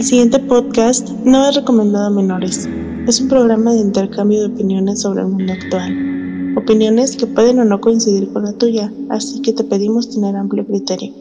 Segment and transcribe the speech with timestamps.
[0.00, 2.66] El siguiente podcast no es recomendado a menores.
[3.06, 6.54] Es un programa de intercambio de opiniones sobre el mundo actual.
[6.56, 10.66] Opiniones que pueden o no coincidir con la tuya, así que te pedimos tener amplio
[10.66, 11.12] criterio.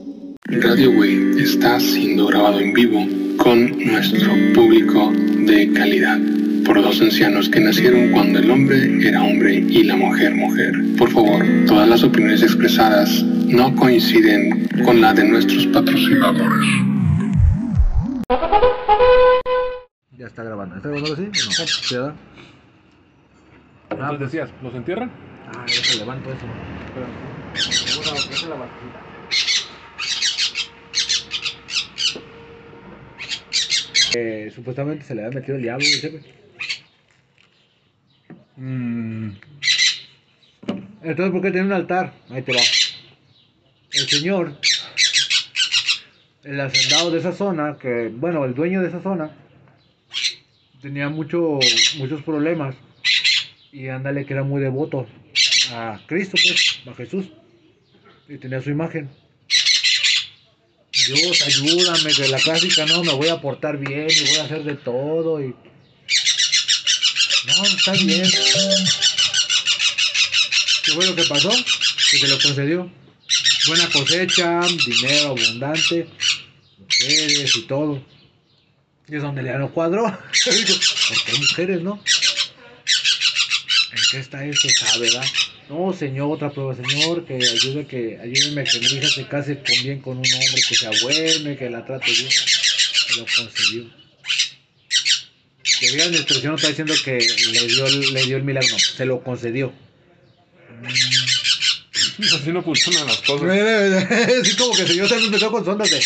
[0.45, 3.05] Radio Way está siendo grabado en vivo
[3.35, 5.11] con nuestro público
[5.45, 6.17] de calidad
[6.63, 10.71] por dos ancianos que nacieron cuando el hombre era hombre y la mujer mujer.
[10.97, 16.98] Por favor, todas las opiniones expresadas no coinciden con la de nuestros patrocinadores.
[18.29, 20.75] Ya está grabando.
[20.75, 21.23] ¿Está grabando así?
[21.23, 21.31] ¿O no?
[21.67, 22.13] ¿Sí, verdad?
[23.89, 25.11] Ah, Entonces decías, ¿los entierran?
[25.47, 26.45] Ah, déjale levanto eso.
[26.85, 27.07] Espera.
[28.05, 28.99] Vamos a la bajita.
[34.15, 36.21] Eh, supuestamente se le había metido el diablo, jefe.
[38.57, 39.31] Mm.
[41.01, 42.13] Entonces, ¿por qué tiene un altar?
[42.29, 42.61] Ahí te va.
[43.91, 44.55] El señor,
[46.43, 49.31] el hacendado de esa zona, que, bueno, el dueño de esa zona,
[50.81, 51.59] tenía mucho,
[51.97, 52.75] muchos problemas.
[53.71, 55.07] Y ándale, que era muy devoto
[55.71, 57.27] a Cristo, pues, a Jesús.
[58.27, 59.09] Y tenía su imagen.
[60.91, 64.63] Dios, ayúdame, que la clásica no, me voy a portar bien y voy a hacer
[64.63, 65.41] de todo.
[65.43, 65.55] Y...
[67.45, 68.29] No, está bien.
[70.83, 71.51] ¿Qué fue lo que pasó?
[72.11, 72.91] Que se lo concedió.
[73.67, 76.07] Buena cosecha, dinero abundante,
[77.01, 78.03] mujeres y todo.
[79.07, 80.03] Y es donde le no cuadró.
[80.45, 82.03] Porque hay mujeres, ¿no?
[83.91, 84.69] ¿En qué está esto?
[84.69, 85.25] ¿Sabe, verdad?
[85.67, 89.55] No, señor, otra prueba, señor, que ayude que, ayúdeme a que mi hija se case
[89.57, 92.29] con bien con un hombre que sea bueno y que la trate bien.
[92.31, 93.99] Se lo concedió.
[95.79, 98.69] Que vean la expresión, no está diciendo que le dio, el- le dio el milagro,
[98.71, 99.71] no, se lo concedió.
[102.19, 103.49] Así no funcionan las cosas.
[104.41, 105.99] Así como que el señor se empezó con sondas de...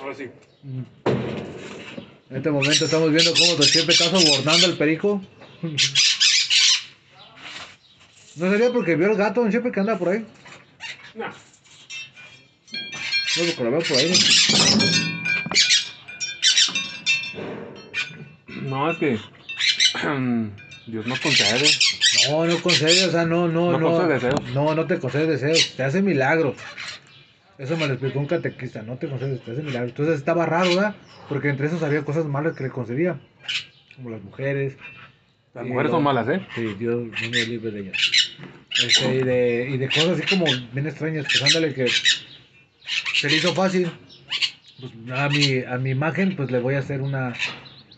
[0.00, 0.30] Ahora sí.
[2.30, 5.22] En este momento estamos viendo cómo Chepe está sobornando al perico.
[8.36, 10.26] ¿No sería porque vio el gato Don Chepe que anda por ahí?
[11.14, 11.26] No.
[11.26, 11.32] No,
[13.46, 14.10] porque lo veo por ahí.
[14.10, 15.05] ¿no?
[18.66, 19.18] No, es que.
[20.86, 21.68] Dios nos concede.
[22.30, 23.90] No, no concede, o sea, no, no, No no.
[23.90, 24.40] concede deseos.
[24.54, 26.56] No, no te concede deseos, te hace milagros.
[27.58, 29.90] Eso me lo explicó un catequista, no te concede, te hace milagros.
[29.90, 30.94] Entonces estaba raro, ¿verdad?
[31.28, 33.18] Porque entre esos había cosas malas que le concedía.
[33.96, 34.76] Como las mujeres.
[35.54, 36.46] Las mujeres lo- son malas, ¿eh?
[36.54, 37.96] Sí, Dios no me libre de ellas.
[38.84, 43.36] Este, y, de, y de cosas así como bien extrañas, pues ándale que se le
[43.36, 43.90] hizo fácil.
[44.78, 47.32] Pues a mi, a mi imagen, pues le voy a hacer una,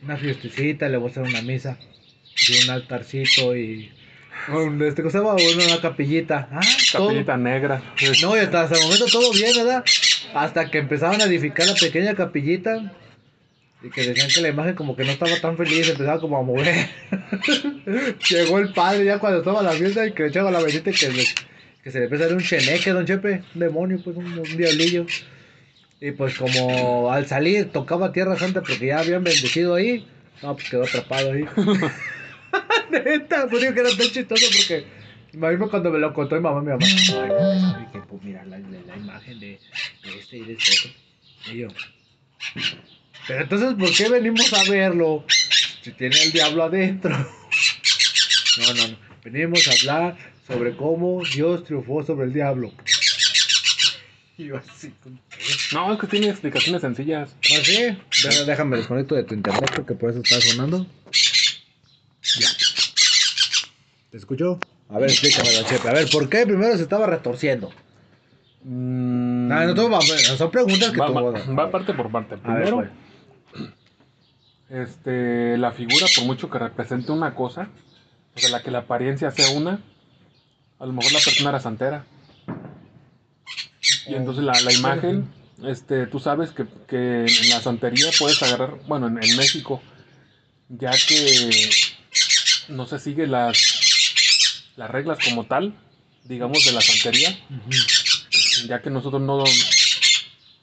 [0.03, 1.79] una fiestecita, le voy a hacer una misa.
[2.49, 3.93] Y un altarcito y.
[4.87, 5.35] Este, ¿cómo se llama?
[5.35, 6.49] Una capillita.
[6.53, 6.61] Ah,
[6.93, 7.09] todo.
[7.09, 7.83] Capillita negra.
[8.01, 9.85] Es- No, y hasta, hasta el momento todo bien, ¿verdad?
[10.35, 12.93] Hasta que empezaban a edificar la pequeña capillita.
[13.83, 16.43] Y que decían que la imagen como que no estaba tan feliz, empezaba como a
[16.43, 16.89] mover.
[18.31, 20.95] Llegó el padre ya cuando estaba la fiesta y que le echaba la besita y
[20.95, 21.25] que, le-
[21.83, 24.57] que se le empezó a dar un cheneque, don Chepe, un demonio, pues un, un
[24.57, 25.07] diablillo.
[26.01, 30.07] Y pues como al salir tocaba Tierra Santa porque ya habían bendecido ahí,
[30.43, 31.45] no, pues quedó atrapado ahí.
[32.91, 34.87] Neta, pues digo que era tan chistoso porque
[35.71, 38.97] cuando me lo contó mi mamá, mi mamá, ay, dije, pues mira la, la, la
[38.97, 39.59] imagen de,
[40.05, 41.53] de este y de este otro.
[41.53, 41.69] Y yo,
[43.27, 45.25] pero entonces, ¿por qué venimos a verlo
[45.83, 47.15] si tiene el diablo adentro?
[48.59, 48.97] No, no, no.
[49.23, 52.73] Venimos a hablar sobre cómo Dios triunfó sobre el diablo.
[54.43, 55.75] Y yo así, ¿con qué?
[55.75, 57.35] No, es que tiene explicaciones sencillas.
[57.41, 57.99] ¿Ah, sí?
[58.23, 60.87] Déjame, déjame desconecto de tu internet porque por eso está sonando.
[62.39, 62.49] Ya.
[64.11, 64.61] ¿Te escuchó?
[64.91, 65.89] A ver, explícame, don Chepe.
[65.89, 67.71] A ver, ¿por qué primero se estaba retorciendo?
[68.63, 71.93] Mm, No, no, tú, va- son preguntas que va, tú va- vas a- va parte
[71.95, 72.37] por parte.
[72.37, 72.91] Ver, Primero, pues.
[74.71, 77.69] este, la figura, por mucho que represente una cosa,
[78.37, 79.81] o sea, la que la apariencia sea una,
[80.79, 82.05] a lo mejor la persona era santera.
[84.09, 85.29] Y entonces la, la imagen,
[85.65, 89.83] este, tú sabes que, que en la santería puedes agarrar, bueno, en, en México,
[90.69, 91.71] ya que
[92.69, 93.59] no se sigue las,
[94.77, 95.75] las reglas como tal,
[96.25, 97.37] digamos, de la santería,
[98.67, 99.45] ya que nosotros no,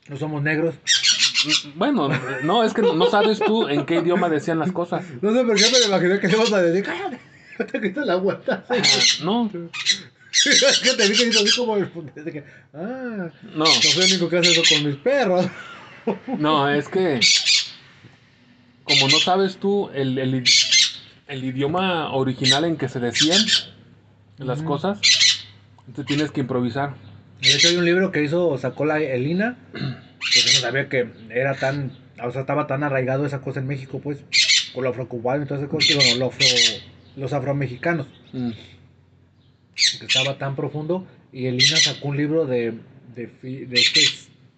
[0.08, 0.76] No somos negros.
[1.76, 2.10] Bueno,
[2.44, 5.06] no, es que no, sabes tú en qué idioma decían las cosas.
[5.22, 7.20] No sé por qué me imaginé que le ibas a decir, cállate,
[7.72, 8.66] te quitas la vuelta.
[8.70, 8.76] Ah,
[9.24, 9.52] No,
[10.44, 12.44] que te vi que hizo así como que,
[12.74, 15.46] ah, no, no soy el único que hace eso con mis perros.
[16.38, 17.20] no, es que
[18.84, 20.44] como no sabes tú el, el,
[21.28, 23.44] el idioma original en que se decían
[24.38, 25.00] las cosas,
[25.88, 26.94] entonces tienes que improvisar.
[27.42, 31.56] De hecho, hay un libro que hizo, sacó la Elina, porque no sabía que era
[31.56, 34.20] tan, o sea, estaba tan arraigado esa cosa en México, pues,
[34.74, 36.82] con lo afrocubano y todas esas cosas, digo, no, lo afro-
[37.16, 38.52] los afromexicanos, Mm.
[40.00, 42.74] Que estaba tan profundo, y Elina sacó un libro de,
[43.16, 44.02] de, fi- de este,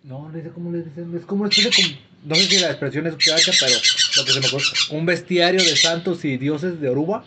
[0.03, 2.59] no, no sé cómo le dicen, es como una especie de, como- no sé si
[2.59, 3.73] la expresión es gacha, pero
[4.17, 7.25] lo que se me ocurre, un bestiario de santos y dioses de Oruba,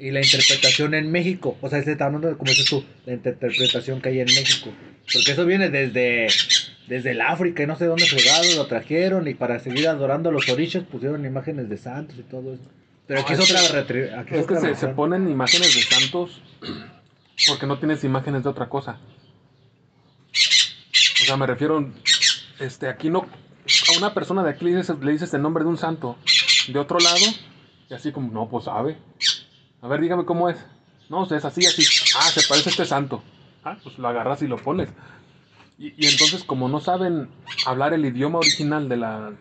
[0.00, 1.58] y la interpretación en México.
[1.60, 4.70] O sea, este de, como dices tú, la interpretación que hay en México.
[5.12, 6.28] Porque eso viene desde,
[6.86, 10.32] desde el África y no sé dónde fregado lo trajeron y para seguir adorando a
[10.32, 12.62] los orishas pusieron imágenes de santos y todo eso.
[13.08, 15.74] Pero aquí No, es es otra que- aquí es Es que se, se ponen imágenes
[15.74, 16.42] de santos
[17.46, 18.98] porque no tienes imágenes de otra cosa.
[20.30, 21.92] O sea, me refiero,
[22.58, 26.16] este, aquí no, a una persona de aquí le dices, el nombre de un santo
[26.68, 27.26] de otro lado
[27.90, 28.98] y así como, no, pues sabe.
[29.80, 30.58] A ver, dígame cómo es.
[31.08, 31.84] No, es así, así.
[32.16, 33.22] Ah, se parece a este santo.
[33.64, 34.90] Ah, pues lo agarras y lo pones.
[35.78, 37.30] Y, entonces, como no saben
[37.64, 39.32] hablar el idioma original de la,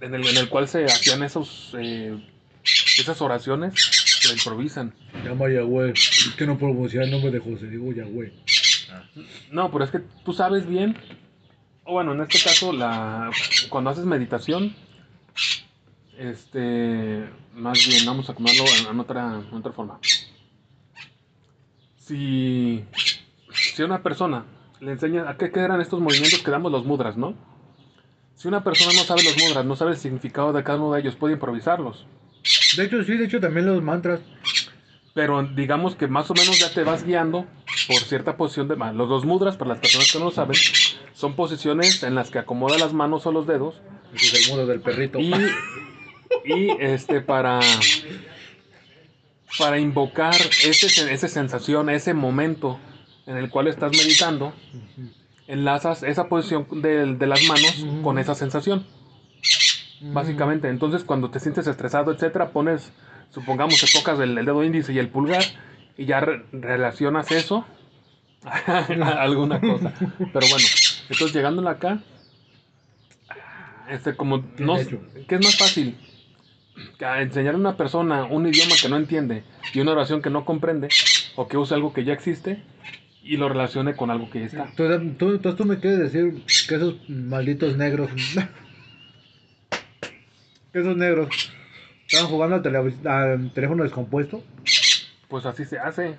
[0.00, 2.18] en, el, en el cual se hacían esos, eh,
[2.98, 3.74] esas oraciones,
[4.26, 4.92] la improvisan.
[5.24, 5.94] Llama Yahweh.
[6.28, 8.32] Es que no puedo el nombre de José, digo Yahweh.
[9.50, 10.96] No, pero es que tú sabes bien,
[11.84, 13.30] o bueno, en este caso, la,
[13.68, 14.74] cuando haces meditación,
[16.18, 19.98] este, más bien, vamos a comerlo en, en otra, en otra forma.
[21.96, 22.84] Si,
[23.50, 24.44] si a una persona
[24.80, 27.34] le enseña a qué quedan estos movimientos que damos los mudras, ¿no?
[28.34, 31.00] Si una persona no sabe los mudras, no sabe el significado de cada uno de
[31.00, 32.06] ellos, puede improvisarlos.
[32.76, 34.20] De hecho, sí, de hecho también los mantras.
[35.14, 37.46] Pero digamos que más o menos ya te vas guiando
[37.86, 40.56] por cierta posición de Los dos mudras, para las personas que no lo saben,
[41.14, 43.80] son posiciones en las que acomoda las manos o los dedos
[44.12, 45.20] Ese es el del perrito.
[45.20, 45.32] y,
[46.44, 47.60] y este para
[49.58, 52.78] para invocar ese, esa sensación, ese momento
[53.26, 54.52] en el cual estás meditando,
[55.46, 58.86] enlazas esa posición de, de las manos con esa sensación,
[60.00, 60.68] básicamente.
[60.68, 62.92] Entonces, cuando te sientes estresado, etcétera, pones,
[63.30, 65.42] supongamos, te tocas el, el dedo índice y el pulgar
[65.96, 67.66] y ya re- relacionas eso
[68.44, 69.92] a alguna cosa.
[69.98, 70.66] Pero bueno,
[71.08, 72.00] entonces llegando acá,
[73.88, 74.76] este, como no.
[75.28, 75.96] ¿qué es más fácil?
[76.98, 80.30] Que a enseñarle a una persona un idioma que no entiende y una oración que
[80.30, 80.88] no comprende,
[81.36, 82.62] o que use algo que ya existe
[83.22, 84.64] y lo relacione con algo que ya está.
[84.64, 88.10] Entonces, tú, entonces tú me quieres decir que esos malditos negros.
[90.72, 91.28] que esos negros
[92.06, 94.42] estaban jugando al, televis- al teléfono descompuesto.
[95.28, 96.16] Pues así se hace.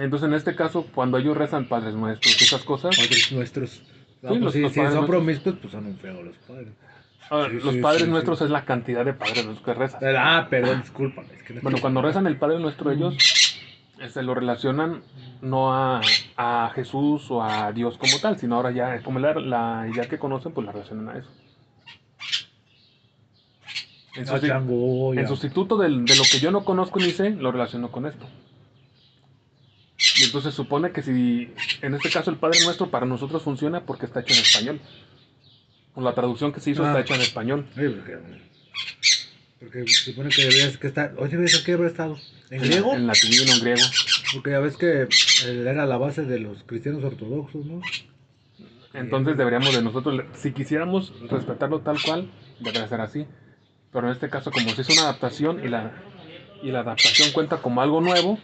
[0.00, 3.82] Entonces, en este caso, cuando ellos rezan Padres Nuestros esas cosas, Padres nuestros.
[4.22, 6.68] No, Sí, pues los- sí, los si son promiscuos, pues son un feo los padres.
[7.60, 10.00] sí, los Padres Nuestros es la cantidad de Padres Nuestros que rezan.
[10.16, 11.28] Ah, perdón, discúlpame.
[11.36, 13.14] es que no Bueno, estoy- cuando rezan el Padre Nuestro, ellos
[14.12, 15.02] se lo relacionan
[15.42, 16.00] no a,
[16.36, 20.18] a Jesús o a Dios como tal, sino ahora ya, como la, la idea que
[20.18, 21.30] conocen, pues la relacionan a eso.
[24.18, 27.90] En, Ah, susti- en sustituto de lo que yo no conozco ni sé, lo relaciono
[27.92, 28.26] con esto.
[30.20, 34.06] Y entonces supone que si, en este caso, el Padre Nuestro para nosotros funciona porque
[34.06, 34.80] está hecho en español.
[35.94, 36.88] O la traducción que se hizo Ah.
[36.88, 37.66] está hecha en español.
[37.74, 38.18] Sí, porque,
[39.60, 41.14] porque supone que deberías que estar.
[41.18, 42.16] Oye, ¿ves qué habrá estado?
[42.50, 42.94] ¿En griego?
[42.94, 43.82] En latín o en griego.
[44.34, 47.80] Porque ya ves que eh, era la base de los cristianos ortodoxos, ¿no?
[48.94, 53.26] Entonces deberíamos de nosotros, si quisiéramos respetarlo tal cual, debería ser así.
[53.92, 55.92] Pero en este caso, como se hizo una adaptación y la,
[56.62, 58.38] y la adaptación cuenta como algo nuevo,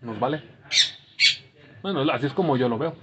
[0.00, 0.42] nos vale.
[1.82, 2.96] Bueno, así es como yo lo veo.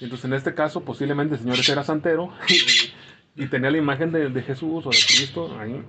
[0.00, 2.32] Entonces, en este caso, posiblemente el Señor era santero
[3.36, 5.82] y, tenía la imagen de, Jesús o de Cristo ahí.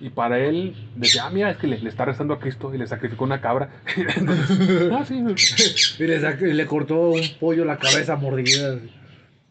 [0.00, 2.86] Y para él decía, ah, mira, es que le, está rezando a Cristo y le
[2.86, 3.70] sacrificó una cabra.
[4.92, 8.78] Ah, Y le, y le cortó un pollo la cabeza mordida.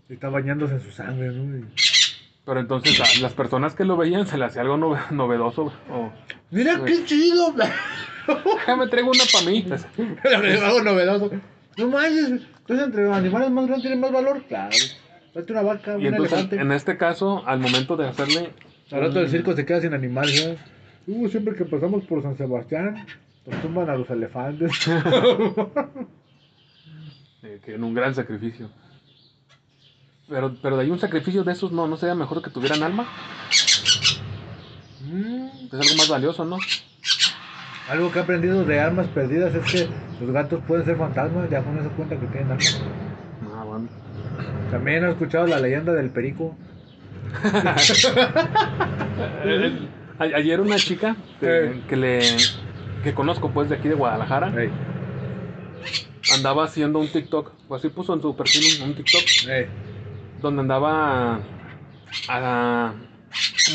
[0.10, 1.68] Y está bañándose en su sangre, ¿no?
[2.46, 5.72] Pero entonces a las personas que lo veían se le hacía algo nove- novedoso.
[5.92, 6.12] O,
[6.50, 7.54] Mira qué chido.
[8.68, 9.66] "Ah, me traigo una para mí.
[10.64, 11.32] Algo novedoso.
[11.78, 12.30] No manches,
[12.60, 14.44] entonces entre los animales más grandes tienen más valor.
[14.48, 14.76] Claro.
[15.34, 16.56] Date una vaca, Y un entonces, elefante.
[16.58, 18.52] en este caso, al momento de hacerle.
[18.92, 20.60] Al rato del circo se queda sin animales, ¿sabes?
[21.08, 23.06] Uh, siempre que pasamos por San Sebastián,
[23.46, 24.72] nos tumban a los elefantes.
[27.44, 28.70] eh, que en un gran sacrificio.
[30.32, 33.06] Pero, pero de ahí un sacrificio de esos no, no sería mejor que tuvieran alma.
[35.02, 36.58] Mm, Es algo más valioso, ¿no?
[37.90, 39.90] Algo que he aprendido de armas perdidas es que
[40.22, 42.82] los gatos pueden ser fantasmas, ya con eso cuenta que tienen almas.
[43.54, 43.90] Ah, bueno.
[44.72, 46.56] También he escuchado la leyenda del perico.
[49.44, 49.88] Eh,
[50.20, 51.82] Ayer una chica de- Eh.
[51.88, 52.20] que le
[53.04, 54.52] que conozco pues de aquí de Guadalajara
[56.36, 59.68] andaba haciendo un TikTok, o así puso en su perfil un, un TikTok ey.
[60.42, 61.40] Donde andaba
[62.30, 62.94] ah,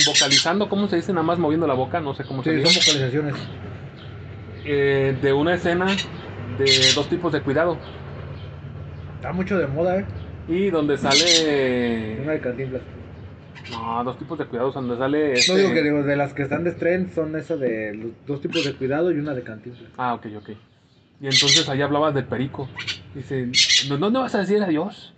[0.07, 1.13] vocalizando, ¿cómo se dice?
[1.13, 2.71] Nada más moviendo la boca, no sé cómo se dice.
[2.71, 3.35] son vocalizaciones.
[4.65, 5.87] Eh, de una escena
[6.59, 7.79] de dos tipos de cuidado
[9.17, 10.05] Está mucho de moda, ¿eh?
[10.49, 12.83] y donde Una sale de Cantinflas.
[13.71, 16.43] no dos tipos de cuidados donde sale No este- digo que digo, de las que
[16.43, 19.89] están de trend son esas de los dos tipos de cuidado y una de Cantinflas.
[19.99, 20.51] ah ok ok
[21.21, 22.69] y entonces ahí hablaba del perico
[23.15, 23.49] dice
[23.89, 25.15] ¿no, no, no vas a decir adiós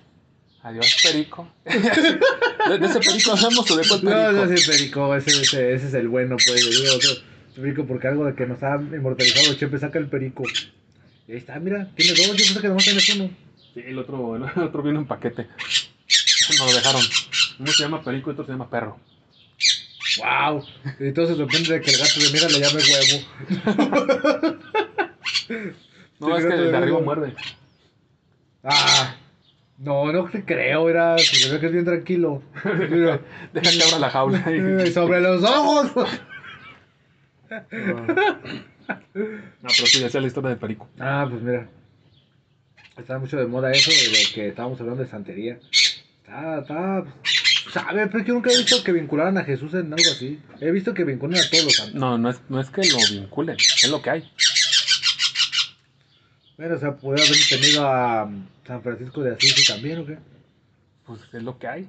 [0.63, 5.15] adiós perico de, de ese perico hablamos o de cuál perico No, no ese perico,
[5.15, 6.65] ese, ese, ese es el bueno, pues.
[6.65, 7.29] yo digo otro
[7.61, 10.45] perico porque algo de que nos ha inmortalizado, Chepe saca el perico.
[11.27, 13.31] Y ahí está, mira, tiene dos, yo pensé que nomás tenés uno.
[13.75, 15.47] Sí, el otro, el otro viene en paquete.
[16.49, 17.03] Nos lo dejaron.
[17.59, 18.99] Uno se llama perico y otro se llama perro.
[20.19, 20.65] Wow.
[21.01, 23.27] Y todo se sorprende de que el gato de mira le llame huevo.
[26.21, 27.35] No, Sí, es que el de arriba muerde.
[28.65, 29.17] Ah.
[29.79, 32.43] No, no te creo, era, se ve que es bien tranquilo.
[32.65, 33.21] Mira.
[33.53, 34.45] Deja que abra la jaula.
[34.47, 35.91] Eh, sobre los ojos.
[38.91, 40.89] Ah, pero sí, esa es la historia del perico.
[40.99, 41.69] Ah, pues mira.
[42.97, 45.59] Está mucho de moda eso de lo que estábamos hablando de santería.
[45.71, 47.05] Está, está.
[47.71, 48.07] ¿Sabe?
[48.07, 50.41] Pero yo nunca he visto que vincularan a Jesús en algo así.
[50.61, 51.95] He visto que vinculan a todos los santos.
[51.97, 54.33] No, no es, no es que lo vinculen, es lo que hay.
[56.59, 60.19] Bueno, o sea, puede haber tenido a um, San Francisco de Asís también, ¿o qué?
[61.07, 61.89] Pues es lo que hay.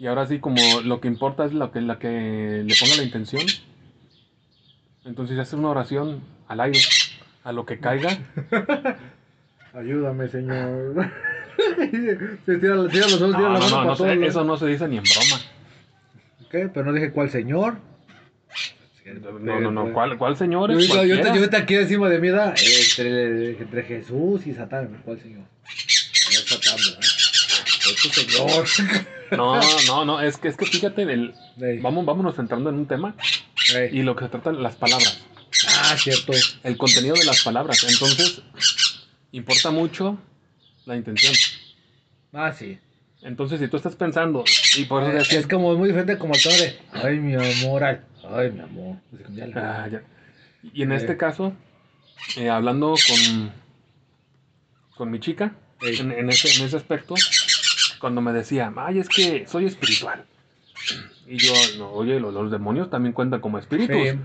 [0.00, 3.04] Y ahora sí, como lo que importa es lo que, la que le ponga la
[3.04, 3.44] intención.
[5.04, 6.80] Entonces hace una oración al aire,
[7.44, 8.10] a lo que caiga.
[9.74, 11.08] Ayúdame, señor.
[12.44, 14.44] Se tira, tira los ojos, No, tira la no, mano no, para no todos eso
[14.44, 15.40] no se dice ni en broma.
[16.50, 16.68] ¿Qué?
[16.68, 17.76] Pero no dije cuál señor.
[19.40, 19.92] No, no, no.
[19.92, 20.86] ¿Cuál, cuál señor Yo, es?
[20.86, 21.22] yo, yo, Cualquiera.
[21.34, 25.40] yo ahorita aquí encima de mi edad, entre, entre Jesús y Satán, ¿cuál señor?
[25.40, 27.00] No es Satán, ¿verdad?
[27.02, 28.66] Es tu señor.
[29.32, 32.86] No, no, no, es que, es que fíjate, el, Ey, vamos, vámonos entrando en un
[32.86, 33.16] tema
[33.90, 35.24] y lo que se trata las palabras,
[35.68, 36.32] Ah, cierto.
[36.64, 37.84] el contenido de las palabras.
[37.88, 38.42] Entonces,
[39.32, 40.18] importa mucho
[40.86, 41.34] la intención.
[42.32, 42.78] Ah, sí.
[43.22, 44.44] Entonces, si tú estás pensando,
[44.76, 46.40] y por eso Eh, es como muy diferente como el
[46.92, 47.98] ay, mi amor, ay,
[48.34, 48.96] ay, mi amor.
[49.34, 50.02] La- Ah, ya.
[50.72, 50.96] Y en Eh.
[50.96, 51.52] este caso,
[52.36, 53.52] eh, hablando con,
[54.96, 57.14] con mi chica, en, en ese, en ese aspecto,
[58.00, 60.24] cuando me decía, ay, es que soy espiritual.
[61.26, 63.96] Y yo, no, oye, lo- los, demonios también cuentan como espíritus.
[63.96, 64.18] Sí.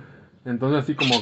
[0.45, 1.15] Entonces, así como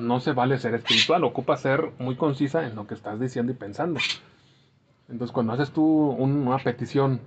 [0.00, 3.54] no se vale ser espiritual, ocupa ser muy concisa en lo que estás diciendo y
[3.54, 4.00] pensando.
[5.08, 7.20] Entonces, cuando haces tú un- una petición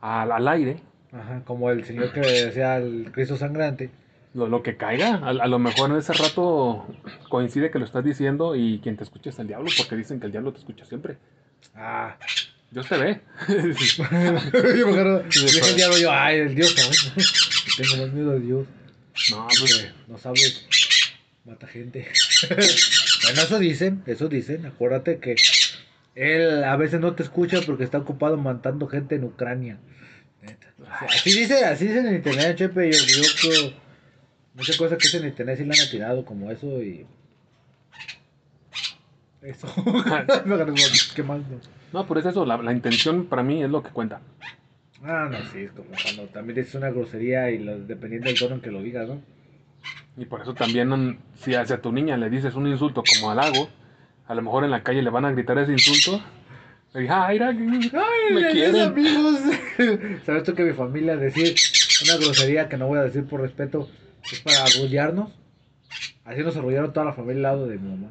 [0.00, 0.80] al, al aire,
[1.12, 3.90] Ajá, como el señor que decía el Cristo sangrante.
[4.34, 6.86] Lo, lo que caiga, a, a lo mejor en ese rato
[7.28, 10.26] coincide que lo estás diciendo y quien te escucha es el diablo, porque dicen que
[10.26, 11.18] el diablo te escucha siempre.
[11.74, 12.16] Ah.
[12.70, 13.20] Dios te ve.
[13.48, 15.70] yo me acuerdo, Sí, dije pues.
[15.70, 17.26] el diablo, yo, ay, el Dios, cabrón.
[17.76, 18.66] Tengo más miedo de Dios.
[19.30, 20.66] no, pues, no sabes,
[21.44, 22.08] mata gente.
[22.48, 24.64] bueno, eso dicen, eso dicen.
[24.64, 25.36] Acuérdate que
[26.14, 29.78] él a veces no te escucha porque está ocupado matando gente en Ucrania.
[31.08, 32.90] Así dice, así dicen en internet, Chepe.
[32.90, 33.81] Yo, yo creo
[34.54, 37.06] muchas cosas que dicen en internet sí le han atirado como eso y.
[39.42, 39.66] Eso.
[41.16, 41.40] ¿Qué más?
[41.40, 41.58] No?
[41.92, 44.20] no, por eso, eso la, la intención para mí es lo que cuenta.
[45.04, 48.54] Ah, no, sí, es como cuando también dices una grosería y lo- dependiendo del tono
[48.56, 49.20] en que lo digas, ¿no?
[50.16, 53.68] Y por eso también, si hacia tu niña le dices un insulto como halago,
[54.28, 56.22] a lo mejor en la calle le van a gritar ese insulto.
[56.94, 58.76] Y, "Ah, mira, Ay, me quieren.
[58.82, 59.40] amigos.
[60.26, 61.54] ¿Sabes tú que mi familia decir
[62.04, 63.88] una grosería que no voy a decir por respeto
[64.30, 65.30] es para arrullarnos?
[66.24, 68.08] Así nos arrullaron toda la familia al lado de mi mamá.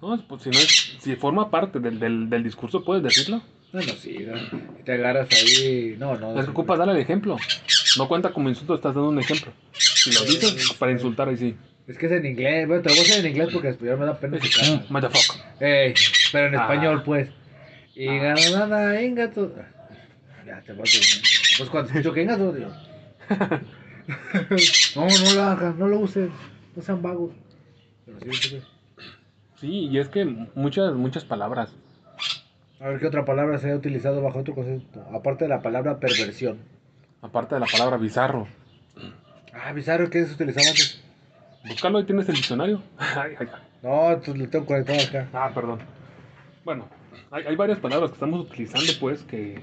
[0.00, 3.42] No, es- pues, si, no es, si forma parte del, del, del discurso, puedes decirlo.
[3.72, 4.34] Bueno, sí, ¿no?
[4.84, 5.96] Te agarras ahí.
[5.98, 6.38] No, no.
[6.38, 7.36] Es que ocupas darle el ejemplo.
[7.98, 9.52] No cuenta como insulto, estás dando un ejemplo.
[9.72, 11.54] Si lo dices para insultar, ahí sí.
[11.86, 12.66] Es que es en inglés.
[12.66, 14.38] Bueno, te lo voy a hacer en inglés porque en español me da pena.
[14.88, 15.42] Motherfucker.
[15.60, 15.94] Ey,
[16.32, 16.62] pero en Ah.
[16.62, 17.28] español, pues.
[17.94, 18.34] Y Ah.
[18.52, 19.52] nada, ingato.
[20.46, 22.70] Ya te vas a Pues cuando escucho que ingato, digo.
[24.96, 26.30] no, no lo hagan, no lo usen.
[26.76, 27.32] No sean vagos.
[28.06, 28.62] Pero sí,
[29.56, 30.24] sí, y es que
[30.54, 31.74] muchas, muchas palabras.
[32.80, 35.04] A ver qué otra palabra se ha utilizado bajo otro concepto.
[35.12, 36.58] Aparte de la palabra perversión.
[37.20, 38.46] Aparte de la palabra bizarro.
[39.52, 41.02] Ah, bizarro, ¿qué es utilizado antes?
[41.66, 42.80] Búscalo y tienes el diccionario.
[42.98, 43.62] Ay, ay, ay.
[43.82, 45.28] No, entonces lo tengo conectado acá.
[45.32, 45.80] Ah, perdón.
[46.64, 46.88] Bueno,
[47.30, 49.62] hay, hay varias palabras que estamos utilizando, pues, que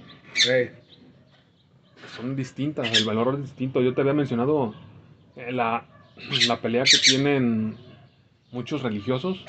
[2.16, 3.82] son distintas, el valor es distinto.
[3.82, 4.74] Yo te había mencionado
[5.36, 5.86] eh, la,
[6.48, 7.76] la pelea que tienen
[8.52, 9.44] muchos religiosos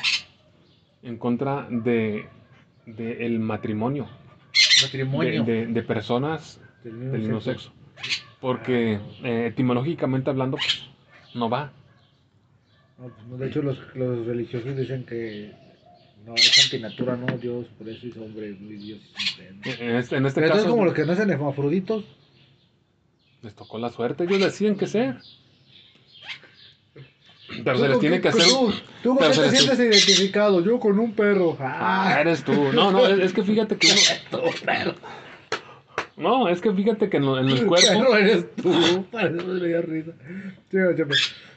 [1.02, 2.26] en contra de,
[2.86, 4.08] de el matrimonio,
[4.82, 5.44] Matrimonio.
[5.44, 7.72] de- de personas del mismo del mismo sexo.
[8.02, 8.22] sexo.
[8.40, 10.82] Porque eh, etimológicamente hablando, pues,
[11.34, 11.72] no va.
[12.98, 15.52] No, pues, no, de hecho, los, los religiosos dicen que
[16.26, 19.54] no, es antinatura, no, Dios, por eso hizo hombre, Dios mujer.
[19.54, 19.72] ¿no?
[19.90, 22.04] En este, en este Pero caso, como los que nacen hermafroditos,
[23.42, 25.16] les tocó la suerte, ellos deciden qué ser.
[27.64, 28.42] Pero se les tiene que hacer.
[28.48, 31.56] Tú, tú pero se te les- sientes identificado, yo con un perro.
[31.60, 32.52] Ah, Ah, eres tú.
[32.72, 33.88] No, no, es, es que fíjate que
[34.32, 34.92] uno.
[36.16, 37.86] No, es que fíjate que en, lo- en el cuerpo.
[37.88, 38.72] Perro eres tú.
[39.12, 40.12] Risa.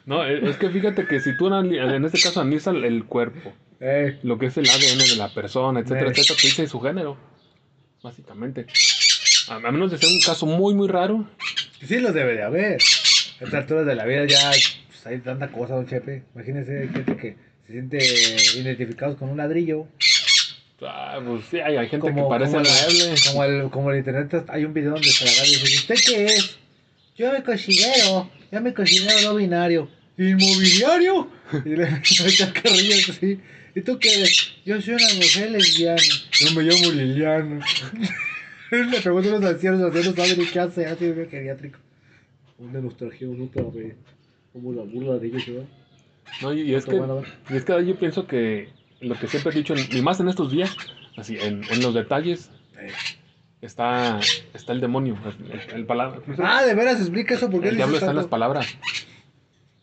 [0.06, 4.38] No, es que fíjate que si tú en este caso analizas el- cuerpo, Eh, lo
[4.38, 6.12] que es el ADN de la persona, etcétera, Eh.
[6.12, 7.16] etcétera, te dice su género.
[8.02, 8.66] Básicamente.
[9.48, 11.26] A menos de ser un caso muy, muy raro.
[11.86, 12.74] Sí los debe de haber.
[13.40, 16.22] A estas alturas de la vida ya pues, hay tanta cosa, don Chepe.
[16.34, 17.98] Imagínense hay gente que se siente
[18.58, 19.86] identificados con un ladrillo.
[20.82, 23.14] ah, pues sí, hay, hay gente Como, que parece como, mueble.
[23.26, 26.24] como el, como el internet, hay un video donde se la y dice, ¿usted qué
[26.26, 26.58] es?
[27.16, 29.88] Yo me considero, yo me considero no binario.
[30.16, 31.30] ¿Inmobiliario?
[31.64, 31.84] Y le
[32.28, 33.40] echa carrillas así.
[33.74, 34.52] ¿Y tú qué eres?
[34.66, 36.02] Yo soy una mujer lesbiana.
[36.40, 37.64] Yo me llamo Liliana.
[38.90, 41.78] le pregunto a los ancianos, los ancianos saben qué hace, así de geriátrico.
[42.58, 43.94] Un de los trajeros, no para ver
[44.52, 45.64] como la burla de ellos, ¿verdad?
[46.42, 46.96] No, y, y es que,
[47.50, 48.68] y es que yo pienso que
[49.00, 50.76] lo que siempre he dicho, y más en estos días,
[51.16, 52.50] así, en, en los detalles,
[53.62, 54.20] está,
[54.54, 55.16] está el demonio.
[55.72, 58.66] El, el palabra- Ah, de veras, explica eso, porque el diablo está en las palabras.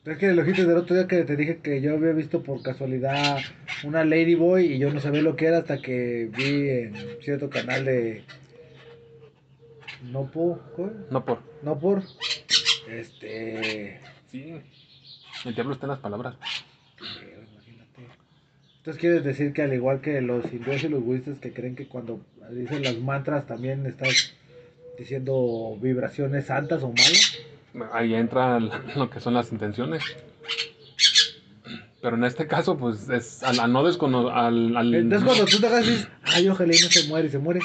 [0.06, 2.62] Es que el ojito del otro día que te dije que yo había visto por
[2.64, 3.40] casualidad
[3.84, 7.84] una Ladyboy y yo no sabía lo que era hasta que vi en cierto canal
[7.84, 8.24] de
[10.04, 10.60] No por
[11.10, 11.40] No por.
[11.62, 12.04] No por
[12.90, 14.00] este
[14.32, 14.54] Sí.
[15.46, 16.36] El diablo está en las palabras.
[17.22, 18.08] eh, imagínate.
[18.78, 21.88] Entonces quieres decir que al igual que los hindúes y los budistas que creen que
[21.88, 22.20] cuando
[22.52, 24.34] dicen las mantras también estás
[24.98, 27.38] diciendo vibraciones santas o malas.
[27.94, 28.60] Ahí entra
[28.96, 30.04] lo que son las intenciones.
[32.02, 34.32] Pero en este caso, pues, es al, al no desconocer.
[34.32, 37.32] Al, al- Entonces cuando tú te hagas dices, ay ojalá y no se muere y
[37.32, 37.60] se muere.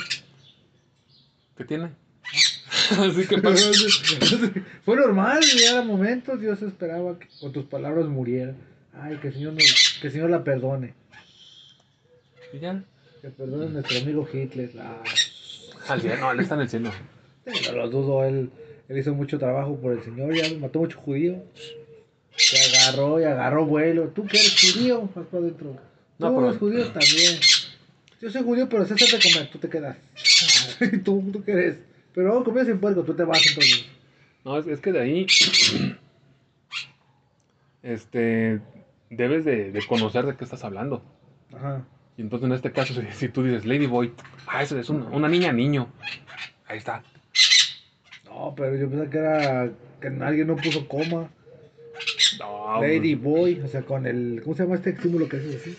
[1.57, 1.91] ¿Qué tiene?
[3.11, 4.63] Así que.
[4.85, 8.55] Fue normal, ya era momento, Dios esperaba que con tus palabras muriera.
[8.95, 10.95] Ay, que el Señor, nos- que el Señor la perdone.
[12.53, 12.83] Y ya.
[13.21, 14.71] Que perdone a nuestro amigo Hitler.
[14.79, 15.03] Ah,
[15.89, 16.17] Al cielo.
[16.21, 16.91] No, él está en el cielo.
[17.47, 18.51] no lo dudo, él,
[18.89, 21.43] él hizo mucho trabajo por el Señor, ya mató mucho judío.
[22.37, 24.09] Se agarró y agarró vuelo.
[24.09, 25.09] ¿Tú que eres judío?
[25.15, 25.77] Más para adentro.
[26.19, 27.39] No, No, pero- los judíos también.
[28.21, 29.51] Yo soy judío, pero sé hacer de comer.
[29.51, 29.97] Tú te quedas.
[31.05, 31.77] ¿Tú, ¿Tú qué eres?
[32.15, 33.03] Pero comer sin puerco.
[33.03, 33.87] Tú te vas entonces.
[34.45, 35.27] No, es, es que de ahí.
[37.83, 38.61] Este.
[39.11, 41.03] Debes de, de conocer de qué estás hablando.
[41.55, 41.85] Ajá.
[42.17, 44.13] Y entonces en este caso, si, si tú dices Ladyboy,
[44.47, 45.89] ah, eso es una, una niña niño.
[46.67, 47.03] Ahí está.
[48.25, 49.71] No, pero yo pensaba que era
[50.01, 51.31] que alguien no puso coma.
[52.39, 54.41] No, Lady Boy, o sea, con el.
[54.43, 55.77] ¿Cómo se llama este símbolo que es así?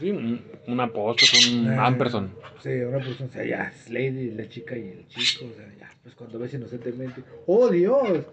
[0.00, 2.30] Sí, un, un apóstol, un Eh, amperson.
[2.62, 5.66] Sí, una persona, o sea, ya es Lady, la chica y el chico, o sea,
[5.78, 8.24] ya, pues cuando ves inocentemente, ¡oh Dios!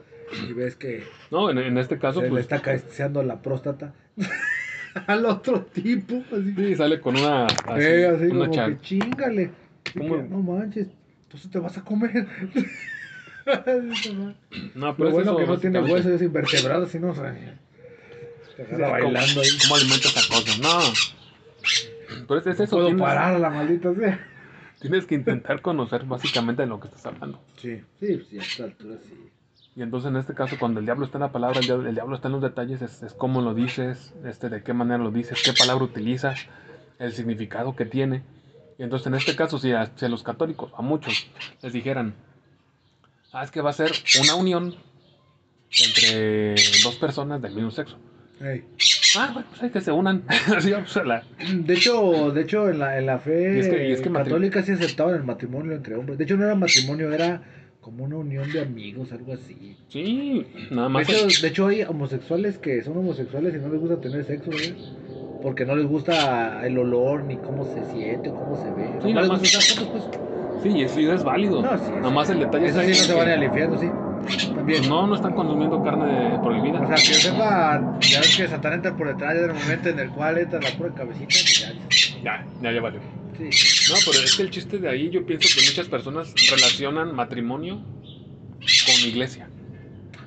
[0.49, 2.41] Y ves que No, en, en este caso, se le pues.
[2.43, 3.93] está acariciando la próstata
[5.07, 6.53] al otro tipo, así.
[6.55, 7.45] Sí, sale con una.
[7.45, 9.51] Así, eh, así una como que chingale.
[9.93, 10.15] Y ¿Cómo?
[10.17, 10.87] que, no manches,
[11.23, 12.25] entonces te vas a comer.
[14.75, 17.15] No, Lo pero es bueno eso, que no tiene huesos, es invertebrado, si no, o
[17.15, 17.47] sea, te
[18.55, 19.47] Sí, agarra ¿cómo- bailando ahí.
[19.63, 20.57] ¿Cómo alimenta esa cosa?
[20.61, 21.20] No.
[22.27, 22.75] Pero es, es eso.
[22.75, 24.27] Puedo tienes, parar a la maldita sea.
[24.79, 27.41] tienes que intentar conocer básicamente de lo que estás hablando.
[27.57, 29.31] Sí, sí, sí, a esta altura sí.
[29.75, 31.95] Y entonces en este caso, cuando el diablo está en la palabra, el diablo, el
[31.95, 35.11] diablo está en los detalles, es, es cómo lo dices, este, de qué manera lo
[35.11, 36.47] dices, qué palabra utilizas,
[36.99, 38.23] el significado que tiene.
[38.77, 42.15] Y entonces en este caso, si a, si a los católicos, a muchos, les dijeran,
[43.31, 44.75] ah, es que va a ser una unión
[45.85, 47.97] entre dos personas del mismo sexo.
[48.43, 48.63] Ey.
[49.17, 50.23] Ah, bueno, pues hay que se unan.
[51.05, 51.23] La-
[51.53, 54.09] De hecho, de hecho en la, en la fe Y es que- y es que
[54.09, 56.17] matri- católica sí aceptaban el matrimonio entre hombres.
[56.17, 57.43] De hecho, no era matrimonio, era
[57.81, 59.75] como una unión de amigos, algo así.
[59.89, 61.09] Sí, nada De más.
[61.09, 64.75] hecho, de hecho, hay homosexuales que son homosexuales y no les gusta tener sexo, ¿verdad?
[65.41, 68.99] Porque no les gusta el olor, ni cómo se siente, o cómo se ve.
[69.01, 69.89] Sí, no nada les más.
[69.91, 70.09] pues.
[70.61, 71.63] Sí, y sí, es válido.
[71.63, 73.91] No, sí, nada más el detalle Eso es sí no se van al infierno, sí.
[74.55, 74.87] También.
[74.89, 76.81] No, no están consumiendo carne prohibida.
[76.81, 79.89] O sea, que yo sepa, ya ves que Satán entra por detrás ya del momento
[79.89, 81.73] en el cual entra la pura cabecita, pues ya.
[82.23, 82.99] Ya, ya, ya valió.
[83.37, 83.49] Sí.
[83.91, 87.75] No, pero es que el chiste de ahí, yo pienso que muchas personas relacionan matrimonio
[87.75, 89.47] una iglesia.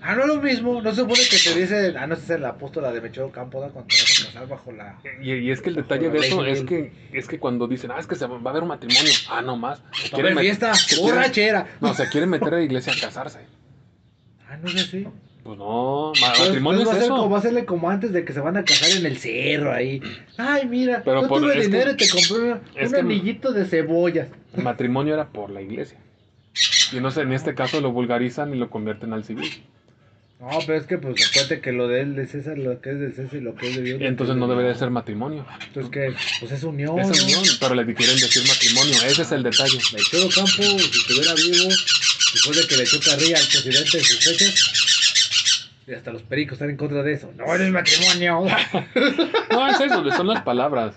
[0.06, 0.82] Ah, no es lo mismo.
[0.82, 3.60] No se supone que te dicen, ah, no, esa es la apóstola de Mechero Campo.
[3.60, 4.98] Cuando te vas a casar bajo la.
[5.22, 7.96] Y, y es que el detalle de eso es que, es que cuando dicen, ah,
[7.98, 9.12] es que se va a haber un matrimonio.
[9.30, 9.80] Ah, no más.
[9.94, 11.66] Se met- fiesta, quieren- borrachera.
[11.80, 13.38] No, se quieren meter a la iglesia a casarse.
[14.64, 15.06] No es así.
[15.44, 17.16] Pues no, matrimonio pues va, a es ser eso.
[17.16, 19.74] como, va a serle como antes de que se van a casar en el cerro
[19.74, 20.00] ahí.
[20.38, 24.28] Ay, mira, Pero yo por- tuve dinero y te compré un, anillito de cebollas.
[24.56, 25.98] El matrimonio era por la iglesia.
[26.92, 29.50] Y no sé, en este caso lo vulgarizan y lo convierten al civil.
[30.40, 32.98] No, pero es que pues acuérdate que lo de él de César, lo que es
[32.98, 33.98] de César y lo que es de Dios.
[34.00, 35.46] Entonces no debería de ser matrimonio.
[35.66, 36.98] Entonces que, pues es unión.
[36.98, 38.94] Es unión, pero le quieren decir matrimonio.
[39.06, 39.78] Ese es el detalle.
[39.92, 41.68] Mechero Campo, si estuviera vivo,
[42.34, 46.54] después de que le echó carrilla al presidente en sus fechas, y hasta los pericos
[46.54, 47.30] están en contra de eso.
[47.36, 48.44] No, no es matrimonio.
[49.50, 50.94] No, es eso, son las palabras.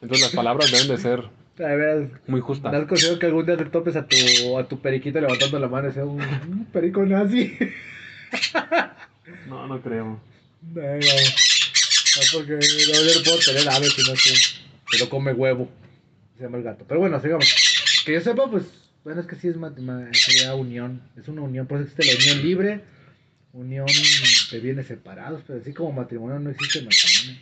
[0.00, 1.20] Entonces las palabras deben de ser
[1.58, 2.86] A ver, muy ¿no has justas.
[2.86, 5.92] conseguido que algún día te topes a tu, a tu periquito levantando la mano y
[5.92, 7.56] sea un, un perico nazi?
[9.46, 10.04] No, no creo.
[10.62, 10.82] No, no.
[10.82, 14.34] No, porque no, no puedo tener aves si no sé.
[14.90, 15.70] Pero come huevo.
[16.36, 16.84] Se llama el gato.
[16.88, 17.46] Pero bueno, sigamos.
[18.04, 18.64] Que yo sepa, pues,
[19.04, 21.00] bueno, es que sí es ma- ma- sería unión.
[21.16, 22.84] Es una unión, por eso existe la unión libre,
[23.52, 23.86] unión
[24.50, 27.40] de bienes separados, pero así como matrimonio no existe matrimonio.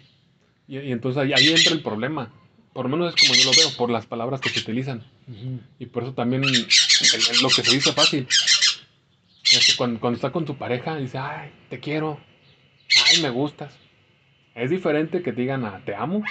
[0.68, 2.32] Y, y entonces ahí, ahí entra el problema.
[2.72, 5.02] Por lo menos es como yo lo veo, por las palabras que se utilizan.
[5.78, 8.26] Y por eso también el- el- lo que se dice fácil.
[9.50, 12.20] Es que cuando, cuando está con tu pareja, dice, ay, te quiero,
[13.10, 13.72] ay, me gustas.
[14.54, 16.22] Es diferente que te digan a te amo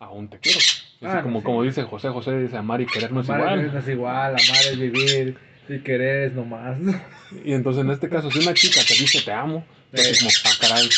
[0.00, 0.58] a un te quiero.
[1.00, 1.44] Es Ah, no, como, sí.
[1.46, 3.72] como dice José, José dice amar y querer no es Amar igual.
[3.72, 5.36] no es igual, amar es vivir,
[5.68, 6.76] y querer es nomás.
[7.44, 10.10] Y entonces en este caso, si una chica te dice te amo, Sí.
[10.10, 10.88] es como, ah, caray,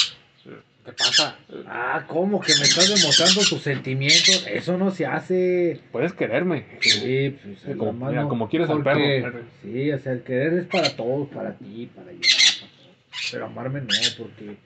[0.86, 1.36] ¿qué pasa?
[1.66, 2.40] Ah, ¿cómo?
[2.40, 4.46] Que me estás demostrando tus sentimientos.
[4.50, 5.80] Eso no se hace.
[5.92, 6.66] Puedes quererme.
[6.80, 9.40] Sí, pues como- mano, mira, como quieres al porque- perro.
[9.62, 12.64] Sí, o sea, el querer es para todos, para ti, para todos.
[13.30, 13.86] Pero amarme no,
[14.18, 14.56] porque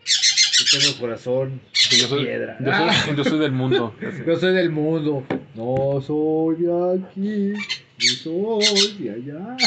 [0.59, 2.57] yo tengo corazón yo, soy, piedra.
[2.61, 3.95] yo, soy, yo soy del mundo.
[4.27, 5.25] Yo soy del mundo.
[5.55, 7.53] No soy de aquí,
[7.99, 9.57] ni soy de allá.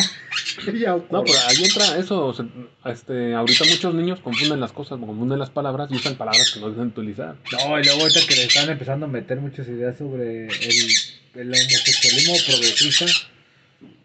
[1.10, 2.28] No, pero ahí entra eso.
[2.28, 2.45] o sea,
[2.86, 6.69] este, ahorita muchos niños confunden las cosas, confunden las palabras y usan palabras que no
[6.69, 7.36] deben utilizar.
[7.52, 10.88] No, y luego ahorita que le están empezando a meter muchas ideas sobre el,
[11.36, 13.06] el homosexualismo progresista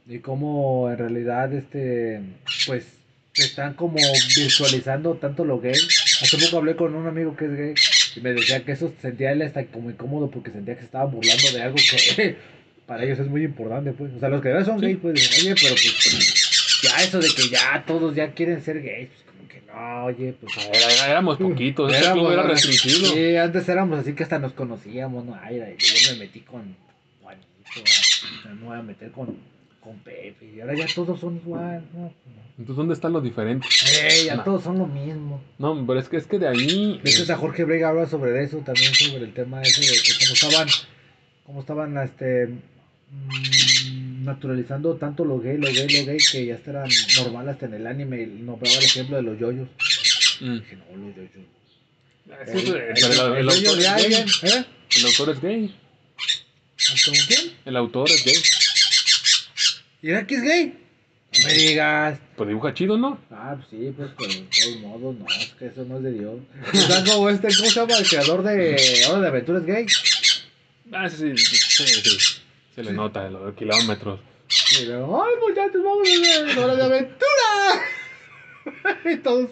[0.06, 2.20] y cómo en realidad este
[2.66, 2.98] pues
[3.42, 3.96] están como
[4.36, 5.72] virtualizando tanto lo gay.
[5.74, 7.74] Hace poco hablé con un amigo que es gay
[8.16, 11.10] y me decía que eso sentía él hasta como incómodo porque sentía que se estaban
[11.10, 12.36] burlando de algo que
[12.86, 14.12] para ellos es muy importante, pues.
[14.14, 14.86] O sea, los que de son Sí.
[14.86, 18.82] gays, pues dicen, oye, pero pues ya eso de que ya todos ya quieren ser
[18.82, 23.12] gays, pues como que no, oye, pues Era- era- éramos poquitos, ese Éramos, era restringido.
[23.14, 25.34] Sí, antes éramos así que hasta nos conocíamos, ¿no?
[25.42, 26.76] Ay, yo me metí con
[27.22, 29.34] Juanito, ah, no me voy a meter con,
[29.84, 32.12] con Pepe, y ahora ya todos son igual, ¿no?
[32.58, 33.66] Entonces, ¿dónde está lo diferente?
[34.02, 34.44] Eh, ya No.
[34.44, 35.42] todos son lo mismo.
[35.58, 37.00] No, pero es que es que de ahí.
[37.02, 40.12] De hecho, hasta Jorge Brega habla sobre eso, también sobre el tema ese de que
[40.24, 40.68] cómo estaban,
[41.44, 46.84] cómo estaban, este, mm, naturalizando tanto lo gay, lo gay, lo gay, que ya era
[47.22, 49.68] normal hasta en el anime, y nombraba el ejemplo de los yoyos.
[50.40, 50.54] Mm.
[50.60, 51.30] Dije, no, los yoyos.
[51.34, 53.86] Sí, El- pero el- el, el el autor es gay.
[53.86, 54.64] alguien, ¿eh?
[54.96, 55.74] El autor es gay.
[56.76, 57.52] ¿Hasta quién?
[57.64, 58.34] El autor es gay.
[60.04, 60.66] ¿Y era que es gay?
[60.66, 62.18] No me digas.
[62.36, 63.18] Pues dibuja chido, ¿no?
[63.30, 66.40] Ah, pues sí, pues, de todos modos, no, es que eso no es de Dios.
[66.74, 67.96] Está como este, ¿cómo se llama?
[67.96, 69.86] El creador de Hora de Aventuras Gay.
[70.92, 72.42] Ah, sí, sí, sí, sí.
[72.74, 74.20] Se le nota lo de kilómetros.
[74.78, 77.80] Y luego, ¡ay, muchachos, vamos a ver Hora de Aventura!
[79.10, 79.48] y todos,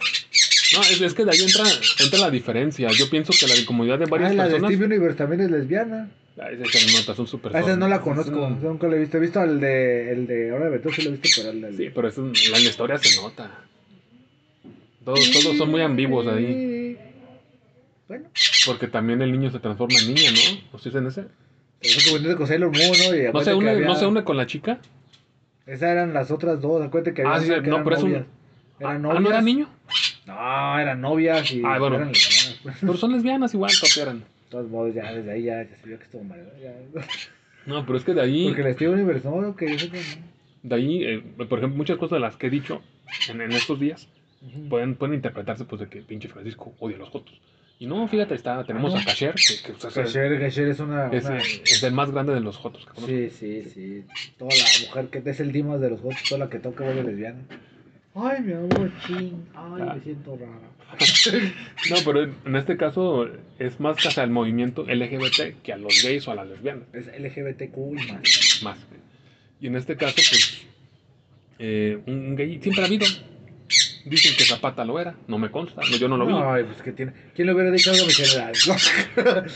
[0.75, 1.65] No, es, es que de ahí entra,
[2.05, 2.89] entra la diferencia.
[2.91, 4.71] Yo pienso que la comunidad de varias ay, la de personas.
[4.73, 6.11] Steve Universe también es lesbiana.
[6.41, 8.97] Ah, ese se le nota, son súper A esa no la conozco, son- nunca la
[8.97, 9.19] he visto.
[9.19, 11.61] He visto el de, el de Hora de Aventura, sí lo he visto, pero el
[11.61, 11.77] de...
[11.77, 13.51] Sí, pero eso, la historia se nota.
[15.05, 16.97] Todos, todos son muy ambiguos ahí.
[18.09, 18.29] Bueno,
[18.67, 20.77] Porque también el niño se transforma en niña, ¿no?
[20.77, 21.25] ¿O si es en ese?
[21.81, 23.17] eso como con Sailor Moon, ¿no?
[23.17, 24.79] Y ¿No se, que une, había- ¿No se une con la chica?
[25.67, 27.97] Esas eran las otras dos, acuérdate que había Ah, sí, una que no, eran pero
[27.97, 28.27] es un- novias.
[28.81, 29.23] Eran Ah, novias.
[29.23, 29.69] ¿no era niño?
[30.27, 31.97] No, eran novias y Ah, bueno.
[31.97, 32.79] eran lesbianas.
[32.81, 34.21] Pero son lesbianas igual, copiaran.
[34.21, 36.39] De todos modos, ya desde ahí ya, ya se vio que estuvo mal.
[36.63, 36.73] ya.
[37.65, 40.05] No, pero es que de ahí, Porque el Steve Universe, no, que sé que no.
[40.65, 42.83] de ahí, eh, por ejemplo, muchas cosas de las que he dicho
[43.31, 44.09] en, en estos días
[44.41, 44.69] Ujú.
[44.69, 47.41] pueden, pueden interpretarse pues de que pinche Francisco odia a los jotos.
[47.79, 51.09] Y no, fíjate, está, tenemos Ah, a Kasher, que, que, es, Gasher, Gasher es una.
[51.13, 53.07] es, una- es el más grande de los jotos que conozco.
[53.07, 54.05] Sí, sí, sí.
[54.39, 57.05] Toda la mujer que es el Dimas de los Jotos, toda la que toca vuelve
[57.05, 57.39] lesbiana.
[58.15, 59.47] Ay, mi amor, ching.
[59.55, 59.95] Ay, Ah.
[59.95, 60.69] me siento rara.
[61.91, 63.27] No, pero en este caso
[63.59, 66.85] es más hacia el movimiento LGBT que a los gays o a las lesbianas.
[66.93, 68.61] Es LGBTQ y más.
[68.63, 68.79] más.
[69.61, 70.67] Y en este caso, pues,
[71.59, 73.07] eh, un un gay siempre ha habido.
[74.05, 76.35] Dicen que Zapata lo era, no me consta, no, yo no lo vi.
[76.37, 77.13] Ay, pues que tiene.
[77.35, 78.53] ¿Quién le hubiera dicho algo a mi general?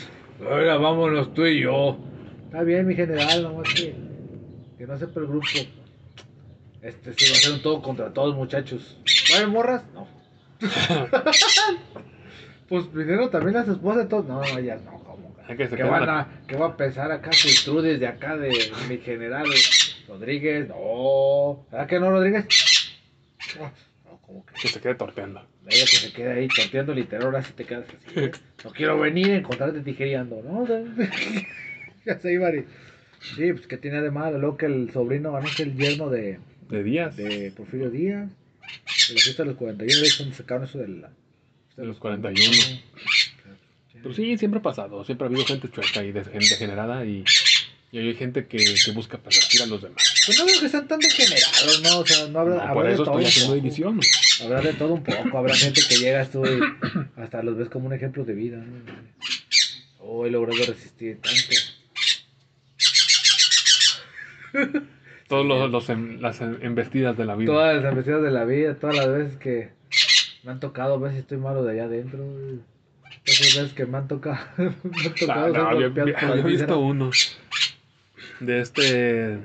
[0.49, 1.99] Ahora vámonos tú y yo.
[2.45, 3.93] Está bien, mi general, nomás que.
[4.77, 5.45] Que no sepa el grupo.
[6.81, 8.97] Este sí va a ser un todo contra todos, muchachos.
[9.33, 9.83] ¿Vale, morras?
[9.93, 10.07] No.
[12.69, 14.25] pues vinieron también las esposas de todos.
[14.27, 15.35] No, no, ya no, ¿cómo?
[15.47, 17.31] Hay que se ¿Qué, quedan van a- ¿Qué va a pensar acá
[17.63, 18.51] Trudes de acá de
[18.89, 19.45] mi general
[20.07, 20.67] Rodríguez?
[20.67, 21.65] No.
[21.71, 22.45] ¿Verdad que no, Rodríguez?
[23.57, 23.71] No,
[24.05, 24.53] no, ¿cómo que?
[24.61, 25.41] que se quede torpeando.
[25.69, 28.19] Ella que se queda ahí torteando literal, ahora sí te quedas así.
[28.19, 28.31] ¿eh?
[28.63, 30.65] No quiero venir a encontrarte tijereando, ¿no?
[32.05, 32.65] Ya se iba y...
[33.35, 36.39] Sí, pues que tiene de malo, luego que el sobrino ganó que el yerno de,
[36.69, 37.15] De días.
[37.15, 38.29] de Porfirio Díaz,
[39.09, 41.11] de la fiesta de los 41, es donde sacaron eso de la...
[41.75, 42.51] De los 41.
[44.01, 45.03] Pero sí, siempre ha pasado.
[45.05, 47.23] Siempre ha habido gente chueca y de- degenerada y,
[47.91, 50.23] y hay gente que, que busca pervertir a los demás.
[50.25, 51.99] Pues no creo que sean tan degenerados, ¿no?
[51.99, 53.99] O sea, no habrá, No, habrá por de eso todo estoy división.
[54.43, 56.59] Habrá de todo un poco, habrá gente que llegas tú y
[57.19, 58.83] hasta los ves como un ejemplo de vida, ¿no?
[59.99, 61.55] Oh, he logrado resistir tanto.
[65.27, 67.51] Todos los, los em- las em- embestidas de la vida.
[67.51, 69.69] Todas las veces de la vida, todas las veces que
[70.43, 72.19] me han tocado, a ver si estoy malo de allá adentro.
[72.19, 76.43] Todas las veces que me han tocado, me han Ah, tocado no, había, había vísceras.
[76.45, 77.09] visto uno
[78.39, 79.39] de este.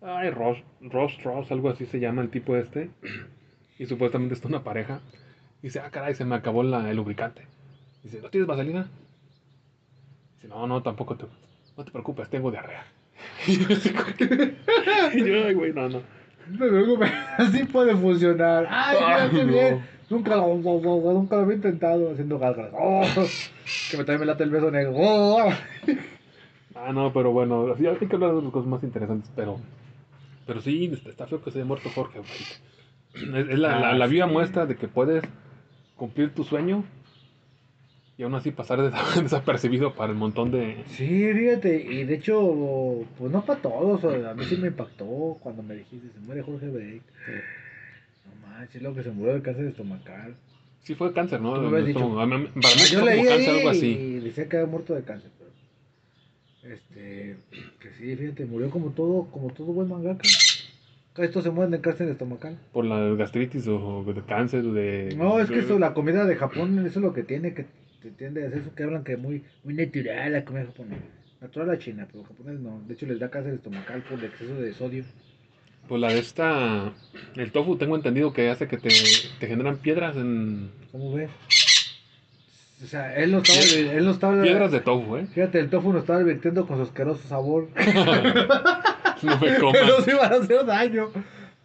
[0.00, 2.88] Ay, Ross, Ross Strauss, algo así se llama el tipo este.
[3.78, 5.00] Y supuestamente está una pareja.
[5.60, 7.42] Y dice, ah, caray, se me acabó la- el lubricante.
[8.02, 8.88] Dice, ¿no tienes vaselina?
[10.36, 11.26] Dice, no, no, tampoco te.
[11.76, 12.86] No te preocupes, tengo diarrea.
[13.46, 13.58] Y
[15.24, 16.00] yo, ay, güey, no, no.
[16.50, 18.66] No te preocupes, así puede funcionar.
[18.70, 19.44] Ay, mira Ah, no.
[19.52, 19.84] bien.
[20.10, 22.72] Nunca lo, nunca lo había intentado haciendo gárgaras.
[22.74, 23.02] Oh,
[23.90, 24.92] que me también me late el beso negro.
[24.96, 25.50] Oh.
[26.74, 29.60] Ah, no, pero bueno, sí, hay que hablar de las cosas más interesantes, pero.
[30.46, 33.40] Pero sí, está feo que se haya muerto Jorge, güey.
[33.42, 35.22] Es, es la, la, la viva muestra de que puedes
[35.96, 36.84] cumplir tu sueño
[38.18, 40.76] y aún así pasar des- desapercibido para el montón de.
[40.88, 45.62] Sí, fíjate, y de hecho, pues no para todos, a mí sí me impactó cuando
[45.62, 47.02] me dijiste, se muere Jorge Beck.
[48.26, 50.34] No manches, lo que se murió de cáncer estomacal.
[50.82, 51.54] Sí, fue cáncer, ¿no?
[51.54, 53.86] Para mí fue yo leí cáncer, algo así.
[53.86, 57.36] y decía que había muerto de cáncer, pero este,
[57.80, 60.26] que sí, fíjate, murió como todo, como todo buen mangaka.
[61.14, 62.56] Todos se mueren de cáncer estomacal.
[62.72, 65.14] Por la gastritis o de cáncer o de.
[65.16, 67.66] No, es que eso, la comida de Japón, eso es lo que tiene, que
[68.00, 71.02] te hacer eso que hablan que es muy, muy natural la comida japonesa.
[71.40, 72.82] Natural la china, pero japonés no.
[72.86, 75.04] De hecho, les da cáncer estomacal por el exceso de sodio.
[75.88, 76.92] Pues la de esta.
[77.36, 78.90] El tofu, tengo entendido que hace que te,
[79.40, 80.70] te generan piedras en.
[80.92, 81.30] ¿Cómo ves?
[82.82, 85.26] O sea, él no estaba, él no estaba, Piedras de tofu, ¿eh?
[85.26, 87.68] fíjate, el tofu nos estaba advirtiendo con su asqueroso sabor.
[89.22, 89.84] No me comas.
[89.84, 91.10] nos iban a hacer daño.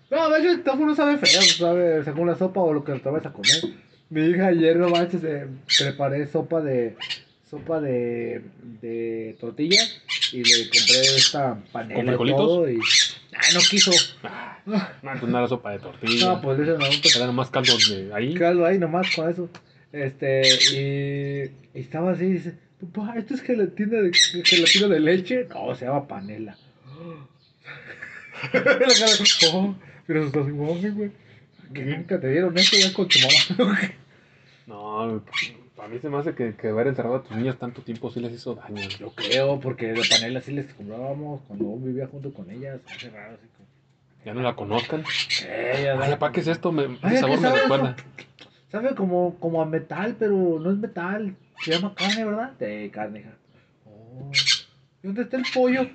[0.09, 2.93] No, de hecho, el tofu no sabe feo, sabe según la sopa o lo que
[2.93, 3.75] te vas a comer.
[4.13, 5.47] Mi hija ayer, no manches, eh,
[5.79, 6.95] preparé sopa de
[7.49, 8.43] sopa de,
[8.79, 9.81] de tortilla
[10.31, 12.77] y le compré esta panela ¿Con y todo y
[13.35, 13.91] ah, no quiso.
[14.23, 14.79] Ah, no,
[15.19, 16.27] pues no era sopa de tortilla.
[16.27, 18.35] No, pues dice, no, pues Era nomás caldo de ahí.
[18.35, 19.49] caldo ahí nomás con eso.
[19.91, 22.53] Este, y, y estaba así, dice,
[22.93, 25.47] papá, ¿esto es gelatina de, gelatina de leche?
[25.49, 26.55] No, se llama panela.
[29.53, 31.11] Oh, pero estás igual, güey.
[31.73, 33.93] Que nunca te dieron esto ya con tu mamá.
[34.65, 35.21] No,
[35.75, 38.19] para mí se me hace que, que haber encerrado a tus niñas tanto tiempo sí
[38.19, 38.81] les hizo daño.
[38.99, 42.79] Yo creo, porque de panela sí les comprábamos cuando vivía junto con ellas.
[42.87, 43.67] Hace raro, así como.
[44.25, 45.03] Ya no la conozcan.
[45.45, 46.71] Eh, ya Ay, papá, ¿qué es esto?
[46.71, 47.95] Me, Ay, ¿a sabor me recuerda.
[48.71, 51.35] Sabe como, como a metal, pero no es metal.
[51.63, 52.51] Se llama carne, ¿verdad?
[52.53, 53.33] De carne, hija.
[53.85, 54.31] Oh.
[55.03, 55.89] ¿Y dónde está el pollo?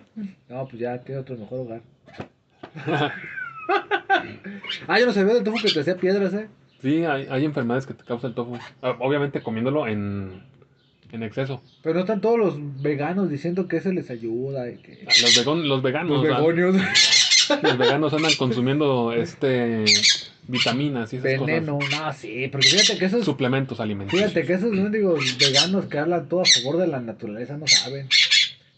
[0.49, 1.81] No, pues ya tiene otro mejor hogar.
[4.89, 6.49] ah, yo no sabía del tofu que te hacía piedras, ¿eh?
[6.83, 8.57] Sí, hay, hay enfermedades que te causa el tofu.
[8.83, 10.43] Ah, Obviamente comiéndolo en,
[11.13, 11.63] en exceso.
[11.83, 15.01] Pero no están todos los veganos diciendo que eso les ayuda y que...
[15.07, 16.25] Ah, Los, vegon- los veganos.
[16.25, 16.37] Los
[17.51, 19.85] ah, los veganos andan consumiendo este
[20.47, 21.79] vitaminas y esas Veneno.
[21.91, 23.13] No, sí, porque fíjate que cosas.
[23.13, 23.25] esos...
[23.25, 24.31] Suplementos alimenticios.
[24.33, 28.09] Fíjate que esos mendigos veganos que hablan todo a favor de la naturaleza no saben.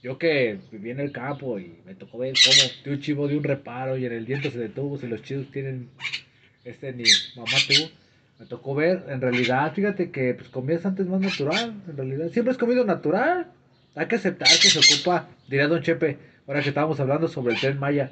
[0.03, 3.37] Yo que viví en el campo y me tocó ver cómo de un chivo de
[3.37, 5.91] un reparo y en el diente se detuvo, si los chivos tienen
[6.65, 7.05] este ni
[7.37, 7.91] mamá tuvo.
[8.39, 12.31] Me tocó ver, en realidad, fíjate que pues comías antes más natural, en realidad.
[12.31, 13.49] Siempre has comido natural.
[13.95, 17.61] Hay que aceptar que se ocupa, diría Don Chepe, ahora que estábamos hablando sobre el
[17.61, 18.11] tren Maya.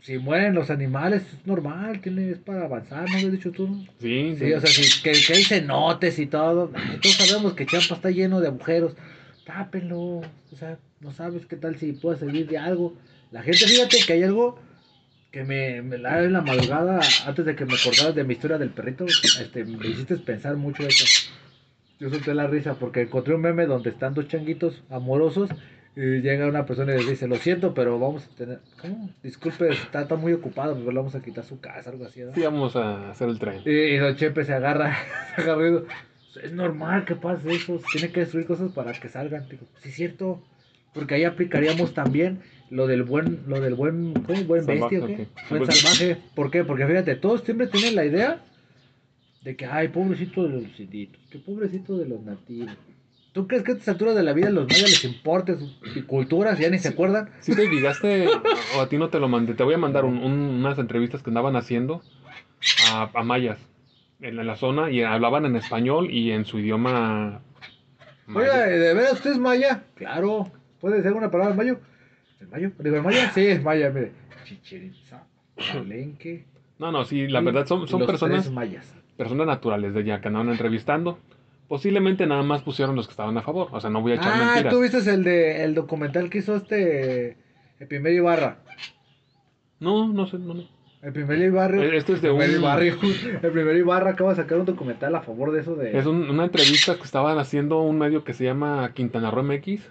[0.00, 3.84] Si mueren los animales, es normal, tiene, es para avanzar, ¿no habías dicho tú?
[4.00, 6.70] Sí, Sí, o sea, sí, que, que hay cenotes y todo.
[7.02, 8.94] Todos sabemos que Champa está lleno de agujeros.
[9.44, 9.98] Tápenlo.
[10.52, 12.94] O sea, no sabes qué tal si puede servir de algo.
[13.32, 14.60] La gente, fíjate que hay algo
[15.36, 18.56] que me, me la en la madrugada, antes de que me acordaras de mi historia
[18.56, 21.30] del perrito, este, me hiciste pensar mucho eso.
[22.00, 25.50] Yo solté la risa porque encontré un meme donde están dos changuitos amorosos
[25.94, 28.60] y llega una persona y les dice, lo siento, pero vamos a tener...
[28.80, 29.10] ¿Cómo?
[29.22, 32.20] Disculpe, está, está muy ocupado, pero le vamos a quitar su casa, algo así.
[32.20, 32.32] ¿no?
[32.32, 33.60] Sí, vamos a hacer el tren.
[33.66, 34.96] Y, y Don Chepe se agarra,
[35.36, 35.86] se agarra y dice,
[36.44, 39.46] es normal que pase eso, tiene que destruir cosas para que salgan.
[39.50, 40.42] Digo, sí es cierto,
[40.94, 42.40] porque ahí aplicaríamos también
[42.70, 44.42] lo del buen, lo del buen, ¿cómo?
[44.44, 45.22] Buen Salvaje, bestia, ¿o qué?
[45.22, 45.48] ok.
[45.50, 46.16] Buen salvaje.
[46.34, 46.64] ¿Por qué?
[46.64, 48.40] Porque fíjate, todos siempre tienen la idea
[49.42, 52.70] de que, ay, pobrecito de los inditos, que pobrecito de los nativos.
[53.32, 56.58] ¿Tú crees que a estas alturas de la vida los mayas les importe sus culturas?
[56.58, 57.28] Ya ni se acuerdan.
[57.40, 58.28] Si te fijaste,
[58.76, 61.22] o a ti no te lo mandé, te voy a mandar un- un- unas entrevistas
[61.22, 62.02] que andaban haciendo
[62.90, 63.58] a, a mayas
[64.20, 67.42] en, en la zona y hablaban en español y en su idioma.
[68.26, 68.52] maya.
[68.52, 69.84] Oiga, ¿de veras usted es maya?
[69.96, 70.50] Claro.
[70.80, 71.80] ¿Puede ser una palabra en mayo?
[72.40, 72.70] ¿El mayo?
[72.78, 73.30] ¿Digo el maya?
[73.32, 74.12] Sí, es maya, mire.
[74.44, 75.24] Chichiriza,
[75.56, 76.44] Palenque.
[76.78, 78.94] No, no, sí, la verdad son, son los personas, tres mayas.
[79.16, 81.18] personas naturales de allá que andaban entrevistando.
[81.68, 83.68] Posiblemente nada más pusieron los que estaban a favor.
[83.72, 84.72] O sea, no voy a echar Ah, mentiras.
[84.72, 87.36] tú viste el, de, el documental que hizo este.
[87.80, 88.58] El primer Ibarra.
[89.80, 90.64] No, no sé, no, no.
[91.02, 91.84] El primer Ibarra.
[91.84, 95.14] Este es de el primer un- Ibarra, el primer Ibarra acaba de sacar un documental
[95.14, 95.96] a favor de eso de.
[95.98, 99.82] Es un- una entrevista que estaban haciendo un medio que se llama Quintana Roo MX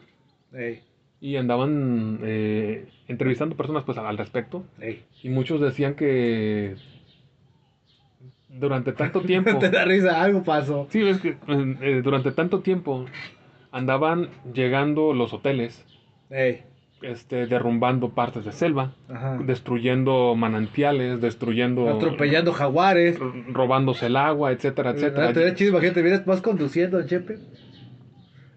[0.53, 0.81] Ey,
[1.21, 5.03] y andaban eh, entrevistando personas pues al respecto ey.
[5.23, 6.75] y muchos decían que
[8.49, 10.87] durante tanto tiempo Te da risa, algo pasó.
[10.89, 13.05] sí es que eh, eh, durante tanto tiempo
[13.71, 15.85] andaban llegando los hoteles
[16.29, 16.63] Ey,
[17.01, 19.37] este derrumbando partes de selva ajá.
[19.43, 23.19] destruyendo manantiales destruyendo Atropellando jaguares.
[23.49, 27.37] robándose el agua etcétera etcétera Ah, Te chido, imagínate, vienes, vas conduciendo, Chepe.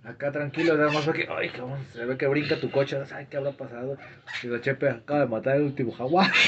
[0.08, 3.36] Acá tranquilo, nada más que, ay, cabrón, se ve que brinca tu coche, ay, ¿qué
[3.36, 3.96] habrá pasado?
[4.42, 6.30] Y la Chepe acaba de matar el último jaguar.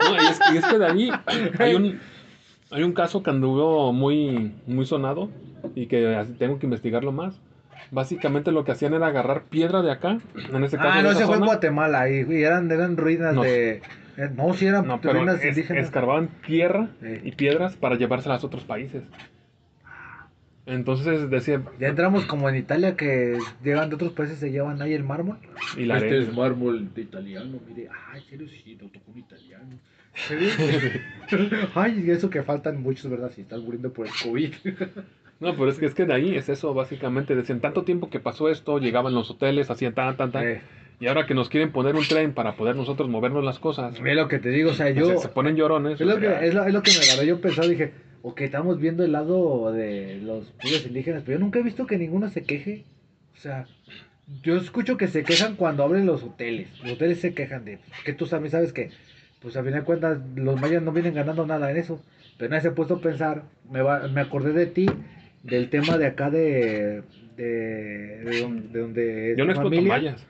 [0.00, 1.10] No, y, es, y es que de ahí
[1.58, 2.00] hay un,
[2.70, 5.28] hay un caso que anduvo muy, muy sonado
[5.74, 7.38] y que tengo que investigarlo más.
[7.90, 11.26] Básicamente lo que hacían era agarrar piedra de acá, en ese caso Ah, no, ese
[11.26, 11.44] fue en.
[11.44, 13.42] Guatemala, y, y eran, eran ruinas No.
[13.42, 13.82] de...
[14.16, 15.84] eh, No, sí eran No, pero ruinas es- indígenas.
[15.84, 17.20] escarbaban tierra Sí.
[17.24, 19.02] y piedras para llevárselas a otros países.
[20.68, 24.92] Entonces decía, Ya entramos como en Italia, que llegan de otros países, se llevan ahí
[24.92, 25.38] el mármol.
[25.76, 26.24] y la este arena.
[26.30, 29.78] es mármol de italiano, mire, ay, serio, sí, lo tocó un italiano.
[31.74, 33.30] ay, y eso que faltan muchos, ¿verdad?
[33.34, 34.52] Si están muriendo por el COVID.
[35.40, 37.36] No, pero es que, es que de ahí es eso, básicamente.
[37.36, 40.44] Decían, tanto tiempo que pasó esto, llegaban los hoteles, hacían tan, tan, tan.
[40.44, 40.62] Eh,
[40.98, 44.16] Y ahora que nos quieren poner un tren para poder nosotros movernos las cosas, ve
[44.16, 45.06] lo que te digo, o sea, pues, yo...
[45.10, 46.00] se, se ponen llorones.
[46.00, 47.22] Es lo, que, es, lo, es lo que me agarró.
[47.22, 51.58] Yo pensaba, dije, ok, estamos viendo el lado de los pueblos indígenas, pero yo nunca
[51.58, 52.84] he visto que ninguno se queje.
[53.36, 53.66] O sea,
[54.42, 56.68] yo escucho que se quejan cuando abren los hoteles.
[56.82, 58.90] Los hoteles se quejan de que tú también sabes que,
[59.40, 62.02] pues a fin de cuentas, los mayas no vienen ganando nada en eso.
[62.36, 64.86] Pero nadie se ha puesto a pensar, me, va, me acordé de ti,
[65.42, 67.02] del tema de acá de.
[67.36, 67.44] de,
[68.24, 69.30] de, don- de donde.
[69.32, 69.92] es Yo no exploto familia.
[69.94, 70.26] mayas.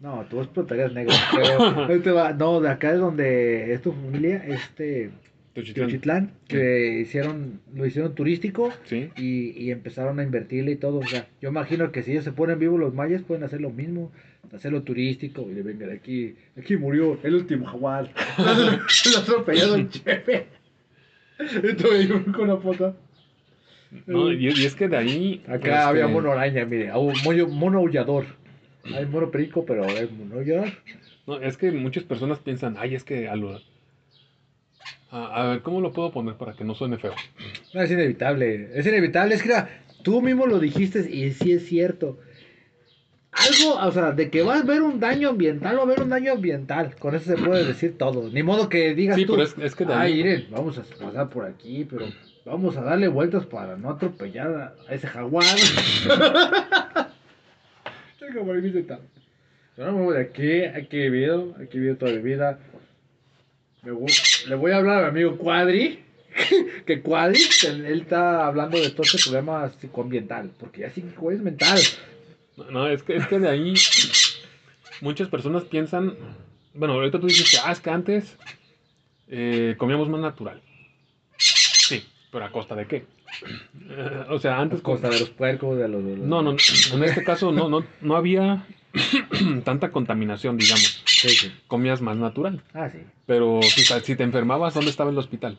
[0.00, 1.14] No, tú explotarías negro.
[1.34, 2.32] Pero, ahí te va.
[2.32, 5.10] no, de acá es donde es tu familia, este.
[6.48, 9.08] Que hicieron, lo hicieron turístico Sí.
[9.16, 10.98] y, y empezaron a invertirle y todo.
[10.98, 13.70] O sea, yo imagino que si ellos se ponen vivos los mayas pueden hacer lo
[13.70, 14.10] mismo,
[14.52, 18.10] hacerlo turístico y venga de aquí, aquí murió el último jaguar.
[18.38, 20.46] lo atropelló el chefe.
[21.62, 22.96] Estoy con una foto.
[24.06, 25.42] No, y, y es que de ahí.
[25.46, 28.24] Acá este, había mono araña, mire, mono, mono aullador.
[28.92, 30.68] Hay mono perico, pero es mono aullador.
[31.26, 33.60] No, es que muchas personas piensan, ay, es que a lo.
[35.14, 37.14] A, a ver, ¿cómo lo puedo poner para que no suene feo?
[37.72, 38.70] No, es inevitable.
[38.74, 39.36] Es inevitable.
[39.36, 39.52] Es que
[40.02, 42.18] tú mismo lo dijiste y sí es cierto.
[43.30, 46.08] Algo, o sea, de que va a haber un daño ambiental, va a haber un
[46.08, 46.96] daño ambiental.
[46.96, 48.28] Con eso se puede decir todo.
[48.30, 49.34] Ni modo que digas Sí, tú.
[49.34, 52.06] pero es, es que Ay, miren, vamos a pasar por aquí, pero
[52.44, 55.44] vamos a darle vueltas para no atropellar a ese jaguar.
[59.76, 62.58] Yo no me voy de aquí, aquí he vivido, aquí he vivido toda mi vida.
[63.84, 63.92] Me
[64.48, 66.00] le voy a hablar a mi amigo Cuadri,
[66.86, 71.40] que Cuadri, él, él está hablando de todo este problema psicoambiental, porque ya sí es
[71.40, 71.78] mental.
[72.56, 73.74] No, no, es que, es que de ahí.
[75.00, 76.14] Muchas personas piensan.
[76.72, 78.36] Bueno, ahorita tú dices que, ah, es que antes
[79.28, 80.60] eh, comíamos más natural.
[81.36, 83.04] Sí, pero a costa de qué?
[83.90, 84.80] Eh, o sea, antes.
[84.80, 86.04] Costa de los puercos, de los...
[86.04, 88.64] de los- No, no, en este caso no, no, no había
[89.64, 91.03] tanta contaminación, digamos.
[91.66, 92.62] Comías más natural.
[92.72, 92.98] Ah, sí.
[93.26, 95.58] Pero si, te enfermabas, ¿dónde estaba el hospital?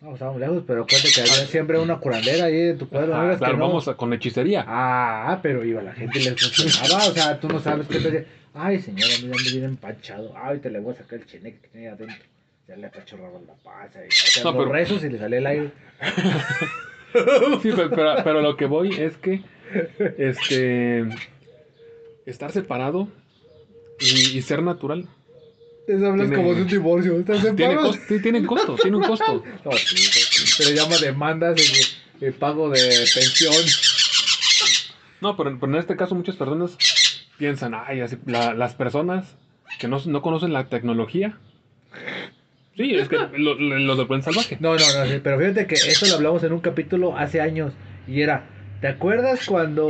[0.00, 3.16] No, estábamos lejos, pero acuérdate que había siempre una curandera ahí en tu pueblo.
[3.16, 3.32] ¿no?
[3.32, 3.58] Ah, que no.
[3.58, 4.64] vamos a- con hechicería.
[4.66, 7.06] Ah, pero iba la gente y le funcionaba.
[7.08, 8.26] O sea, tú no sabes qué te dice.
[8.52, 10.32] Ay, señora, mira, me viene empachado.
[10.36, 12.16] Ay, te le voy a sacar el cheneque que tenía adentro.
[12.68, 14.00] Ya le apachurraba la panza.
[14.04, 15.70] Y hacían No, los pero- rezos y le salía el aire.
[17.62, 19.40] Sí, pero, pero, pero lo que voy es que
[20.18, 21.04] este
[22.26, 23.06] estar separado
[24.00, 25.06] y, y ser natural
[25.86, 27.18] Eso hablas Tiene- como de un divorcio.
[27.18, 29.42] ¿Estás tiene, costo, tiene un costo.
[29.64, 30.54] No, sí.
[30.58, 31.60] pero llama demandas
[32.20, 32.80] y, y pago de
[33.14, 33.52] pensión.
[35.20, 36.76] No, pero, pero en este caso muchas personas
[37.38, 39.36] piensan, ay, así, la- las personas
[39.78, 41.38] que no, no conocen la tecnología.
[42.76, 44.56] Sí, es que lo, lo, lo del buen salvaje.
[44.60, 47.72] No, no, no, sí, pero fíjate que esto lo hablamos en un capítulo hace años
[48.08, 48.46] y era,
[48.80, 49.88] ¿te acuerdas cuando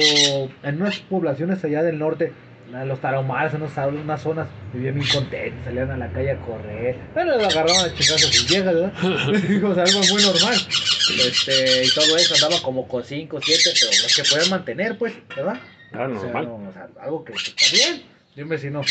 [0.63, 2.33] en unas poblaciones allá del norte,
[2.71, 6.97] los tarahumaras, en unas, unas zonas, vivían bien contentos, salían a la calle a correr,
[7.13, 8.93] bueno, lo agarraban a chingados a sus viejas, ¿verdad?
[9.65, 10.57] o sea, algo muy normal.
[11.19, 15.15] Este, y todo eso andaba como con 5, 7, pero los que pueden mantener, pues,
[15.37, 15.61] ¿verdad?
[15.93, 16.45] Ah, O sea, normal.
[16.47, 18.03] no, o sea, algo que que está bien.
[18.37, 18.83] Y un vecino,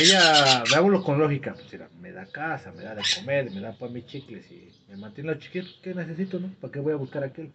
[0.00, 3.72] ella, veámoslo con lógica, pues mira, me da casa, me da de comer, me da
[3.72, 6.52] para mis chicles y me mantiene los chiquitos, ¿qué necesito, no?
[6.60, 7.50] ¿Para qué voy a buscar aquel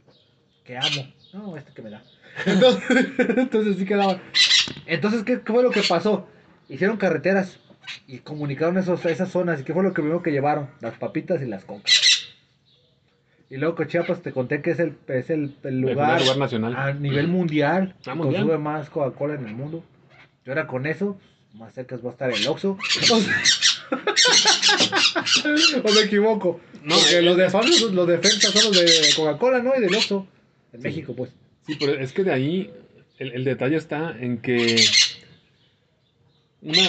[0.65, 1.07] que amo?
[1.33, 2.03] No, este que me da.
[2.45, 3.07] Entonces,
[3.37, 4.19] entonces sí quedaba.
[4.85, 6.27] Entonces, ¿qué, ¿qué fue lo que pasó?
[6.69, 7.59] Hicieron carreteras
[8.07, 9.61] y comunicaron esos, esas zonas.
[9.61, 10.69] ¿Y qué fue lo que primero que llevaron?
[10.81, 12.27] Las papitas y las cocas.
[13.49, 16.37] Y luego con Chiapas te conté que es el, es el, el El primer lugar
[16.37, 16.75] nacional.
[16.75, 18.43] a nivel mundial, Ah, mundial.
[18.43, 19.83] consume más Coca-Cola en el mundo.
[20.45, 21.17] Y ahora con eso,
[21.55, 22.77] más cerca va a estar el Oxxo.
[25.83, 26.61] ¿O me equivoco?
[26.83, 29.73] No, Porque es- los de Fabio, los de Fenta son los de Coca-Cola, ¿no?
[29.77, 30.27] Y del Oxxo.
[30.73, 31.31] En México, pues.
[31.67, 32.73] Sí, pero es que de ahí
[33.21, 34.75] el, el detalle está en que
[36.61, 36.81] una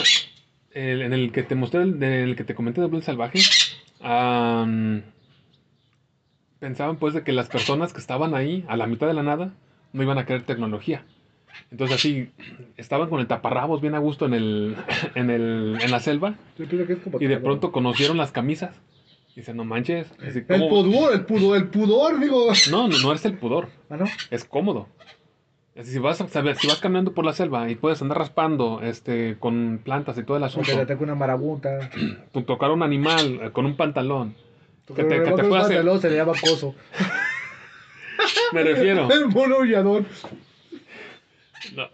[0.72, 3.40] el- en el que te mostré, en el que te comenté de Blues Salvaje,
[6.58, 9.52] pensaban pues de que las personas que estaban ahí a la mitad de la nada
[9.92, 11.04] no iban a querer tecnología.
[11.70, 12.30] Entonces así
[12.78, 14.76] estaban con el taparrabos bien a gusto en el
[15.14, 16.34] en el en la selva
[17.20, 18.74] y de pronto conocieron las camisas.
[19.34, 22.48] Y dicen, no manches, así El pudor, el pudor, el pudor, digo.
[22.70, 24.04] no, no, no es el pudor Ah, ¿no?
[24.30, 24.88] es cómodo.
[25.82, 29.38] Si vas, a saber, si vas caminando por la selva y puedes andar raspando este,
[29.38, 31.90] con plantas y todo el asunto, le ataque una marabunta.
[32.32, 34.34] tú tocar a un animal eh, con un pantalón,
[34.86, 36.74] que te, que te hacer, se le llama coso.
[38.52, 39.10] me refiero.
[39.10, 40.04] El mono aullador.
[41.74, 41.88] No,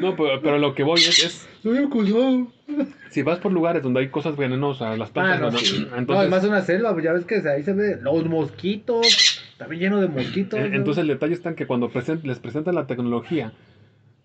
[0.00, 2.46] no, pero, pero lo que voy es, es, Soy acusado.
[3.10, 5.80] si vas por lugares donde hay cosas venenosas, las Ah, plantas, no, no, sí.
[5.84, 9.41] no, No, entonces, además una selva, pues ya ves que ahí se ve los mosquitos,
[9.68, 10.58] bien lleno de mosquitos.
[10.60, 10.76] eh, ¿no?
[10.76, 11.90] entonces el detalle está en que cuando
[12.24, 13.52] les presentan la tecnología,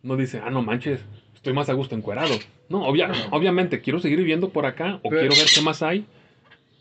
[0.04, 1.00] no dicen, ah, no manches,
[1.36, 2.36] estoy más a gusto encuerado.
[2.70, 6.06] No, obvia- obviamente, quiero seguir viviendo por acá o Pero- quiero ver qué más hay.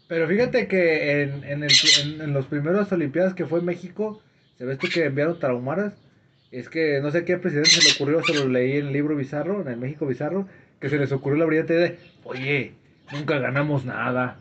[0.08, 1.70] Pero fíjate que en, en, el,
[2.04, 4.22] en, en los primeros Olimpiadas que fue en México,
[4.56, 5.94] se ve esto que enviaron tarahumaras.
[6.52, 9.16] Es que no sé qué presidente se le ocurrió, se lo leí en el libro
[9.16, 10.46] Bizarro, en el México Bizarro,
[10.80, 12.74] que se les ocurrió la brillante idea de, oye,
[13.12, 14.38] nunca ganamos nada.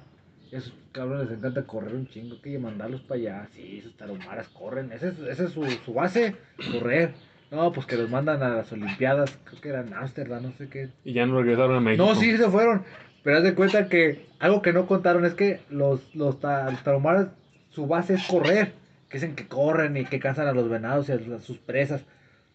[0.52, 3.48] Esos cabrones les encanta correr un chingo, que mandarlos para allá.
[3.54, 6.36] Sí, esos tarahumaras corren, esa es, esa es su, su base,
[6.72, 7.14] correr.
[7.52, 10.90] No, pues que los mandan a las Olimpiadas, creo que eran Ámsterdam, no sé qué.
[11.04, 12.06] Y ya no regresaron a México.
[12.06, 12.84] No, sí se fueron.
[13.24, 17.28] Pero haz de cuenta que algo que no contaron es que los, los, ta- los
[17.70, 18.74] su base es correr.
[19.10, 22.04] Que dicen que corren y que cazan a los venados y a, sus presas.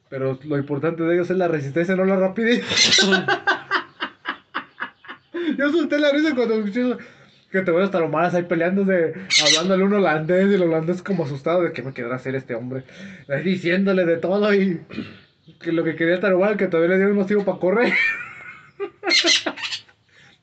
[0.09, 2.65] Pero lo importante de ellos es la resistencia, no la rapidez.
[5.57, 6.99] Yo solté la risa cuando escuché eso,
[7.51, 9.15] que te voy a los tarahumaras ahí peleándose,
[9.49, 12.85] hablándole un holandés y el holandés como asustado de que me quedará hacer este hombre.
[13.29, 14.81] Ahí diciéndole de todo y
[15.61, 17.93] que lo que quería el tarahumara que todavía le dieron un motivo para correr.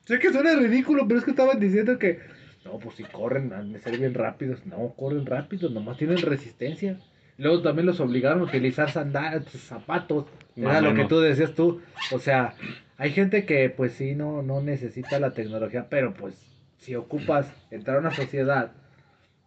[0.04, 2.20] Sé que suena ridículo, pero es que estaban diciendo que.
[2.64, 4.64] No, pues si corren, han de ser bien rápidos.
[4.66, 6.98] No, corren rápidos, nomás tienen resistencia.
[7.38, 10.26] Luego también los obligaron a utilizar sandalias, zapatos.
[10.56, 11.80] Más Era lo que tú decías tú.
[12.10, 12.54] O sea,
[12.96, 16.47] hay gente que pues sí no, no necesita la tecnología, pero pues
[16.78, 18.72] si ocupas entrar a una sociedad,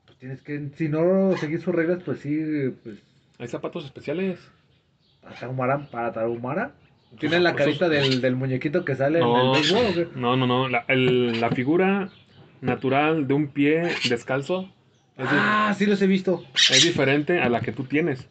[0.06, 2.40] pues tienes que, si no seguir sus reglas, pues sí,
[2.84, 2.98] pues
[3.40, 4.40] Hay zapatos especiales.
[5.22, 6.72] para Tarahumara, para Tarahumara.
[7.20, 10.08] Tienen la Esos- carita del, del muñequito que sale en No, el béisbol, ¿o qué?
[10.20, 10.70] no, no, no.
[10.70, 12.10] La, el- la figura
[12.62, 14.70] natural de un pie descalzo
[15.18, 16.44] Ah, sí los he visto.
[16.70, 18.28] es diferente a la que tú tienes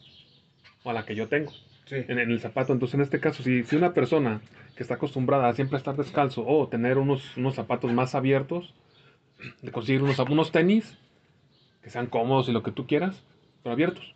[0.83, 1.53] o a la que yo tengo
[1.87, 1.97] Sí.
[2.09, 2.73] en, en el zapato.
[2.73, 4.41] Entonces, en este caso, si, si una persona
[4.77, 8.73] que está acostumbrada a siempre estar descalzo o tener unos, unos zapatos más abiertos,
[9.63, 10.99] de conseguir unos, unos tenis
[11.83, 13.25] que sean cómodos y lo que tú quieras,
[13.63, 14.15] pero abiertos.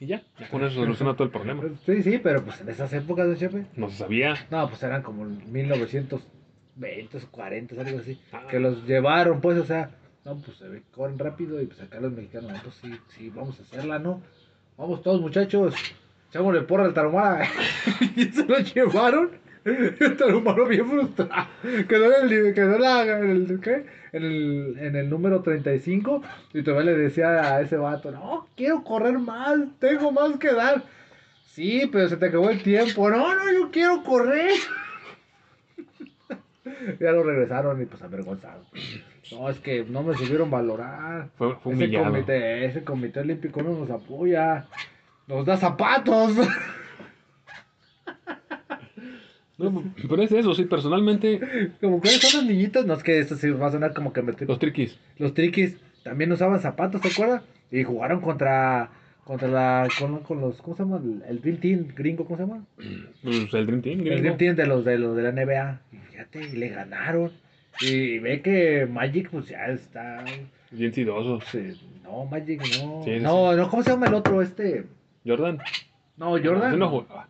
[0.00, 1.62] Y ya, ya con eso soluciona todo el problema.
[1.86, 3.66] Sí, sí, pero pues en esas épocas Chepe.
[3.76, 4.34] No se sabía.
[4.50, 6.20] No, pues eran como 1900.
[6.76, 8.20] 20 o 40, algo así.
[8.32, 8.46] Ah.
[8.50, 9.90] Que los llevaron, pues, o sea,
[10.24, 13.30] no, pues se ve corren rápido y pues acá los mexicanos, no, pues sí, sí,
[13.30, 14.22] vamos a hacerla, ¿no?
[14.76, 15.74] Vamos todos, muchachos,
[16.30, 17.46] echámosle porra al Tarahumara.
[18.16, 19.30] y se lo llevaron.
[20.00, 21.46] El Tarahumara bien frustrado.
[21.88, 23.86] Quedó en el, quedó en la- en el, ¿qué?
[24.12, 28.82] En el, en el número 35 y todavía le decía a ese vato, no, quiero
[28.82, 30.82] correr más, tengo más que dar.
[31.46, 33.08] Sí, pero se te acabó el tiempo.
[33.10, 34.52] No, no, yo quiero correr.
[37.00, 38.66] ya lo regresaron y pues avergonzados.
[39.30, 41.28] No, es que no me supieron valorar.
[41.36, 44.66] Fue, fue Ese comité, ese comité olímpico no nos apoya.
[45.26, 46.32] Nos da zapatos.
[49.70, 52.84] No, pero es eso, sí, personalmente, como cuáles son los niñitos.
[52.86, 54.98] No es que esto sí va a sonar como que me los triquis.
[55.18, 57.42] Los triquis también usaban zapatos, ¿te acuerdas?
[57.70, 58.90] Y jugaron contra
[59.24, 60.96] contra la con, con los ¿cómo se llama?
[60.98, 62.64] El, el Dream Team gringo, ¿cómo se llama?
[63.22, 64.20] Pues el Dream Team, El gringo.
[64.22, 65.80] Dream Team de los de los de la NBA.
[65.92, 67.30] Y fíjate, y le ganaron.
[67.80, 70.24] Y ve que Magic pues ya está
[70.72, 71.44] Bien sidosos.
[71.50, 73.02] sí, no, Magic no.
[73.04, 74.84] Sí, sí, no, no, ¿cómo se llama el otro este?
[75.26, 75.58] Jordan.
[76.16, 76.72] No, Jordan.
[76.72, 77.28] No No, jugaba.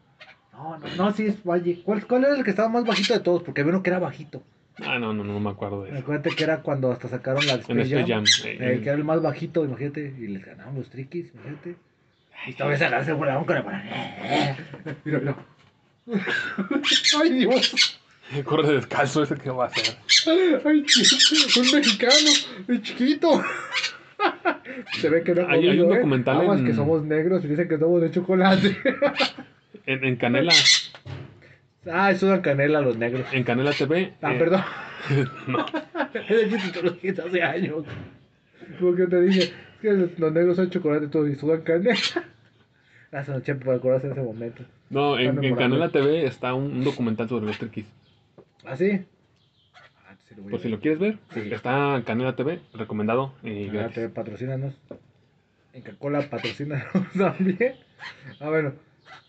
[0.62, 1.82] No, no, no, sí es Magic.
[1.82, 3.42] ¿Cuál, ¿Cuál era el que estaba más bajito de todos?
[3.42, 4.42] Porque uno que era bajito.
[4.84, 5.98] Ah, no, no, no me acuerdo de eso.
[5.98, 8.24] Acuérdate que era cuando hasta sacaron la En Space este Jam.
[8.24, 8.24] jam.
[8.46, 11.76] Eh, eh, que era el más bajito, imagínate, y les ganaron los triquis, imagínate.
[12.46, 13.62] Y todavía se agarra por la boca de
[15.04, 15.36] Mira, mira.
[17.20, 18.00] Ay, Dios.
[18.44, 19.94] Corre descalzo ese que va a hacer.
[20.64, 21.56] Ay, Dios.
[21.56, 22.30] Un mexicano,
[22.66, 23.42] de chiquito.
[25.00, 25.96] Se ve que no ha Hay- hay un comido, ¿eh?
[25.98, 28.76] documental en- que somos negros y dicen que somos de chocolate.
[29.86, 30.52] En, en Canela,
[31.90, 33.26] ah, sudan canela los negros.
[33.32, 34.12] en Canela TV.
[34.22, 34.62] Ah, eh, perdón.
[35.48, 35.58] no,
[36.82, 37.84] lo dijiste hace años.
[38.80, 41.96] Porque te dije, es que los negros son chocolate todos y sudan canela.
[43.12, 44.64] Hace un chepe para acordarse de ese momento.
[44.88, 45.54] no, en, en.
[45.54, 47.84] Canela TV está un, un documental sobre los triquis.
[48.64, 49.04] ¿Ah, sí?
[50.08, 51.40] Ah, lo Por si lo quieres ver, Sí.
[51.52, 53.94] está en Canela TV, recomendado y Ah, gratis.
[53.96, 54.74] te patrocínanos.
[55.74, 56.86] En Coca-Cola patrocínanos
[57.18, 57.74] también.
[58.40, 58.72] Ah, bueno.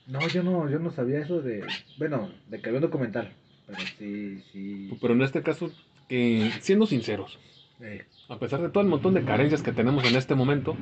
[0.08, 1.66] No, yo no, yo no sabía eso de.
[1.98, 3.32] Bueno, de que había un documental.
[3.68, 4.98] Pero sí, sí.
[5.02, 5.72] Pero en este caso,
[6.10, 7.40] que siendo sinceros,
[7.82, 10.76] eh, a pesar de todo el montón de carencias que tenemos en este momento,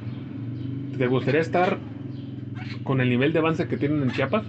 [0.97, 1.77] ¿te gustaría estar
[2.83, 4.43] con el nivel de avance que tienen en Chiapas?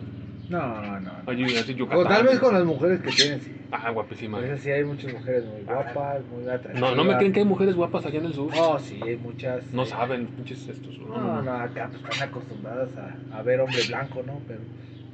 [0.58, 1.00] No, no.
[1.00, 1.10] no.
[1.26, 2.08] Allí, así O Yucatán.
[2.08, 3.52] tal vez con las mujeres que tienen, sí.
[3.70, 4.38] Ah, guapísima.
[4.38, 6.78] A veces sí hay muchas mujeres muy guapas, muy atractivas.
[6.90, 8.50] No, no me creen que hay mujeres guapas allá en el sur.
[8.54, 9.72] No, sí, hay muchas.
[9.72, 10.98] No eh, saben, pinches estos.
[10.98, 14.40] No, no, acá pues, están acostumbradas a, a ver hombre blanco, ¿no?
[14.46, 14.60] Pero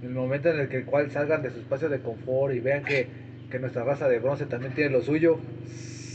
[0.02, 2.60] en el momento en el que el cual salgan de su espacio de confort y
[2.60, 3.06] vean que,
[3.50, 5.38] que nuestra raza de bronce también tiene lo suyo,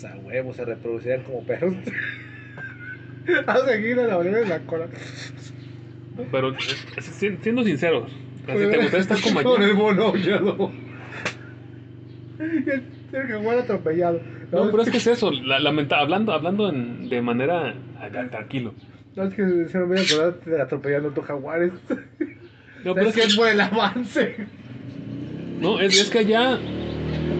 [0.05, 1.75] a huevo se reproducirán como perros.
[3.47, 4.87] a seguir a la de la cola.
[6.31, 6.53] Pero
[6.99, 8.11] si- siendo sinceros,
[8.45, 10.71] si te gustaría estar como Con el mono aullado.
[12.39, 12.83] El,
[13.13, 14.19] el jaguar atropellado.
[14.51, 17.73] No, pero es que es eso, la, lamenta- hablando, hablando en- de manera
[18.29, 18.73] tranquilo.
[19.15, 21.71] No, es que se me voy a acordar de atropellando otros jaguares.
[22.83, 24.35] No, pero es que es por el avance.
[25.61, 26.57] no, es, es que allá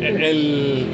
[0.01, 0.85] el,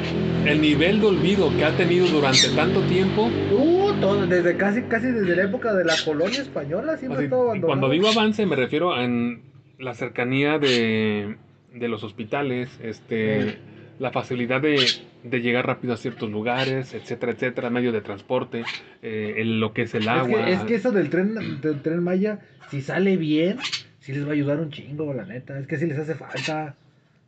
[0.46, 5.06] el nivel de olvido que ha tenido durante tanto tiempo, Uh, todo, desde casi, casi
[5.08, 7.66] desde la época de la colonia española siempre así, ha estado y abandonado.
[7.66, 9.42] cuando digo avance me refiero en
[9.80, 11.36] la cercanía de,
[11.74, 13.58] de los hospitales, este, Sí.
[13.98, 14.76] la facilidad de,
[15.24, 18.62] de llegar rápido a ciertos lugares, etcétera, etcétera, medio de transporte,
[19.02, 20.44] eh, el- lo que es el es, agua.
[20.44, 23.58] que, es que eso del tren, del tren Maya, si sale bien,
[23.98, 25.58] sí les va a ayudar un chingo, la neta.
[25.58, 26.76] Es que si les hace falta.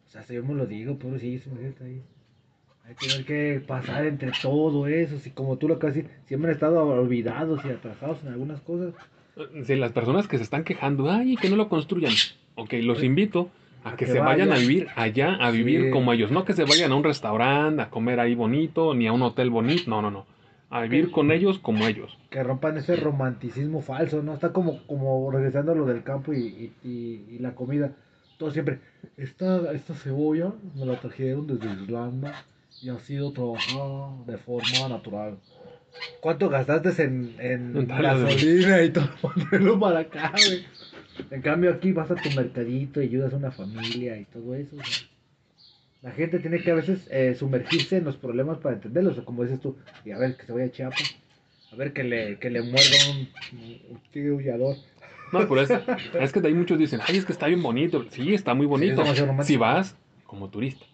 [0.07, 2.03] O sea, si yo me lo digo, pobrecillos, imagínate ahí.
[2.85, 5.19] Hay que ver qué pasar entre todo eso.
[5.19, 8.93] Si como tú lo casi siempre han estado olvidados y atrasados en algunas cosas.
[9.65, 12.13] Si las personas que se están quejando, ay, que no lo construyan.
[12.55, 13.51] Ok, los invito
[13.85, 15.91] a A que, que se vayan a vivir allá, a vivir Sí.
[15.91, 16.31] como ellos.
[16.31, 19.51] No que se vayan a un restaurante, a comer ahí bonito, ni a un hotel
[19.51, 19.85] bonito.
[19.91, 20.27] No, no, no.
[20.71, 22.17] A vivir con ellos como ellos.
[22.31, 24.33] Que rompan ese romanticismo falso, ¿no?
[24.35, 27.93] Está como, como regresando a lo del campo y, y, y- y la comida.
[28.39, 28.79] Todo siempre.
[29.17, 32.33] Esta, esta cebolla me la trajeron desde Irlanda
[32.81, 35.37] y ha sido trabajada de forma natural.
[36.21, 39.09] ¿Cuánto gastaste en, en En gasolina y todo?
[39.21, 40.65] Ponerlo para acá, güey.
[41.31, 44.77] En cambio aquí vas a tu mercadito y ayudas a una familia y todo eso.
[44.77, 45.09] o sea.
[46.03, 49.45] La gente tiene que a veces eh, sumergirse en los problemas para entenderlos, o como
[49.45, 51.15] dices tú, y a ver que se vaya a Chiapas,
[51.71, 53.29] a ver que le, que le muerda un,
[53.89, 54.77] un tigre aullador.
[55.33, 55.71] No, pero es,
[56.21, 58.05] es que de ahí muchos dicen, ay, es que está bien bonito.
[58.11, 59.03] Sí, está muy bonito.
[59.43, 59.97] si vas
[60.27, 60.85] como turista.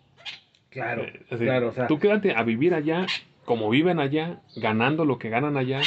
[0.71, 3.07] Claro, Eh, decir, claro, o sea, Tú quédate a vivir allá,
[3.47, 5.81] como viven allá, ganando lo que ganan allá,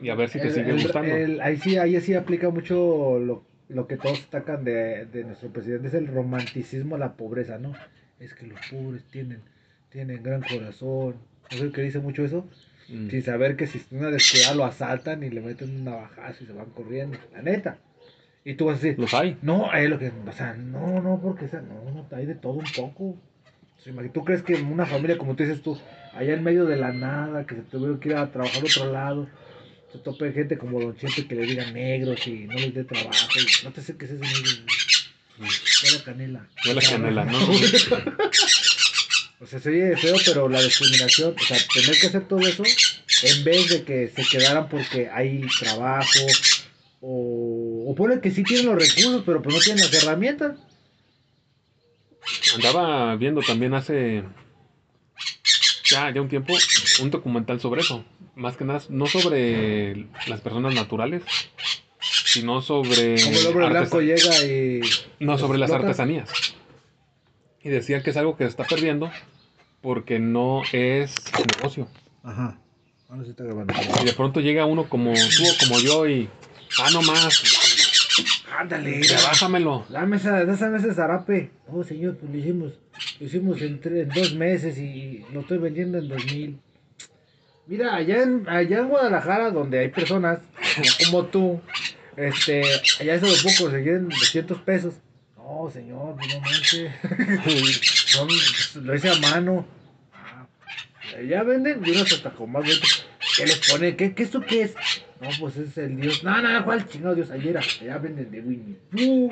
[0.00, 1.16] y a ver si te el- sigue el- gustando.
[1.16, 5.50] el- ahí sí, ahí sí aplica mucho lo, lo que todos destacan de, de nuestro
[5.50, 7.72] presidente, es el romanticismo a la pobreza, ¿no?
[8.20, 9.40] Es que los pobres tienen,
[9.90, 11.16] tienen gran corazón.
[11.50, 12.48] ¿No sé qué dice mucho eso?
[12.88, 13.08] Mm.
[13.08, 16.52] Sin saber que si una descuidada lo asaltan y le meten un navajazo y se
[16.52, 17.18] van corriendo.
[17.32, 17.78] La neta.
[18.44, 18.94] Y tú vas así.
[18.96, 19.38] Los hay.
[19.42, 20.12] No, es lo que.
[20.26, 23.16] O sea, no, no, porque o sea, no, no, hay de todo un poco.
[24.12, 25.78] ¿Tú crees que una familia, como tú dices tú,
[26.14, 28.92] allá en medio de la nada, que se tuvieron que ir a trabajar a otro
[28.92, 29.28] lado,
[29.94, 33.28] se tope gente como Don Chente que le digan negros y no les dé trabajo?
[33.38, 34.50] y no te sé qué es eso, negro.
[35.38, 36.48] Huele a canela.
[36.66, 37.38] Huele a canela, ¿no?
[39.40, 42.62] O sea, se oye feo, pero la discriminación, o sea, tener que hacer todo eso,
[43.24, 46.20] en vez de que se quedaran porque hay trabajo,
[47.02, 50.58] o, o pone que sí tienen los recursos, pero pues no tienen las herramientas.
[52.54, 54.22] Andaba viendo también hace
[55.94, 56.54] ya, ya un tiempo
[57.02, 58.04] un documental sobre eso.
[58.34, 61.22] Más que nada, no sobre las personas naturales,
[62.00, 63.22] sino sobre.
[63.22, 64.80] Como el hombre blanco llega y...
[65.20, 66.30] No, sobre las artesanías.
[67.62, 69.10] Y decían que es algo que se está perdiendo
[69.80, 71.14] porque no es
[71.56, 71.88] negocio.
[72.22, 72.58] Ajá.
[73.08, 73.72] Ahora sí está grabando.
[74.02, 76.28] Y de pronto llega uno como tú o como yo y.
[76.82, 77.42] Ah, no más.
[78.58, 79.84] Ándale, Bájamelo.
[79.88, 81.50] Dame esa, dame ese zarape.
[81.68, 82.72] Oh, señor, pues lo hicimos,
[83.20, 86.58] lo hicimos en, en dos meses y lo estoy vendiendo en dos mil.
[87.66, 90.40] Mira, allá en, allá en Guadalajara, donde hay personas
[91.04, 91.60] como tú,
[92.16, 92.62] este,
[93.00, 94.94] allá eso lo puedo conseguir en 200 pesos.
[95.36, 96.92] No, señor, pues no manches.
[98.06, 98.28] Son,
[98.84, 99.66] lo hice a mano.
[100.12, 100.46] Ah,
[101.18, 102.64] allá venden y unos hasta con más.
[103.36, 103.96] ¿Qué les pone?
[103.96, 104.74] ¿Qué, qué esto qué es?
[105.20, 106.22] No, pues es el dios.
[106.22, 107.30] No, no, no, ¿cuál chingado dios?
[107.30, 108.78] Ayer, allá venden de Winnie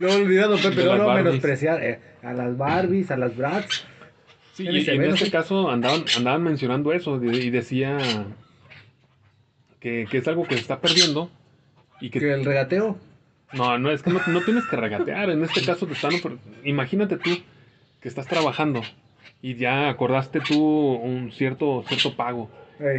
[0.00, 1.24] He olvidado, Pepe, no Barbies.
[1.24, 1.82] menospreciar.
[1.82, 3.84] eh, a las Barbies, a las Bratz.
[4.52, 7.98] Sí, En y, en este caso andaban, andaban mencionando eso y decía
[9.80, 11.30] que, que es algo que se está perdiendo
[12.00, 12.98] y que Que el regateo.
[13.52, 15.30] No, no, es que no, no tienes que regatear.
[15.30, 16.12] En este caso te están...
[16.64, 17.30] Imagínate tú
[18.00, 18.82] que estás trabajando
[19.42, 22.50] y ya acordaste tú un cierto, cierto pago.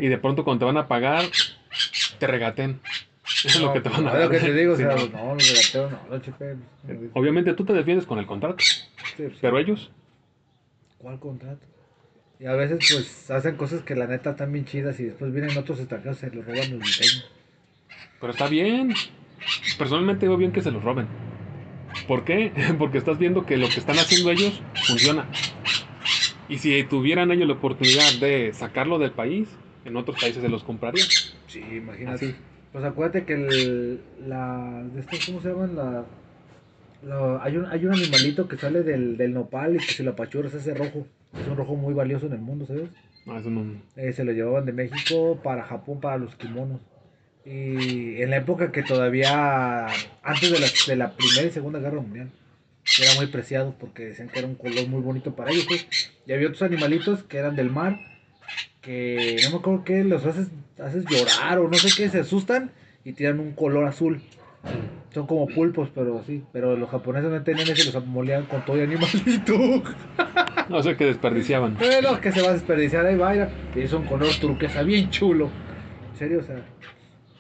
[0.02, 1.24] Y de pronto cuando te van a pagar,
[2.20, 2.80] te regaten.
[3.26, 4.22] Eso es lo que te van a no, dar.
[4.22, 5.36] Es lo que te digo, o Sí, sea, no.
[5.36, 7.10] no, los.
[7.14, 8.84] Obviamente tú te defiendes con el contrato, Sí,
[9.18, 9.38] sí.
[9.42, 9.92] pero ellos...
[10.98, 11.66] ¿Cuál contrato?
[12.40, 15.58] Y a veces, pues, hacen cosas que la neta están bien chidas y después vienen
[15.58, 17.32] otros extranjeros y se los roban los diseños.
[18.20, 18.94] Pero está bien.
[19.78, 21.08] Personalmente veo bien que se los roben.
[22.08, 22.52] ¿Por qué?
[22.78, 25.28] Porque estás viendo que lo que están haciendo ellos funciona.
[26.50, 29.48] Y si tuvieran ellos la oportunidad de sacarlo del país,
[29.86, 31.08] en otros países se los comprarían.
[31.48, 32.26] Sí, imagínate.
[32.26, 32.36] Así.
[32.76, 35.78] Pues acuérdate que el, la, de estos, ¿cómo se llaman?
[35.78, 36.04] La,
[37.08, 40.12] la- hay, un, hay un animalito que sale del, del nopal y que si lo
[40.12, 41.08] apachuras ese rojo.
[41.40, 42.90] Es un rojo muy valioso en el mundo, ¿sabes?
[43.26, 46.82] No, eso no- Eh, se lo llevaban de México para Japón para los kimonos.
[47.46, 49.86] Y en la época que todavía,
[50.22, 52.30] antes de la, de la Primera y Segunda Guerra Mundial,
[53.02, 55.64] era muy preciado porque decían que era un color muy bonito para ellos.
[55.66, 55.88] pues.
[56.28, 58.15] Y había otros animalitos que eran del mar,
[58.86, 60.48] que no me acuerdo qué, los haces,
[60.80, 62.72] haces llorar o no sé qué, se asustan
[63.04, 64.22] y tiran un color azul.
[65.14, 66.44] Son como pulpos, pero sí.
[66.52, 69.54] Pero los japoneses no tenían ese, los molían con todo el animalito.
[70.70, 71.78] No sé qué desperdiciaban.
[71.78, 73.50] Bueno, que se va a desperdiciar ahí, vaya.
[73.76, 75.50] Y es un color turquesa bien chulo.
[76.12, 76.64] En serio, o sea,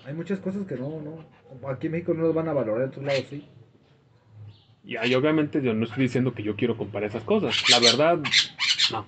[0.05, 1.69] hay muchas cosas que no, no.
[1.69, 3.45] Aquí en México no los van a valorar, en otros lados sí.
[4.83, 7.55] Y ahí obviamente yo no estoy diciendo que yo quiero comprar esas cosas.
[7.71, 8.19] La verdad,
[8.91, 9.05] no.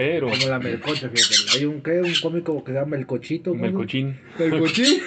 [0.00, 1.58] Pero, Como la melcocha, fíjate.
[1.58, 2.00] Hay un, ¿qué?
[2.00, 3.50] un cómico que se llama Melcochito.
[3.52, 3.60] ¿no?
[3.60, 4.18] melcochín.
[4.38, 5.02] Melcochín.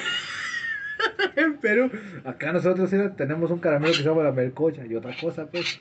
[1.35, 1.89] en Perú.
[2.23, 5.79] Acá nosotros tenemos un caramelo que se llama la melcocha y otra cosa, pues.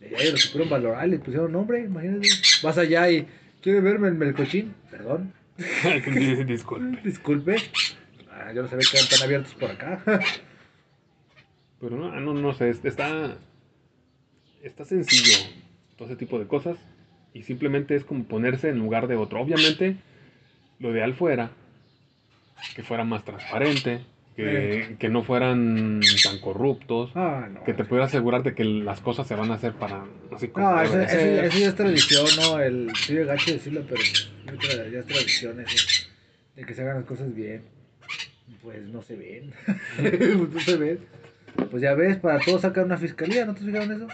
[0.00, 2.28] Y ahí lo supieron valorar, le pusieron nombre, imagínate.
[2.62, 3.28] Vas allá y,
[3.60, 4.72] ¿quiere verme el melcochín?
[4.90, 5.34] Perdón.
[6.46, 6.98] Disculpe.
[7.04, 7.56] Disculpe.
[8.30, 10.02] Ah, yo no sabía que eran tan abiertos por acá.
[11.78, 13.36] Pero no, no, no sé, es- está,
[14.62, 15.36] está sencillo
[15.98, 16.78] todo ese tipo de cosas
[17.34, 19.40] y simplemente es como ponerse en lugar de otro.
[19.40, 19.96] Obviamente,
[20.78, 21.50] lo ideal fuera
[22.74, 24.00] que fuera más transparente,
[24.36, 27.64] que, que no fueran tan corruptos, Ah, no.
[27.64, 30.04] que te pudiera asegurar de que las cosas se van a hacer para
[30.34, 32.60] así como No, eso, de eso- eso ya es tradición, ¿no?
[32.60, 34.02] El, sí, es gacho decirlo, pero
[34.90, 36.06] ya es tradición eso.
[36.56, 37.62] De que se hagan las cosas bien.
[38.62, 39.52] Pues no se ven.
[39.96, 40.98] Pues no se ven.
[41.70, 44.08] Pues ya ves, para todos sacan una fiscalía, ¿no te fijaron eso?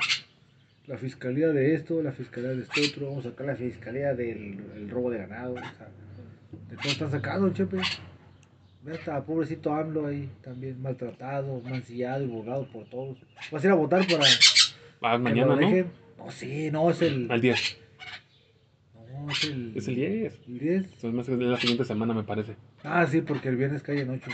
[0.86, 4.60] La fiscalía de esto, la fiscalía de esto otro, vamos a sacar la fiscalía del
[4.76, 5.54] el robo de ganado.
[5.54, 5.88] O sea,
[6.70, 7.78] de todo están sacando, chepe.
[8.82, 13.18] Ve hasta pobrecito AMLO ahí también maltratado, mancillado y burlado por todos.
[13.50, 14.24] Vas a ir a votar para
[15.02, 15.70] Ah, que mañana, ¿no?
[16.18, 17.30] No, sí, no, es el.
[17.30, 17.78] Al 10.
[19.12, 19.72] No, es el.
[19.76, 20.40] Es el 10.
[20.46, 20.84] ¿El 10?
[20.84, 22.54] Entonces, más es la siguiente semana, me parece.
[22.84, 24.30] Ah, sí, porque el viernes cae en 8.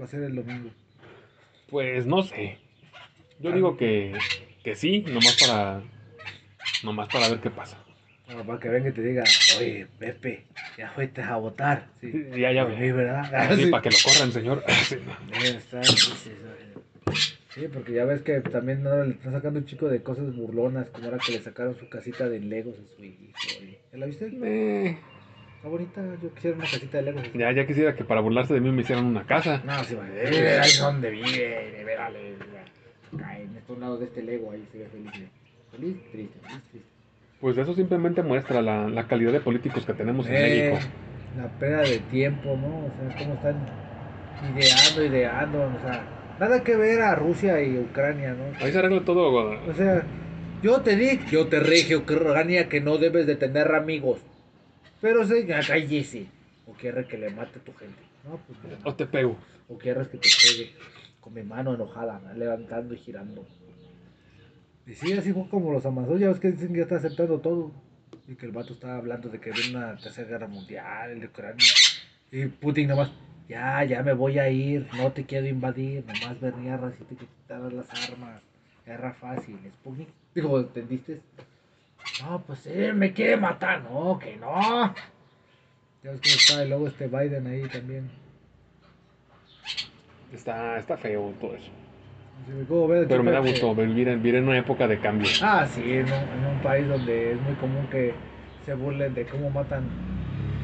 [0.00, 0.70] Va a ser el domingo.
[1.68, 2.58] Pues no sé.
[3.40, 3.54] Yo Ah.
[3.54, 4.12] digo que,
[4.68, 5.82] que sí, nomás para
[6.82, 7.78] Nomás para ver qué pasa.
[8.26, 9.24] Bueno, para que venga y te diga,
[9.58, 10.44] oye, Pepe,
[10.76, 11.86] ya fuiste a votar.
[12.00, 13.56] Sí, Ya, ya, mí, ¿verdad?
[13.56, 14.64] Sí, para que lo corran, señor.
[17.54, 17.66] Sí.
[17.72, 21.06] Porque ya ves que también ahora le están sacando un chico de cosas burlonas, como
[21.06, 23.24] ahora que le sacaron su casita de Legos a su hijo.
[23.90, 24.30] ¿Ya la viste?
[24.44, 24.96] Eh,
[25.56, 27.22] Está bonita, yo quisiera una casita de Legos.
[27.34, 29.60] ya, ya quisiera que para burlarse de mí me hicieran una casa.
[29.64, 31.84] No, sí, ahí donde vive,
[33.14, 35.12] acá en estos lados de este Lego, ahí se ve feliz.
[35.12, 35.28] de-
[35.70, 36.88] Feliz, triste, feliz, triste.
[37.40, 40.88] Pues eso simplemente muestra la, la calidad de políticos que tenemos en Eh, México.
[41.36, 42.86] La pérdida de tiempo, ¿no?
[42.86, 43.56] O sea, cómo están
[44.54, 46.02] ideando, ideando, o sea,
[46.40, 48.64] nada que ver a Rusia y Ucrania, ¿no?
[48.64, 49.30] Ahí se arregla todo.
[49.68, 50.02] O sea,
[50.62, 54.20] yo te di, yo te rige, Ucrania, que no debes de tener amigos.
[55.00, 56.26] Pero se cállese.
[56.66, 58.02] O quieres que le mate a tu gente.
[58.24, 58.90] No, pues no.
[58.90, 59.36] O te pego.
[59.68, 60.72] O quieres que te pegue
[61.20, 63.46] con mi mano enojada, levantando y girando.
[64.86, 67.40] Y sí, así fue como los amazones, ya ves que dicen que ya está aceptando
[67.40, 67.72] todo.
[68.26, 71.26] Y que el vato estaba hablando de que viene una tercera guerra mundial, el de
[71.26, 71.64] Ucrania.
[72.30, 73.10] Y Putin nomás,
[73.48, 77.72] ya, ya me voy a ir, no te quiero invadir, nomás venía si te quitaras
[77.72, 78.42] las armas.
[78.84, 80.08] Guerra fácil, Sputnik.
[80.34, 81.20] Digo, ¿entendiste?
[82.22, 84.94] No, pues él me quiere matar, no, que no.
[86.02, 88.10] Ya ves cómo está, y luego este Biden ahí también.
[90.32, 91.70] Está, está feo todo eso.
[93.08, 95.28] Pero me da gusto vivir en, vivir en una época de cambio.
[95.42, 98.14] Ah, sí, en un, en un país donde es muy común que
[98.64, 99.84] se burlen de cómo matan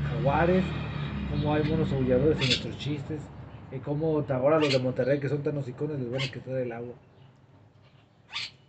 [0.09, 0.65] jaguares,
[1.31, 3.21] cómo hay monos aulladores en nuestros chistes,
[3.73, 6.71] y cómo ahora los de Monterrey que son tan hocicones les van a quitar el
[6.73, 6.95] agua.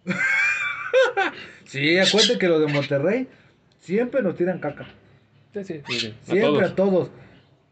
[1.65, 3.27] sí, acuérdense que los de Monterrey
[3.79, 4.87] siempre nos tiran caca.
[5.53, 6.15] Sí, sí, sí.
[6.21, 6.63] A Siempre todos.
[6.63, 7.11] a todos.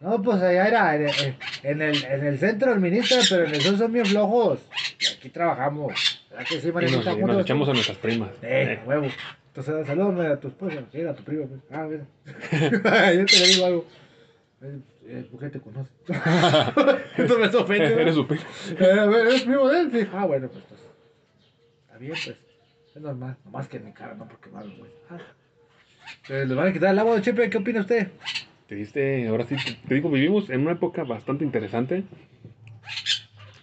[0.04, 3.94] No, pues allá era en, el, en el centro administra, pero en el sur son
[3.94, 4.60] bien flojos.
[5.00, 6.26] Y aquí trabajamos.
[6.30, 8.32] ¿Verdad que sí, Y nos, echamos a nuestras primas.
[8.42, 9.08] Eh, Eh, huevo.
[9.48, 11.46] Entonces, salúdame a tu esposa, que era tu prima.
[11.46, 11.62] pues.
[11.72, 12.04] Ah, mira.
[13.14, 13.86] Yo te le digo algo.
[14.62, 15.90] Eh, eh, ¿Por qué te conoce?
[17.18, 18.02] Esto me ofende.
[18.02, 18.44] Eres su primo.
[18.78, 19.90] Eh, a ver, ¿eres primo de él?
[19.94, 20.10] Sí.
[20.14, 20.82] Ah, bueno, pues, pues.
[21.86, 22.38] Está bien, pues.
[22.94, 23.38] Es normal.
[23.46, 24.92] Nomás que en mi cara, no porque malo, güey.
[25.10, 25.18] Ah.
[26.24, 27.50] Entonces, ¿Le van a quitar el agua de Chepe?
[27.50, 28.10] ¿Qué opina usted?
[28.68, 32.04] Te diste, ahora sí, te, te digo, vivimos en una época bastante interesante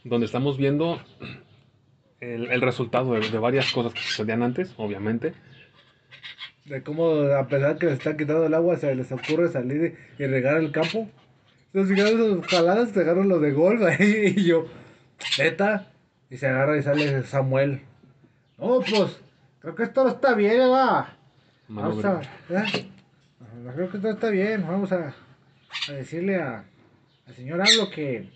[0.04, 1.00] donde estamos viendo
[2.20, 5.34] el, el resultado de, de varias cosas que sucedían antes, obviamente.
[6.64, 10.26] De cómo, a pesar que les están quitando el agua, se les ocurre salir y
[10.26, 11.08] regar el campo.
[11.72, 14.66] Entonces, llegaron esas jaladas, se agarran los de golf ahí y yo,
[15.38, 15.86] neta.
[16.30, 17.80] Y se agarra y sale Samuel.
[18.58, 19.20] No, pues,
[19.60, 21.16] creo que esto no está bien, va.
[21.68, 22.20] Vamos a.
[22.50, 22.89] ¿eh?
[23.74, 24.66] Creo que esto está bien.
[24.66, 25.14] Vamos a,
[25.88, 26.64] a decirle a,
[27.26, 28.28] al señor Hablo que,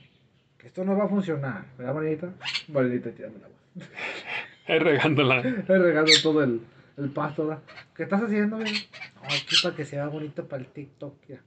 [0.58, 1.64] que esto no va a funcionar.
[1.78, 2.32] ¿Verdad, Marinita?
[2.68, 3.56] Marinita, tirame el agua.
[4.66, 5.40] Ahí regándola.
[5.40, 6.62] He regado todo el,
[6.96, 7.62] el pasto, ¿verdad?
[7.94, 8.72] ¿Qué estás haciendo, güey?
[9.16, 11.40] No, aquí para que se vea bonito para el TikTok, ya.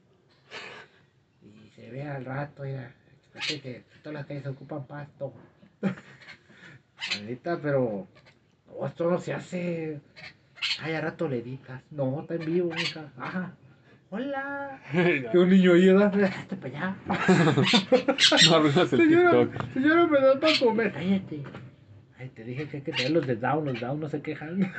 [1.41, 2.93] Y se vea al rato, ya.
[3.33, 5.33] Fíjate que todas las calles ocupan pasto.
[7.15, 8.07] Maldita, pero.
[8.67, 9.99] No, esto no se hace.
[10.81, 11.81] Ay, a rato le editas.
[11.91, 13.11] No, está en vivo, hija.
[13.17, 13.53] Ajá.
[14.09, 14.79] Hola.
[15.31, 16.13] Que un niño ahí, ¿verdad?
[16.23, 16.95] Hazte para allá.
[18.49, 19.73] No arruinas el Señora, TikTok.
[19.73, 20.91] señora, me da para comer.
[20.93, 21.43] Cállate.
[22.19, 24.71] Ay, te dije que hay que tener los de down, los down no se quejan.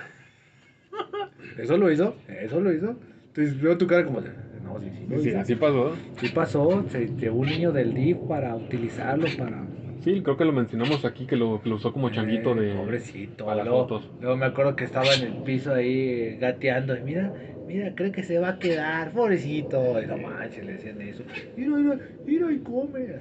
[1.59, 2.17] ¿Eso lo hizo?
[2.29, 2.97] ¿Eso lo hizo?
[3.29, 5.39] Entonces veo tu cara como no, sí, sí, Sí, hizo.
[5.41, 5.97] así pasó.
[6.21, 9.65] Sí pasó, se llevó un niño del DIF para utilizarlo para...
[10.09, 12.75] Sí, creo que lo mencionamos aquí, que lo, que lo usó como changuito Eh, de...
[12.75, 13.45] Pobrecito.
[13.45, 14.09] para las luego, fotos.
[14.21, 16.97] luego me acuerdo que estaba en el piso ahí gateando.
[16.97, 17.35] Y mira,
[17.67, 20.01] mira, cree que se va a quedar, pobrecito.
[20.03, 21.25] Y no manches, le decían eso.
[21.57, 23.03] Mira, mira, mira y come.
[23.03, 23.07] O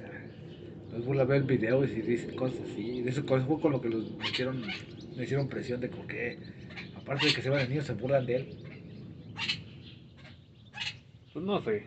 [0.84, 3.02] Entonces vuelve a ver el video y si dicen cosas así.
[3.02, 4.62] De eso con- fue con lo que los metieron,
[5.14, 6.38] me hicieron presión de que,
[6.96, 8.46] aparte de que se van el niño, se burlan de él.
[11.34, 11.82] Pues no sé.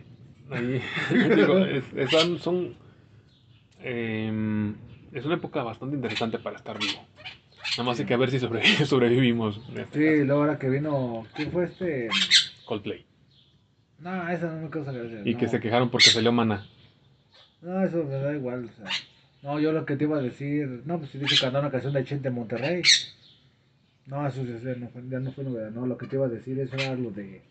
[0.48, 0.80] Ahí,
[1.34, 2.76] digo, es, es- son...
[3.82, 4.74] em,
[5.12, 7.04] es una época bastante interesante para estar vivo.
[7.72, 9.60] Nada más hay que ver si sobre- sobrevivimos.
[9.76, 12.08] este Sí, luego ahora que vino, ¿quién fue este?
[12.66, 13.04] Coldplay.
[13.98, 15.22] No, esa no me causa gracia.
[15.24, 16.66] Y que se quejaron porque salió mana.
[17.60, 18.64] No, eso me da igual.
[18.64, 18.90] O sea.
[19.42, 20.82] No, yo lo que te iba a decir.
[20.84, 22.82] No, pues si dije cantar una canción de Chente Monterrey.
[24.06, 25.70] No, eso ya no fue, ya no fue novedad.
[25.70, 27.42] No, lo que te iba a decir eso era lo de.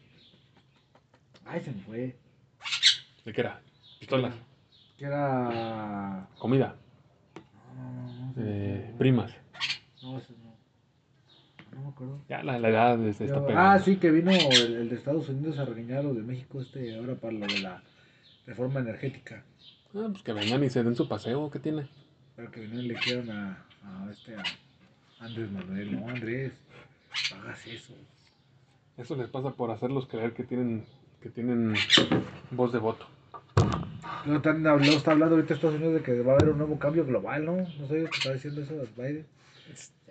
[1.46, 2.16] Ay, se me fue.
[3.26, 3.62] ¿De qué era?
[4.00, 4.34] Pistolas,
[4.98, 6.28] Que era.
[6.38, 6.76] comida,
[7.36, 7.71] No, no, no.
[7.71, 7.71] se me
[8.38, 9.32] eh, primas.
[10.02, 10.52] No, eso no.
[11.76, 12.20] No me acuerdo.
[12.30, 15.58] Ya la, la edad está Yo- ah, sí, que vino el, el de Estados Unidos
[15.60, 17.82] a regañar a los de México este ahora para lo de la
[18.46, 19.44] reforma energética.
[19.96, 21.88] Ah, pues que vengan y se den su paseo, ¿qué tiene?
[22.36, 24.44] Pero que no le dijeron a, a este a
[25.20, 26.54] Andrés Manuel, no Andrés,
[27.36, 27.94] hagas eso.
[28.98, 30.86] Eso les pasa por hacerlos creer que tienen,
[31.22, 31.74] que tienen
[32.52, 33.06] voz de voto.
[34.36, 37.06] Están, luego está hablando ahorita Estados Unidos de que va a haber un nuevo cambio
[37.06, 37.58] global, ¿no?
[37.58, 39.26] No sé qué está diciendo eso Biden.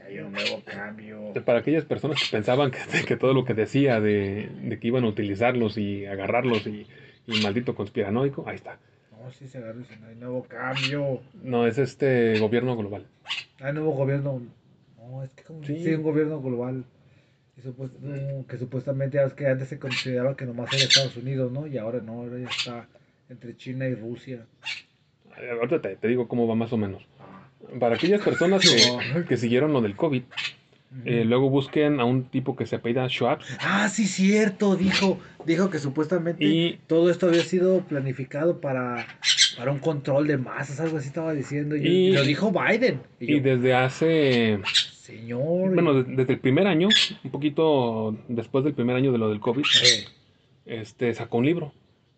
[0.04, 1.32] Hay un nuevo cambio.
[1.44, 5.04] Para aquellas personas que pensaban que, que todo lo que decía de, de que iban
[5.04, 6.86] a utilizarlos y agarrarlos y,
[7.26, 8.78] y maldito conspiranoico, ahí está.
[9.12, 11.20] No, sí se agarra y dice, no hay nuevo cambio.
[11.42, 13.06] No, es este gobierno global.
[13.60, 14.42] Hay nuevo gobierno.
[14.98, 15.84] No, es que como Sí.
[15.84, 16.84] sí, un gobierno global.
[17.56, 21.52] Y supuest- no, que supuestamente ves que antes se consideraba que nomás era Estados Unidos,
[21.52, 21.66] ¿no?
[21.66, 22.88] Y ahora no, ahora ya está
[23.30, 24.44] entre China y Rusia.
[25.58, 27.02] Ahorita te, te digo cómo va más o menos.
[27.18, 27.46] Ah.
[27.78, 30.22] Para aquellas personas que, que siguieron lo del COVID,
[31.04, 33.38] eh, luego busquen a un tipo que se apellida Schwab.
[33.60, 39.06] Ah, sí, cierto, dijo, dijo que supuestamente Y- todo esto había sido planificado para,
[39.56, 41.76] para un control de masas, algo así estaba diciendo.
[41.76, 43.00] Y, Y- lo dijo Biden.
[43.20, 45.72] Y, Y yo, desde hace, señor.
[45.74, 46.88] bueno, de- desde el primer año,
[47.22, 50.04] un poquito después del primer año de lo del COVID, Eh,
[50.80, 51.72] este, sacó un libro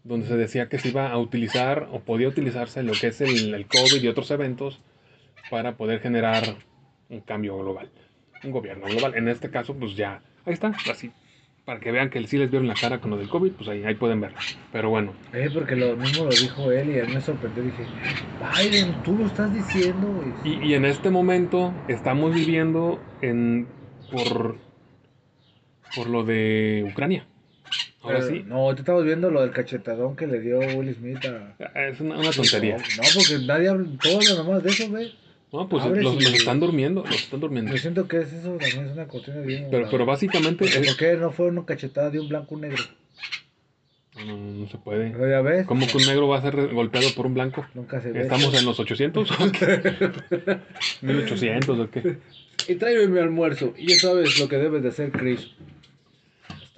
[0.05, 3.55] donde se decía que se iba a utilizar o podía utilizarse lo que es el,
[3.55, 4.81] el COVID y otros eventos
[5.49, 6.57] para poder generar
[7.09, 7.91] un cambio global,
[8.43, 9.15] un gobierno global.
[9.17, 11.13] En este caso, pues ya, ahí está, así,
[11.65, 13.85] para que vean que sí les vieron la cara con lo del COVID, pues ahí,
[13.85, 14.33] ahí pueden ver.
[14.73, 17.63] Pero bueno, eh, porque lo mismo lo dijo él y a mí me sorprendió.
[17.63, 17.85] Dije,
[18.41, 20.09] Biden, tú lo estás diciendo.
[20.45, 23.67] Y- y, y en este momento estamos viviendo en,
[24.11, 24.57] por,
[25.95, 27.27] por lo de Ucrania.
[28.03, 31.19] Ahora Pero, sí, No, te estamos viendo lo del cachetadón que le dio Will Smith
[31.25, 31.87] a.
[31.89, 32.77] es una, una tontería.
[32.77, 35.15] No, no, porque nadie habla, todos hablan nomás de eso, güey.
[35.53, 37.71] No, pues los, los están durmiendo, los están durmiendo.
[37.73, 39.69] Yo siento que es eso también es una cuestión de bien.
[39.71, 42.61] Pero, pero básicamente ¿Por es- qué no fue una cachetada de un blanco a un
[42.63, 42.83] negro?
[44.17, 45.11] No, no, no se puede.
[45.11, 45.67] Pero ya ves.
[45.67, 47.67] ¿Cómo que un negro va a ser golpeado por un blanco?
[47.75, 48.23] Nunca se ve.
[48.23, 50.59] ¿Estamos en los 800 o qué?
[51.03, 52.19] 1800 o qué?
[52.69, 53.75] Y tráeme mi almuerzo.
[53.77, 55.49] Y ya sabes lo que debes de hacer, Chris.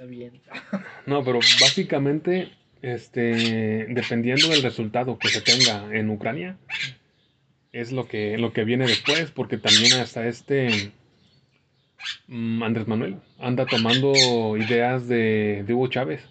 [0.04, 0.32] Está bien.
[1.06, 2.50] No, pero básicamente,
[2.82, 6.56] este, dependiendo del resultado que se tenga en Ucrania,
[7.72, 10.92] es lo que, lo que viene después, porque también hasta este
[12.28, 16.22] mm, Andrés Manuel anda tomando ideas de, de Hugo Chávez.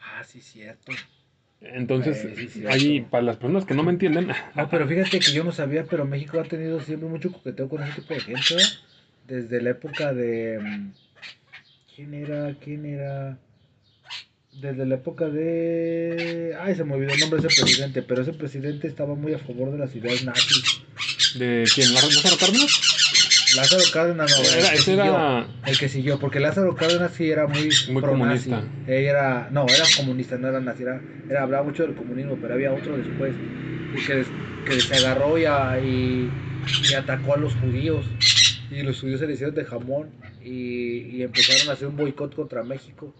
[0.00, 0.92] Ah, sí, cierto.
[1.60, 5.32] Entonces, Eh, sí, ahí, para las personas que no me entienden, No, pero fíjate que
[5.32, 8.54] yo no sabía, pero México ha tenido siempre mucho coqueteo con ese tipo de gente,
[8.54, 8.68] ¿verdad?
[9.26, 10.60] Desde la época de...
[11.98, 12.54] ¿Quién era?
[12.62, 13.36] ¿Quién era?
[14.52, 16.54] Desde la época de...
[16.60, 19.38] Ay, se me olvidó el nombre de ese presidente, pero ese presidente estaba muy a
[19.40, 20.80] favor de las ideas nazis.
[21.34, 21.92] ¿de quién?
[21.92, 23.52] ¿Lázaro Cárdenas?
[23.56, 25.46] Lázaro Cárdenas, no, Era- el, que ese siguió, era...
[25.66, 28.62] el que siguió, porque Lázaro Cárdenas sí era muy, Muy comunista.
[28.86, 32.72] Era, no, era comunista, no era nazi, era, era- hablaba mucho del comunismo, pero había
[32.72, 33.34] otro después
[34.06, 34.24] que,
[34.64, 36.30] que se agarró y, a- y,
[36.88, 38.06] y atacó a los judíos.
[38.70, 40.10] Y los judíos se le hicieron de jamón
[40.42, 43.14] y, empezaron a hacer un boicot contra México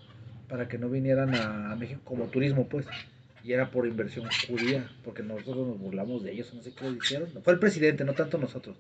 [0.49, 2.87] para que no vinieran a, a México como turismo, pues.
[3.45, 7.03] Y era por inversión judía, porque nosotros nos burlamos de ellos, no sé qué les
[7.03, 7.31] hicieron.
[7.43, 8.77] Fue el presidente, no tanto nosotros.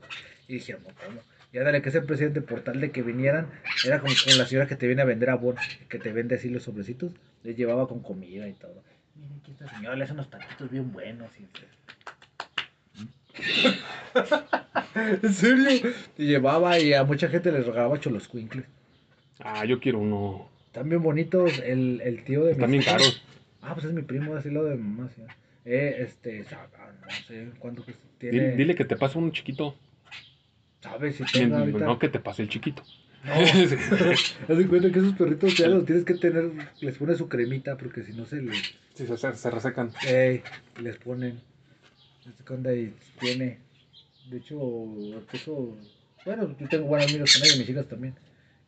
[0.46, 1.20] Y dijeron, ¿cómo?
[1.52, 3.50] Y ándale, que ese presidente, por tal de que vinieran,
[3.84, 5.56] era como con la señora que te viene a vender abón,
[5.88, 7.12] que te vende así los sobrecitos,
[7.42, 8.82] les llevaba con comida y todo.
[9.14, 11.30] Miren, aquí esta señora le hace unos taquitos bien buenos.
[11.38, 11.48] Y...
[15.22, 15.92] ¿En serio?
[16.16, 18.66] Y llevaba y a mucha gente les regalaba cholos cuincles.
[19.40, 20.48] Ah, yo quiero uno.
[20.66, 23.22] Están bien bonitos el, el tío de Están mis bien caros.
[23.62, 25.08] Ah, pues es mi primo, así lo de mamá.
[25.14, 25.22] sí.
[25.64, 26.66] Eh, este, ah,
[27.02, 28.38] no sé cuánto que tiene.
[28.40, 29.74] Dile, dile que te pase uno chiquito.
[30.80, 31.78] ¿Sabes si tengo ahorita?
[31.80, 32.82] No que te pase el chiquito.
[33.24, 33.32] No.
[34.48, 37.76] Haz de cuenta que esos perritos ya los tienes que tener, les pones su cremita
[37.76, 38.56] porque si no se les,
[38.94, 39.90] Sí, se, se, se resecan.
[40.06, 40.42] ey,
[40.80, 41.40] les ponen.
[42.26, 43.58] Y tiene,
[44.30, 44.56] de hecho,
[45.32, 45.76] eso,
[46.24, 48.14] bueno, yo tengo buenos amigos con ellos, mis hijas también.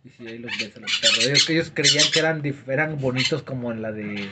[0.02, 2.98] Y si ahí los ves a los perros, ellos, que ellos creían que eran, eran
[2.98, 4.30] bonitos como en la de,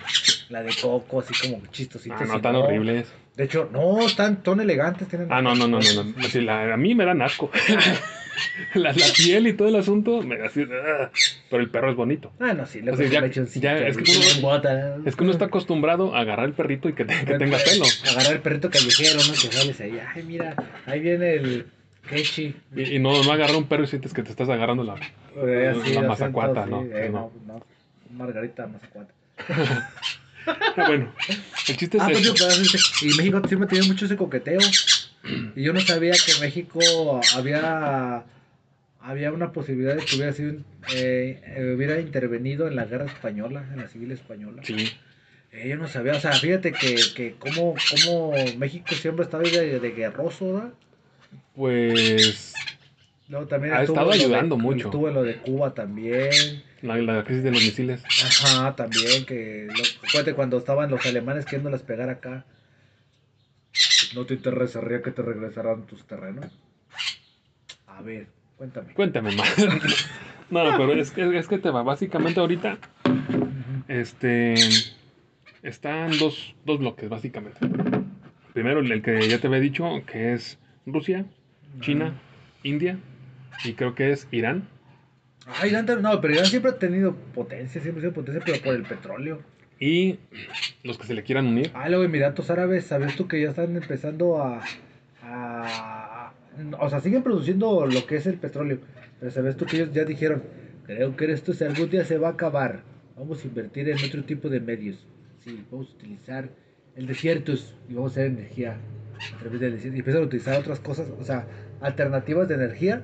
[0.48, 2.18] la de Coco, así como chistositos.
[2.20, 3.06] Ah, no, tan horribles.
[3.36, 5.28] De hecho, no, están, son elegantes, tienen.
[5.30, 6.04] Ah, no, no, no, no.
[6.04, 6.14] no.
[6.42, 7.50] La- a mí me dan asco.
[8.74, 10.22] la, la piel y todo el asunto.
[10.22, 11.10] Me, así, ah,
[11.50, 12.32] pero el perro es bonito.
[12.40, 14.10] Ah, no, sí, le pones ya- ya, es que
[14.40, 15.02] uno-.
[15.04, 17.84] Es que uno está acostumbrado a agarrar el perrito y que, te- que tenga pelo.
[18.10, 19.32] Agarrar el perrito callejero, ¿no?
[19.32, 19.98] Que sales ahí.
[20.14, 20.54] Ay, mira,
[20.86, 21.66] ahí viene el
[22.08, 22.54] Kechi.
[22.74, 24.94] Y, y no, no agarrar un perro y sientes que te estás agarrando la.
[25.36, 26.82] Eh, así, la mazacuata, siento, ¿no?
[26.82, 27.32] sí, eh, No.
[27.46, 27.62] no, no.
[28.16, 29.12] Margarita mazacuata.
[30.76, 31.12] Bueno,
[31.68, 32.34] el chiste es Ah, eso.
[33.02, 34.60] y México siempre tiene mucho ese coqueteo.
[35.56, 38.24] Y yo no sabía que México había
[39.00, 40.52] había una posibilidad de que hubiera sido
[40.94, 44.62] eh, eh, hubiera intervenido en la guerra española, en la civil española.
[44.64, 44.90] Sí.
[45.52, 47.74] Eh, yo no sabía, o sea, fíjate que, que cómo,
[48.04, 50.72] cómo México siempre estaba de, de guerroso, ¿verdad?
[51.54, 52.52] Pues
[53.28, 54.86] Luego también Ha estado de- ayudando mucho.
[54.86, 56.30] Estuvo en lo de Cuba también.
[56.80, 58.02] La, la crisis de los misiles.
[58.04, 62.44] Ajá, también, que lo, cuando estaban los alemanes queriéndolas pegar acá.
[64.14, 66.46] ¿No te interesaría que te regresaran tus terrenos?
[67.86, 68.94] A ver, cuéntame.
[68.94, 69.54] Cuéntame más.
[70.50, 71.82] No, pero es que, es que te va.
[71.82, 72.78] Básicamente ahorita
[73.86, 74.54] este,
[75.62, 77.58] están dos, dos bloques, básicamente.
[78.54, 81.26] Primero, el que ya te había dicho, que es Rusia,
[81.80, 82.14] China,
[82.62, 82.98] India
[83.64, 84.68] y creo que es Irán.
[85.46, 88.62] Ah, Irán también- no, pero Irán siempre ha tenido potencia, siempre ha sido potencia, pero
[88.62, 89.40] por el petróleo.
[89.80, 90.18] Y
[90.82, 91.70] los que se le quieran unir.
[91.74, 94.60] Ah, luego Emiratos Árabes, ¿sabes tú que ya están empezando a,
[95.22, 96.32] a-
[96.80, 98.78] O sea, siguen produciendo lo que es el petróleo,
[99.20, 100.42] pero ¿sabes tú que ellos ya dijeron,
[100.86, 102.80] creo que esto si algún día se va a acabar,
[103.16, 105.06] vamos a invertir en otro tipo de medios.
[105.44, 106.48] Sí, vamos a utilizar
[106.96, 107.52] el desierto
[107.88, 108.76] y vamos a hacer energía
[109.34, 109.96] a través del desierto.
[109.96, 111.46] Y empiezan a utilizar otras cosas, o sea,
[111.80, 113.02] alternativas de energía.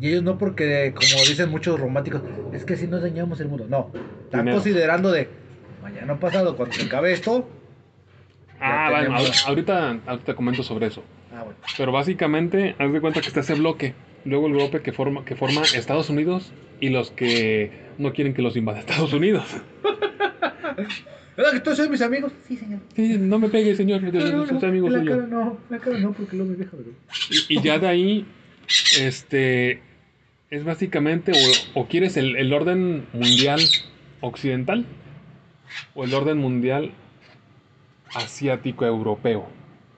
[0.00, 2.22] Y ellos no porque, como dicen muchos románticos,
[2.52, 3.66] es que si no dañamos el mundo.
[3.68, 3.90] No,
[4.24, 5.28] están considerando de
[5.82, 7.48] mañana pasado, cuando se acabe esto,
[8.60, 11.04] Ah, bueno, tenemos- ahorita, ahorita te comento sobre eso.
[11.32, 11.58] Ah, bueno.
[11.76, 13.94] Pero básicamente, haz de cuenta que está ese bloque.
[14.24, 18.42] Luego el bloque que forma, que forma Estados Unidos y los que no quieren que
[18.42, 19.44] los invada Estados Unidos.
[21.36, 22.32] ¿Verdad que todos son mis amigos?
[22.48, 22.80] Sí, señor.
[22.96, 24.02] Sí, no me pegue, señor.
[24.02, 26.56] No, no, Soy no, amigo en la cara no, la cara no, porque luego me
[26.56, 26.76] deja,
[27.48, 28.26] y ya de ahí,
[28.98, 29.80] este,
[30.50, 31.32] es básicamente,
[31.74, 33.60] o, o quieres el, el orden mundial
[34.20, 34.86] occidental
[35.94, 36.92] o el orden mundial
[38.14, 39.46] asiático europeo.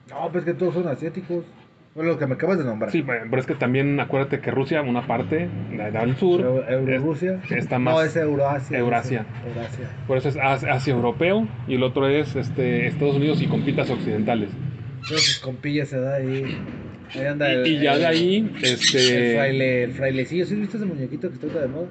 [0.09, 1.45] No, pues que todos son asiáticos.
[1.93, 2.89] Bueno, lo que me acabas de nombrar.
[2.91, 7.41] Sí, pero es que también acuérdate que Rusia, una parte, la del sur, Euro- Eurorusia.
[7.45, 8.77] es- está No, más- es Eurasia.
[8.77, 9.25] Eurasia.
[9.45, 9.89] Eurasia.
[10.07, 13.89] por eso es as- Asia europeo y el otro es este, Estados Unidos y compitas
[13.89, 14.49] occidentales.
[15.03, 16.45] Sus compillas se da ahí.
[17.13, 20.45] Ahí anda el, Y, y ya de ahí, El este, fraile, el frailecillo.
[20.45, 21.87] ¿Sí viste ese muñequito que está de moda?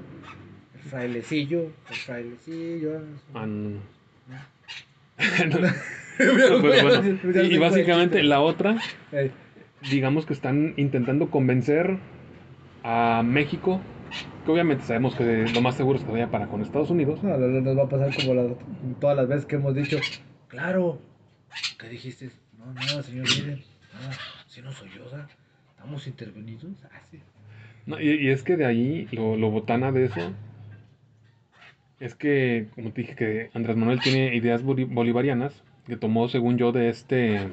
[0.74, 1.60] El frailecillo.
[1.90, 3.00] El frailecillo.
[3.34, 3.70] ah, no.
[3.70, 3.78] No,
[6.18, 8.76] Pero bueno, y, y básicamente la otra
[9.90, 11.96] digamos que están intentando convencer
[12.82, 13.80] a México,
[14.44, 17.22] que obviamente sabemos que lo más seguro es que vaya para con Estados Unidos.
[17.22, 18.54] No, no, no nos va a pasar como la-
[19.00, 19.98] todas las veces que hemos dicho.
[20.48, 21.00] Claro.
[21.78, 22.30] ¿Qué dijiste?
[22.58, 23.62] No, nada, señor Biden.
[23.94, 24.16] Nada.
[24.51, 25.26] Si no soy yo, ¿sabes?
[25.76, 26.72] ¿Estamos intervenidos?
[26.92, 27.20] Ah, sí.
[27.86, 30.32] No, y, y es que de ahí lo, lo botana de eso
[32.01, 36.59] es que, como te dije, que Andrés Manuel tiene ideas boli- bolivarianas que tomó, según
[36.59, 37.48] yo, de este,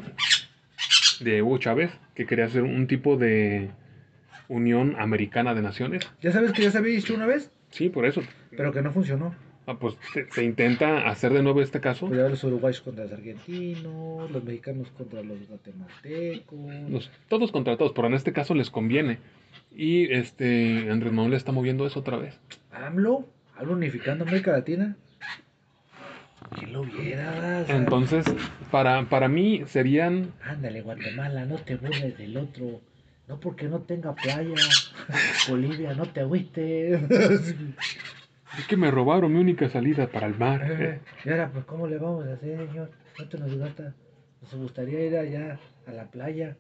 [1.20, 3.70] de Hugo Chávez, que quería hacer un tipo de
[4.50, 6.10] unión americana de naciones.
[6.22, 7.52] ¿Ya sabes que ya se había dicho una vez?
[7.70, 8.22] Sí, por eso.
[8.56, 9.36] Pero que no funcionó.
[9.70, 12.10] Ah, pues se, se intenta hacer de nuevo este caso.
[12.10, 16.90] Ya los uruguayos contra los argentinos, los mexicanos contra los guatemaltecos.
[16.90, 19.20] Los- todos contra todos, pero en este caso les conviene.
[19.76, 22.40] Y este Andrés Manuel está moviendo eso otra vez.
[22.72, 24.96] AMLO, AMLO unificando América Latina.
[26.58, 27.66] ¿Quién lo viera?
[27.68, 28.26] Entonces,
[28.72, 32.80] para, para mí serían Ándale, Guatemala, no te burles del otro.
[33.28, 34.56] No porque no tenga playa.
[35.50, 37.02] Bolivia, no te agüites.
[38.58, 40.62] Es que me robaron mi única salida para el mar.
[40.70, 42.92] Eh, y ahora, pues, ¿cómo le vamos a hacer, señor?
[43.16, 43.94] ¿Cuánto nos gasta?
[44.42, 46.58] Nos gustaría ir allá a la playa.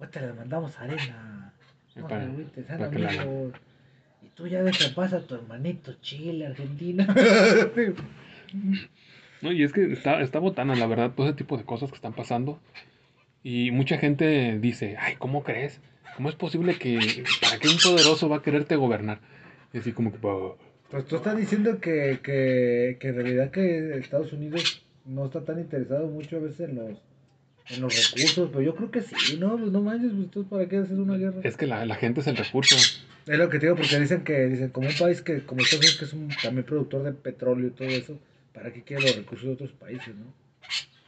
[0.00, 1.52] Ahorita le mandamos arena.
[1.96, 3.12] No Para- te para que la.
[4.22, 4.62] Y tú ya
[4.94, 7.06] paz a tu hermanito Chile, Argentina.
[9.42, 9.52] ¿no?
[9.52, 12.14] Y es que está, está botana, la verdad, todo ese tipo de cosas que están
[12.14, 12.58] pasando.
[13.42, 15.80] Y mucha gente dice, ay, ¿cómo crees?
[16.16, 19.18] ¿Cómo es posible que, para qué un poderoso va a quererte gobernar?
[19.74, 20.54] Y así como que, "Bah".
[20.90, 25.58] Pues tú estás diciendo que, que, que en realidad que Estados Unidos no está tan
[25.58, 26.90] interesado mucho a veces en los,
[27.70, 29.58] en los recursos, pero yo creo que sí, ¿no?
[29.58, 31.40] Pues no manches, pues tú para qué haces una guerra.
[31.42, 32.76] es que la, la gente es el recurso.
[32.76, 35.80] Es lo que te digo, porque dicen que, dicen, como un país que, como Estados
[35.84, 38.18] Unidos, que es un también productor de petróleo y todo eso,
[38.52, 40.32] ¿para qué quiere los recursos de otros países, no?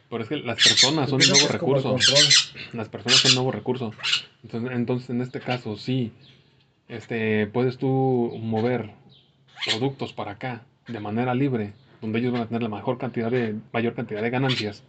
[0.09, 1.97] Pero es que las personas son pienso nuevo el recurso.
[2.73, 3.93] Las personas son un nuevo recurso.
[4.43, 6.13] Entonces, entonces, en este caso, sí,
[6.89, 8.91] este, puedes tú mover
[9.65, 13.55] productos para acá de manera libre, donde ellos van a tener la mejor cantidad de,
[13.73, 14.83] mayor cantidad de ganancias.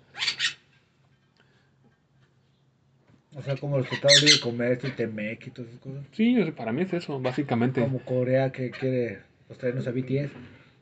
[3.36, 6.04] O sea, como los tratados de comercio, Temec y todas esas cosas.
[6.12, 7.82] Sí, para mí es eso, básicamente.
[7.82, 10.32] Como Corea que quiere pues, traernos a BTS.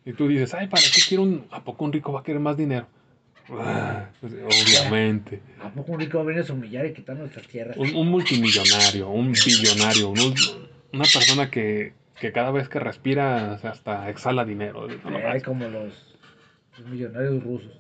[0.05, 2.39] Y tú dices, ay, ¿para qué quiero un, a poco un rico va a querer
[2.39, 2.88] más dinero?
[3.49, 5.41] Ah, pues, obviamente.
[5.61, 7.78] ¿A poco un rico va a venir a humillar y quitar nuestras tierras?
[7.78, 10.64] Un, un multimillonario, un billonario, un-
[10.96, 14.89] una persona que, que cada vez que respira o sea, hasta exhala dinero.
[14.89, 16.18] Eh, como los,
[16.78, 17.72] los millonarios rusos.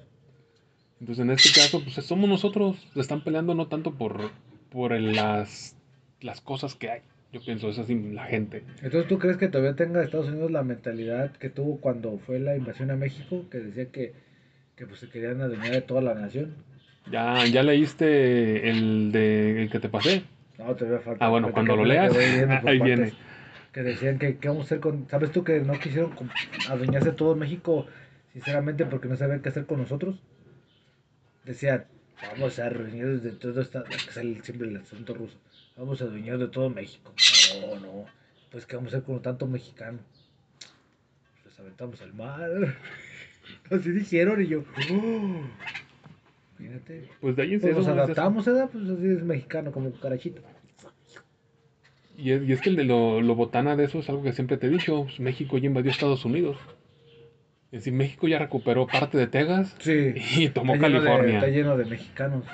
[0.99, 2.77] Entonces, en este caso, pues somos nosotros.
[2.93, 4.31] Se están peleando no tanto por,
[4.69, 5.75] por las,
[6.21, 7.01] las cosas que hay.
[7.33, 8.63] Yo pienso, es así la gente.
[8.81, 12.55] Entonces, ¿tú crees que todavía tenga Estados Unidos la mentalidad que tuvo cuando fue la
[12.55, 13.45] invasión a México?
[13.51, 14.13] Que decía que,
[14.75, 16.55] que pues, se querían adueñar de toda la nación.
[17.11, 20.23] ¿Ya, ya leíste el de el que te pasé?
[20.57, 21.25] No, todavía falta.
[21.25, 22.15] Ah, bueno, cuando lo leas,
[22.65, 23.13] ahí viene.
[23.71, 25.07] Que decían que, que vamos a hacer con...
[25.09, 26.13] ¿Sabes tú que no quisieron
[26.69, 27.85] adueñarse de todo México,
[28.31, 30.15] sinceramente, porque no sabían qué hacer con nosotros?
[31.43, 31.83] Decían,
[32.21, 33.83] vamos a adueñarnos de todo esta...
[33.83, 35.37] Que sale siempre el asunto ruso.
[35.75, 37.13] Vamos a adueñar de todo México.
[37.61, 38.05] No, no.
[38.49, 39.99] Pues, ¿qué vamos a hacer con tanto mexicano?
[41.43, 42.49] Los aventamos al mar.
[43.71, 44.63] Así dijeron y yo...
[44.91, 45.41] "Oh".
[46.57, 47.09] Fíjate.
[47.19, 48.69] Pues de ahí es Pues nos adaptamos, ¿verdad?
[48.71, 50.41] Pues así es mexicano, como cucarachito.
[52.17, 54.31] Y es, y es que el de lo, lo botana de eso es algo que
[54.31, 55.03] siempre te he dicho.
[55.03, 56.57] pues, México ya invadió Estados Unidos.
[57.71, 60.13] Es decir, México ya recuperó parte de Texas Sí.
[60.37, 61.35] y tomó está lleno de- California.
[61.39, 62.45] está lleno de mexicanos.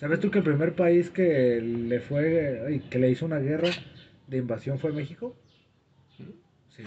[0.00, 3.68] ¿Sabes tú que el primer país que le fue que le hizo una guerra
[4.26, 5.36] de invasión fue México?
[6.76, 6.82] Sí.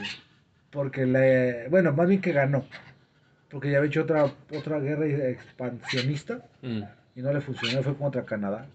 [0.70, 2.66] Porque le, bueno, más bien que ganó.
[3.50, 4.26] Porque ya había hecho otra
[4.56, 6.82] otra guerra expansionista Mm.
[7.16, 8.66] y no le funcionó, fue contra Canadá.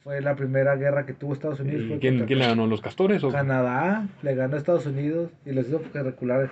[0.00, 1.82] Fue la primera guerra que tuvo Estados Unidos.
[1.84, 2.66] ¿Y fue ¿Quién, quién le ganó?
[2.66, 3.22] ¿Los castores?
[3.24, 3.30] O?
[3.30, 6.50] Canadá le ganó a Estados Unidos y les hizo que recular.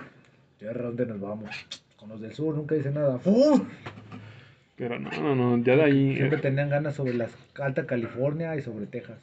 [0.59, 1.49] ¿De dónde nos vamos?
[1.95, 3.17] Con los del sur nunca dicen nada.
[3.19, 3.65] ¡Fu!
[4.75, 7.27] Pero no, no, no, ya de ahí eh, Siempre tenían ganas sobre la
[7.59, 9.17] Alta California y sobre Texas.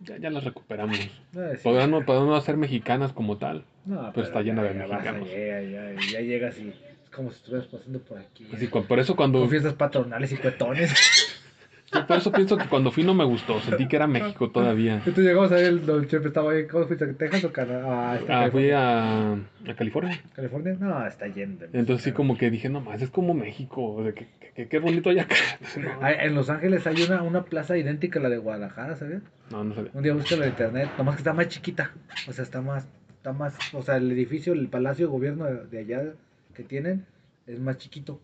[0.00, 0.98] ya, ya las recuperamos.
[0.98, 1.60] Eh, sí.
[1.62, 3.64] Podrán no, podrán no ser mexicanas como tal.
[3.86, 5.28] No, pero está llena de mexicanos.
[5.28, 5.60] ya,
[6.12, 6.74] ya llegas y es
[7.14, 8.46] como si estuvieras pasando por aquí.
[8.52, 10.92] Así, cu- por eso cuando Con fiestas patronales y cuetones.
[11.94, 14.94] yo por eso pienso que cuando fui no me gustó, sentí que era México todavía.
[15.06, 16.66] Entonces llegamos ahí, el Don Chepe estaba ahí.
[16.66, 17.06] ¿Cómo fuiste?
[17.14, 17.84] ¿Texas o Canadá?
[17.86, 18.78] Ah, Ah, fui California.
[18.78, 19.32] a,
[19.70, 20.20] a California.
[20.34, 20.76] ¿California?
[20.80, 24.12] No, está de Entonces sí como que dije, no más, es como México, o sea,
[24.12, 25.36] que, que- qué bonito hay acá.
[25.80, 29.22] No, En Los Ángeles hay una, una plaza idéntica a la de Guadalajara, ¿sabes?
[29.50, 29.90] no, no sabía.
[29.94, 31.92] Un día búscalo en internet, nomás que está más chiquita.
[32.28, 32.86] O sea, está más,
[33.26, 36.12] está más, o sea, el edificio, el palacio de gobierno de, de allá
[36.54, 37.04] que tienen
[37.48, 38.20] es más chiquito.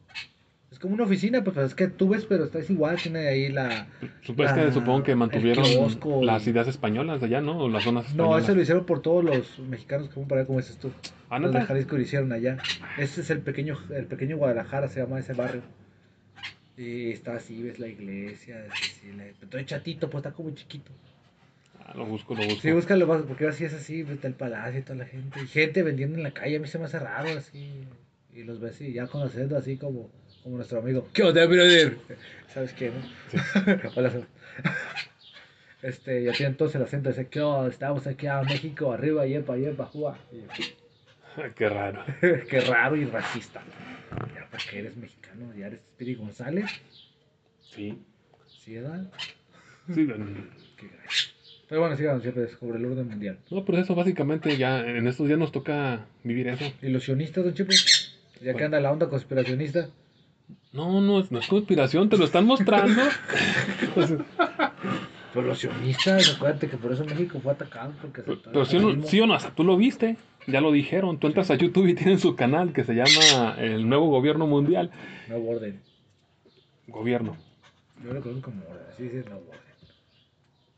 [0.70, 3.26] Es como una oficina, pues, pues, es que tú ves, pero está es igual, tiene
[3.26, 3.88] ahí la...
[4.00, 7.58] Es que Ah, supongo que mantuvieron kiosco las ideas españolas de allá, ¿no?
[7.58, 8.44] O las zonas No, españolas.
[8.44, 10.92] eso lo hicieron por todos los mexicanos que fueron para allá, como dices tú.
[11.28, 11.62] Ah, Los de.
[11.62, 12.58] Jalisco lo hicieron allá.
[12.96, 15.62] Ese es el pequeño, el pequeño Guadalajara, se llama ese barrio.
[16.76, 20.32] Y está así, ves la iglesia, así, sí, la- pero todo es chatito, pues está
[20.34, 20.92] como chiquito.
[21.92, 22.60] Ah, lo busco, lo busco.
[22.60, 25.40] Sí, búscalo, porque así es así, está el palacio y toda la gente.
[25.42, 27.86] Y gente vendiendo en la calle, a mí se me hace raro así.
[28.32, 30.10] Y los ves y ya conociendo así como,
[30.42, 31.06] como nuestro amigo.
[31.12, 31.98] ¿Qué onda, brother?
[32.48, 33.90] ¿Sabes qué, no?
[33.96, 34.24] Hola, Seb.
[35.82, 37.68] Este, ya tienen todos el acento, dice, ¿qué onda?
[37.68, 40.14] Estamos aquí a México, arriba, yepa, yepa, yo,
[41.56, 42.04] Qué raro.
[42.20, 43.64] Qué raro y racista.
[44.32, 46.70] Ya, porque eres mexicano, ya eres Spiri González.
[47.60, 48.00] Sí.
[48.46, 49.10] ¿Sí, edad?
[49.92, 50.02] sí.
[50.02, 50.50] mm.
[50.76, 51.31] Qué gacho.
[51.72, 53.38] Pero bueno, sigamos siempre sobre el orden mundial.
[53.50, 56.66] No, pero eso básicamente ya en estos días nos toca vivir eso.
[56.82, 57.74] Ilusionista, don Chepe.
[58.42, 59.88] Ya que anda la onda conspiracionista.
[60.74, 63.00] No, no, es- no es conspiración, te lo están mostrando.
[63.94, 64.12] Pues,
[65.32, 67.94] Pero los sionistas, acuérdate que por eso México fue atacado.
[68.02, 71.18] Porque pero pero sí, no, sí o no, hasta tú lo viste, ya lo dijeron.
[71.18, 74.90] Tú entras a YouTube y tienen su canal que se llama El Nuevo Gobierno Mundial.
[75.26, 75.80] Nuevo orden.
[76.86, 77.34] Gobierno.
[78.04, 78.82] Yo lo conozco como orden.
[78.98, 79.71] Sí, sí, nuevo orden.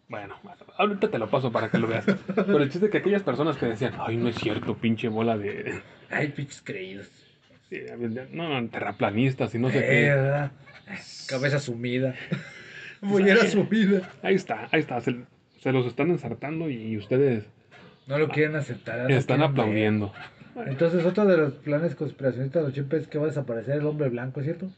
[0.08, 0.36] Bueno,
[0.76, 2.04] ahorita te lo paso para que lo veas.
[2.34, 5.36] Pero el chiste es que aquellas personas que decían, ay, no es cierto, pinche bola
[5.38, 5.80] de.
[6.10, 7.08] Ay, pinches creídos.
[7.70, 7.80] sí,
[8.32, 10.10] No, no, terraplanistas y no sé Eh, qué.
[10.10, 10.52] ¿verdad?
[11.28, 12.14] Cabeza sumida.
[13.00, 14.10] Mollera sumida.
[14.22, 15.00] Ahí está, ahí está.
[15.00, 15.16] Se,
[15.60, 17.44] se los están ensartando y ustedes
[18.06, 19.08] No lo quieren aceptar.
[19.08, 19.62] no están quieren ver.
[19.62, 20.12] aplaudiendo.
[20.66, 23.86] Entonces, otro de los planes conspiracionistas de los Chepe es que va a desaparecer el
[23.86, 24.70] hombre blanco, ¿es cierto?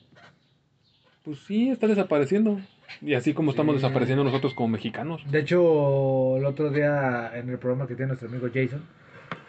[1.24, 2.60] Pues sí, está desapareciendo.
[3.02, 3.82] Y así como estamos Sí.
[3.82, 5.22] desapareciendo nosotros como mexicanos.
[5.30, 8.82] De hecho, el otro día en el programa que tiene nuestro amigo Jason,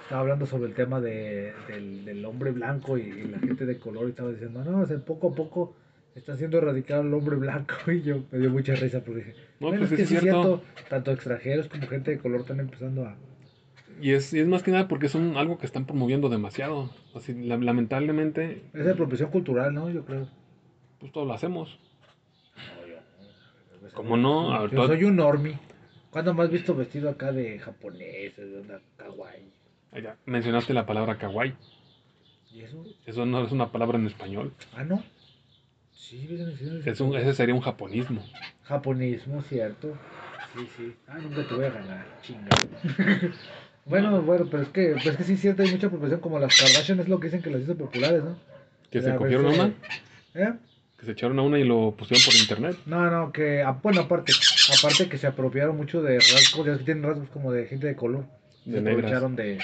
[0.03, 3.77] estaba hablando sobre el tema de, del, del hombre blanco y, y la gente de
[3.77, 5.75] color y estaba diciendo, no, o sea, poco a poco
[6.15, 9.67] está siendo erradicado el hombre blanco y yo me dio mucha risa porque dije, No,
[9.67, 10.27] bueno, pues es que es cierto.
[10.63, 13.15] cierto, tanto extranjeros como gente de color están empezando a...
[14.01, 16.89] Y es, y es más que nada porque es un, algo que están promoviendo demasiado.
[17.15, 19.89] Así, la- lamentablemente, Es de apropiación cultural, ¿no?
[19.89, 20.27] Yo creo.
[20.99, 21.79] pues todo lo hacemos.
[23.87, 23.95] Yo no.
[23.95, 24.53] ¿Cómo no?
[24.53, 25.57] A ver, Yo todo- soy un normie.
[26.11, 29.51] ¿Cuándo me has visto vestido acá de japonés, de una kawaii?
[30.01, 31.53] Ya, mencionaste la palabra kawaii.
[32.51, 32.83] ¿Y eso?
[33.05, 34.53] Eso no es una palabra en español.
[34.75, 35.03] Ah, ¿no?
[35.91, 36.27] Sí.
[36.85, 38.23] Es un, ese sería un japonismo.
[38.63, 39.97] Japonismo, cierto.
[40.55, 40.95] Sí, sí.
[41.07, 42.47] Ah, nunca te voy a ganar, chinga.
[43.85, 46.39] bueno, bueno, pero es que, pues es que sí es cierto, hay mucha profesión como
[46.39, 48.37] las Kardashian es lo que dicen que las hizo populares, ¿no?
[48.89, 49.73] Que se verse- una,
[50.33, 50.53] ¿Eh?
[50.97, 52.77] Que se echaron a una y lo pusieron por internet.
[52.85, 54.33] No, no, que, ah, bueno, aparte,
[54.79, 57.95] Aparte que se apropiaron mucho de rasgos, ya que tienen rasgos como de gente de
[57.95, 58.25] color.
[58.65, 59.13] De se negras.
[59.13, 59.59] aprovecharon de,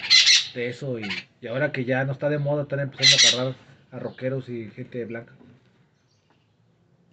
[0.53, 1.03] de eso y,
[1.41, 3.55] y ahora que ya no está de moda, están empezando a agarrar
[3.91, 5.33] a rockeros y gente blanca.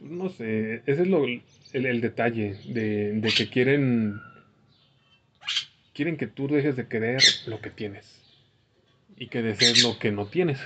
[0.01, 1.43] No sé, ese es lo, el,
[1.73, 4.21] el detalle de, de que quieren
[5.93, 8.07] quieren que tú dejes de querer lo que tienes
[9.17, 10.59] y que desees lo que no tienes.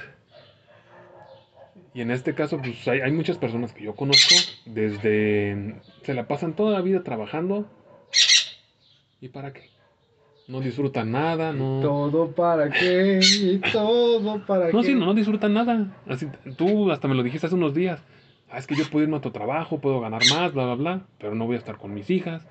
[1.95, 4.35] Y en este caso, pues hay, hay muchas personas que yo conozco
[4.67, 7.67] desde se la pasan toda la vida trabajando
[9.21, 9.71] y para qué.
[10.47, 11.81] No disfrutan nada, no.
[11.81, 14.87] Todo para qué, y todo para No, qué.
[14.89, 15.97] sí, no, no disfrutan nada.
[16.07, 16.27] Así,
[16.57, 18.03] tú hasta me lo dijiste hace unos días.
[18.51, 21.07] Ah, es que yo puedo irme a tu trabajo, puedo ganar más, bla, bla, bla,
[21.19, 22.47] pero no voy a estar con mis hijas,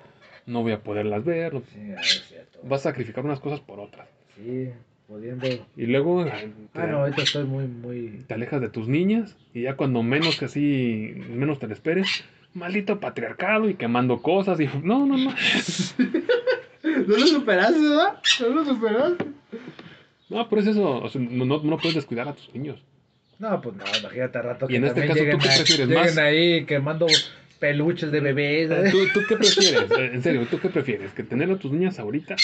[0.46, 1.54] no voy a poderlas ver.
[1.54, 2.58] no- Sí, ah, es cierto.
[2.64, 4.08] Vas a sacrificar unas cosas por otras.
[4.36, 4.70] Sí,
[5.08, 5.46] pudiendo.
[5.76, 6.32] Y luego ah,
[6.72, 8.24] te, Ah, no, ahorita estoy muy, muy.
[8.26, 12.24] te alejas de tus niñas y ya cuando menos que así, menos te lo esperes,
[12.54, 15.34] maldito patriarcado y quemando cosas y no, no, no.
[16.84, 18.18] No lo superaste, ¿verdad?
[18.40, 19.24] No lo superaste.
[20.28, 22.82] No, pero es eso, o sea, no, no, no puedes descuidar a tus niños.
[23.38, 25.56] No, pues no, imagínate al rato Y en este también caso, ¿tú lleguen qué a-
[25.56, 26.18] prefieres, lleguen más?
[26.18, 27.06] ahí quemando
[27.58, 28.70] peluches de bebés.
[28.70, 28.90] ¿eh?
[28.92, 29.90] ¿Tú, tú qué prefieres?
[29.90, 31.12] Eh, En serio, ¿tú qué prefieres?
[31.12, 32.36] ¿Que tener a tus niñas ahorita?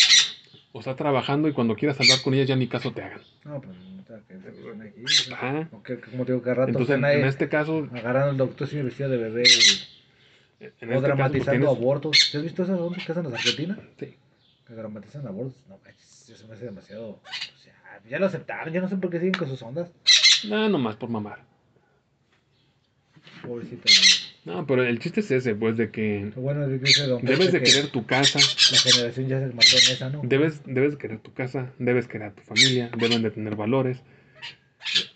[0.73, 3.21] ¿O estar trabajando y cuando quieras hablar con ellas ya ni caso te hagan?
[3.45, 5.05] No, pues no, aquí.
[5.33, 5.69] Ajá.
[5.73, 8.69] O que, como te digo, que rato Entonces, en ahí este caso, agarrando al doctor
[8.69, 12.33] sin vestido de bebé y, en o este caso, pues, dramatizando abortos.
[12.35, 13.79] ¿Has visto esas ondas que hacen en Argentina?
[13.99, 14.17] Sí.
[14.67, 15.57] Que dramatizan abortos.
[15.69, 15.81] No,
[16.33, 17.09] eso me hace demasiado.
[17.09, 17.21] O
[17.63, 19.91] sea, ya lo aceptaron, yo no sé por qué siguen con sus ondas.
[20.49, 21.41] No, nomás por mamar.
[23.43, 23.89] Pobrecito.
[24.45, 28.07] No, pero el chiste es ese, pues, de que bueno debes de que querer tu
[28.07, 30.23] casa, La generación ya se mató en esa, ¿no?
[30.25, 34.03] debes, debes de querer tu casa, debes querer a tu familia, deben de tener valores.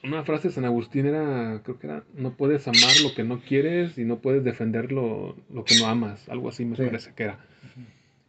[0.03, 3.41] Una frase de San Agustín era, creo que era, no puedes amar lo que no
[3.41, 6.83] quieres y no puedes defender lo, lo que no amas, algo así me Sí.
[6.85, 7.39] parece que era.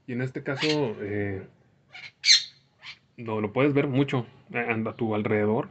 [0.07, 1.41] Y en este caso, eh,
[3.17, 5.67] lo, lo puedes ver mucho eh, a, a tu alrededor.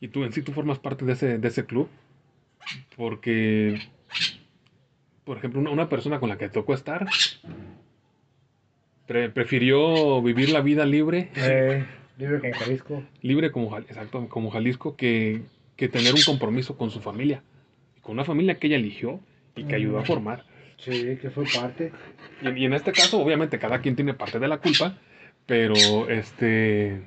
[0.00, 1.88] Y tú en sí, tú formas parte de ese, de ese club.
[2.96, 3.78] Porque,
[5.24, 7.06] por ejemplo, una, una persona con la que tocó estar
[9.06, 11.84] pre- prefirió vivir la vida libre, Eh,
[12.18, 13.02] libre como Jalisco.
[13.22, 15.42] libre como, Jal- exacto, como Jalisco, que,
[15.76, 17.42] que tener un compromiso con su familia.
[18.02, 19.20] Con una familia que ella eligió
[19.56, 20.06] y que ayudó a Mm.
[20.06, 20.44] formar.
[20.78, 21.92] Sí, que fue parte.
[22.42, 24.96] Y, y en este caso, obviamente, cada quien tiene parte de la culpa,
[25.46, 27.02] pero este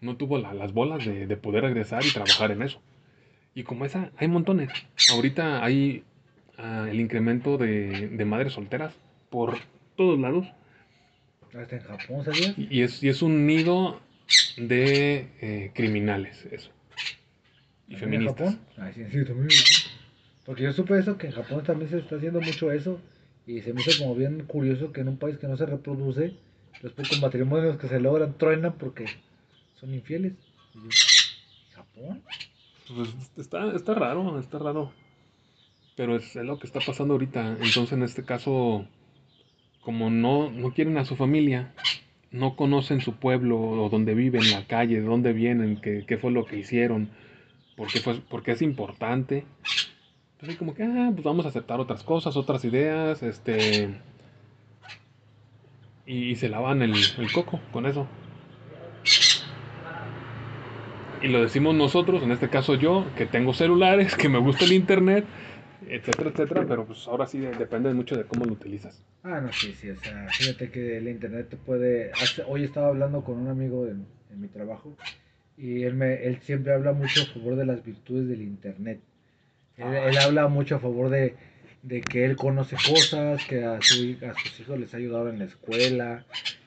[0.00, 2.80] no tuvo la- las bolas de, de poder regresar y trabajar en eso.
[3.54, 4.70] Y como esa, hay montones.
[5.12, 6.04] Ahorita hay
[6.58, 8.94] ah, el incremento de, de madres solteras
[9.30, 9.58] por
[9.96, 10.46] todos lados.
[11.56, 12.54] Hasta en Japón, ¿sabías?
[12.58, 14.00] Y, es, y es un nido
[14.56, 16.70] de eh, criminales, eso.
[17.86, 18.36] Y ¿En feministas.
[18.36, 18.60] Japón?
[18.76, 19.48] Ay, sí, sí, también.
[20.44, 23.00] Porque yo supe eso, que en Japón también se está haciendo mucho eso.
[23.46, 26.34] Y se me hizo como bien curioso que en un país que no se reproduce,
[26.82, 29.06] los pocos matrimonios que se logran truenan porque
[29.78, 30.32] son infieles.
[30.74, 30.88] Y yo,
[31.74, 32.22] ¿Japón?
[32.88, 34.92] Pues está, está raro, está raro.
[35.96, 37.56] Pero es, es lo que está pasando ahorita.
[37.60, 38.86] Entonces, en este caso,
[39.80, 41.72] como no, no quieren a su familia,
[42.30, 46.30] no conocen su pueblo o dónde viven, la calle, de dónde vienen, qué, qué fue
[46.32, 47.10] lo que hicieron,
[47.76, 49.46] por qué, fue, por qué es importante.
[50.32, 54.00] Entonces, como que, ah, pues vamos a aceptar otras cosas, otras ideas, este.
[56.06, 58.06] Y, se lavan el coco con eso.
[61.24, 64.72] Y lo decimos nosotros, en este caso yo, que tengo celulares, que me gusta el
[64.72, 65.24] internet,
[65.88, 69.02] etcétera, etcétera, pero pues ahora sí de- depende mucho de cómo lo utilizas.
[69.22, 72.12] Ah, no, sí, sí, o sea, fíjate que el internet te puede...
[72.12, 74.96] hace- Hoy estaba hablando con un amigo en, en mi trabajo
[75.56, 79.00] y él, me, él siempre habla mucho a favor de las virtudes del internet.
[79.78, 80.08] Él, Ah.
[80.10, 81.36] él habla mucho a favor de,
[81.82, 85.38] de que él conoce cosas, que a, su, a sus hijos les ha ayudado en
[85.38, 86.26] la escuela,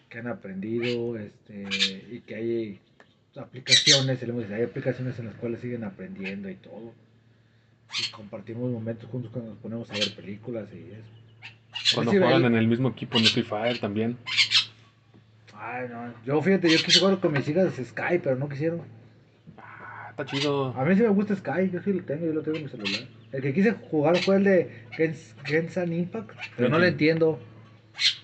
[0.10, 1.64] que han aprendido, este,
[2.12, 2.80] y que hay
[3.38, 6.94] aplicaciones, hay aplicaciones en las cuales siguen aprendiendo y todo.
[8.00, 11.94] Y compartimos momentos juntos cuando nos ponemos a ver películas y eso.
[11.96, 14.18] Cuando Sí, juegan en el mismo equipo en Free Fire también.
[15.54, 16.14] Ay, no.
[16.26, 18.82] Yo, fíjate, yo quise jugar con mis hijas Sky, pero no quisieron.
[19.58, 20.74] Ah, está chido.
[20.78, 22.70] A mí sí me gusta Sky, yo sí lo tengo, yo lo tengo en mi
[22.70, 23.08] celular.
[23.32, 27.40] El que quise jugar fue el de Gens- Genshin Impact, pero no lo entiendo.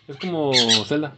[0.08, 0.52] Es como
[0.86, 1.16] Zelda.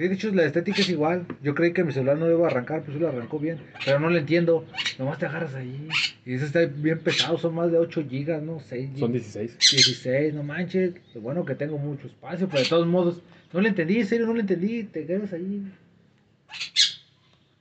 [0.00, 1.26] Sí, de hecho la estética es igual.
[1.42, 3.58] Yo creí que mi celular no lo iba a arrancar, pues sí lo arrancó bien.
[3.84, 4.64] Pero no lo entiendo.
[4.98, 5.88] Nomás te agarras ahí.
[6.24, 8.60] Y eso está bien pesado, son más de 8 gigas, ¿no?
[8.60, 9.32] 6 Son gigas.
[9.34, 9.58] 16.
[9.58, 10.94] 16, no manches.
[11.14, 13.20] Lo bueno que tengo mucho espacio, pero de todos modos,
[13.52, 14.84] no lo entendí, en serio, no lo entendí.
[14.84, 15.70] Te quedas ahí.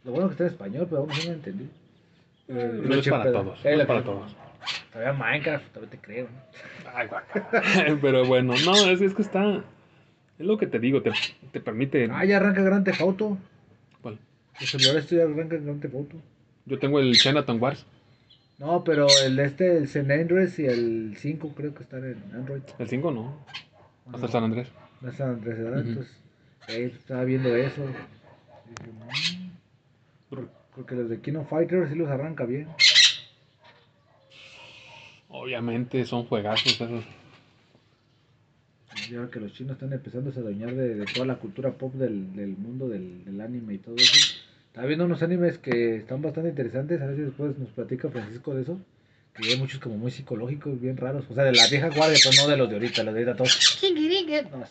[0.06, 1.70] Lo bueno que está en español, pero aún así no lo entendí.
[2.48, 3.34] Eh, No es para Pedo.
[3.44, 3.60] todos.
[3.66, 4.36] Eh, No es para todos.
[4.94, 6.28] Todavía Minecraft, todavía te creo.
[6.32, 6.90] ¿no?
[6.96, 7.98] Ay, guaca.
[8.02, 9.64] Pero bueno, no, es, es que está.
[10.40, 11.12] Es lo que te digo, te,
[11.52, 12.08] te permite.
[12.12, 13.38] Ah, ya arranca Grand Theft Auto.
[14.02, 14.18] ¿Cuál?
[14.60, 16.16] El celular este ya arranca Grand Theft Auto.
[16.66, 17.86] Yo tengo el Chinatown Wars,
[18.58, 22.62] No, pero el este, el San Andreas y el 5 creo que están en Android.
[22.78, 23.22] el 5 no,
[24.06, 24.26] ¿O hasta no?
[24.26, 24.68] el San Andrés.
[25.02, 25.80] No San Andrés, ¿verdad?
[25.88, 26.18] Entonces,
[26.70, 27.82] eh, estaba viendo eso.
[27.86, 29.50] Dije.
[30.30, 32.68] Por- Porque los de Kino Fighters sí los arranca bien.
[35.28, 37.04] Obviamente son juegazos esos.
[39.10, 41.94] Y ahora que los chinos están empezando a adueñar de, de toda la cultura pop
[41.96, 44.36] del, del mundo del, del anime y todo eso.
[44.68, 47.02] Estaba viendo unos animes que están bastante interesantes.
[47.02, 48.80] A ver si después nos platica Francisco de eso.
[49.34, 51.26] Que hay muchos como muy psicológicos, bien raros.
[51.30, 53.04] O sea, de la vieja guardia, pero no de los de ahorita.
[53.04, 53.80] Los de ahorita todos.
[54.52, 54.64] No,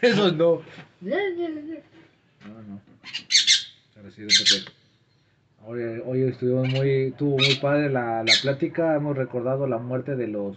[0.00, 0.62] esos no.
[1.02, 1.82] Esos no.
[2.48, 2.80] No, no.
[3.94, 4.22] Pero sí,
[5.62, 8.96] Hoy, hoy estuvimos muy, estuvo muy padre la, la plática.
[8.96, 10.56] Hemos recordado la muerte de los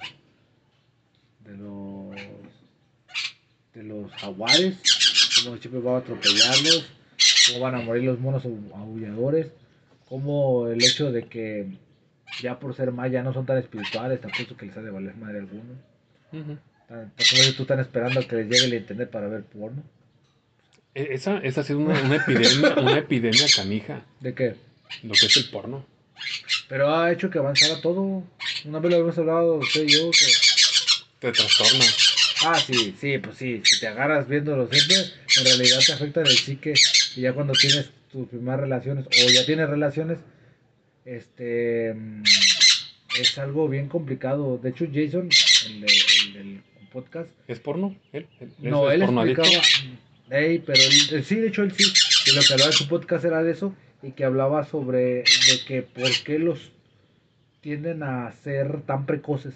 [1.43, 2.15] de los
[3.73, 4.75] de los jaguares,
[5.43, 6.85] cómo siempre va a atropellarlos,
[7.47, 9.47] cómo van a morir los monos au- aulladores,
[10.07, 11.67] cómo el hecho de que
[12.41, 15.37] ya por ser maya no son tan espirituales, tampoco que les ha de valer madre
[15.37, 15.77] a algunos.
[16.31, 16.57] Ujú.
[16.87, 19.43] Tan- tan- Como dices tú están esperando a que les llegue el internet para ver
[19.43, 19.83] porno.
[20.95, 24.55] E- Esa, esa ha sido una, una epidemia, una epidemia canija, ¿De qué?
[25.03, 25.85] lo que es el porno.
[26.69, 28.23] Pero ha hecho que avanzara todo.
[28.65, 30.25] Una vez lo habíamos hablado usted y yo que
[31.19, 31.83] Te trastorna.
[32.45, 34.97] Ah, sí, sí, pues sí, si te agarras viéndolo siempre,
[35.39, 36.73] en realidad te afecta el psique
[37.15, 40.17] y ya cuando tienes tus primeras relaciones o ya tienes relaciones,
[41.05, 42.23] este, mm,
[43.19, 44.57] es algo bien complicado.
[44.57, 45.29] De hecho, Jason,
[45.67, 45.87] el, de-
[46.27, 46.61] el del
[46.91, 47.95] podcast, ¿Es porno?
[48.11, 48.27] ¿Él?
[48.39, 49.49] ¿Él- no, es él explicaba,
[50.29, 51.83] Ey, pero él- él sí, de hecho él sí,
[52.31, 55.59] y lo que hablaba en su podcast era de eso y que hablaba sobre de
[55.67, 56.71] que por qué los
[57.61, 59.53] tienden a ser tan precoces.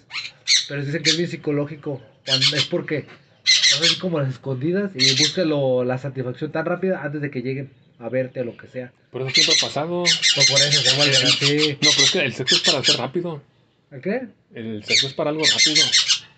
[0.68, 3.06] Pero dicen que es bien psicológico, es porque
[3.44, 7.40] son así como las escondidas y buscan lo- la satisfacción tan rápida antes de que
[7.40, 8.92] lleguen a verte o lo que sea.
[9.10, 10.02] Pero eso siempre ha pasado.
[10.34, 11.78] Pues por eso se así.
[11.80, 13.42] No, pero es que el sexo es para hacer rápido.
[13.90, 14.22] ¿A qué?
[14.54, 15.82] El sexo es para algo rápido.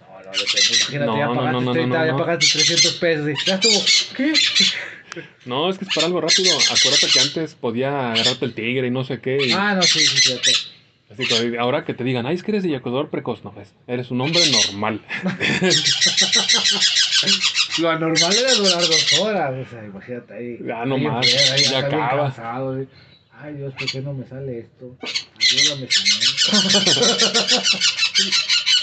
[0.01, 0.77] No, no, depende.
[0.79, 2.19] Imagínate, No, ya no, pagaste no, no, 30, no, ya no.
[2.19, 4.17] pagaste 300 pesos y ya estuvo.
[4.17, 4.33] ¿Qué?
[5.45, 6.57] No, es que es para algo rápido.
[6.57, 9.39] Acuérdate que antes podía agarrarte el tigre y no sé qué.
[9.45, 10.51] y- Ah, no, sí, sí, cierto.
[11.11, 14.13] Así que ahora que te digan, ay, es que eres eyaculador precoz, no, pues, eres
[14.13, 15.01] un hombre normal.
[17.81, 20.59] Lo anormal era durar dos horas, o sea, imagínate ahí.
[20.65, 22.27] Ya, no ahí ya acaba.
[22.27, 22.87] cansado,
[23.33, 24.97] Ay, Dios, ¿por qué no me sale esto?
[25.03, 26.21] Ayúdame, Señor.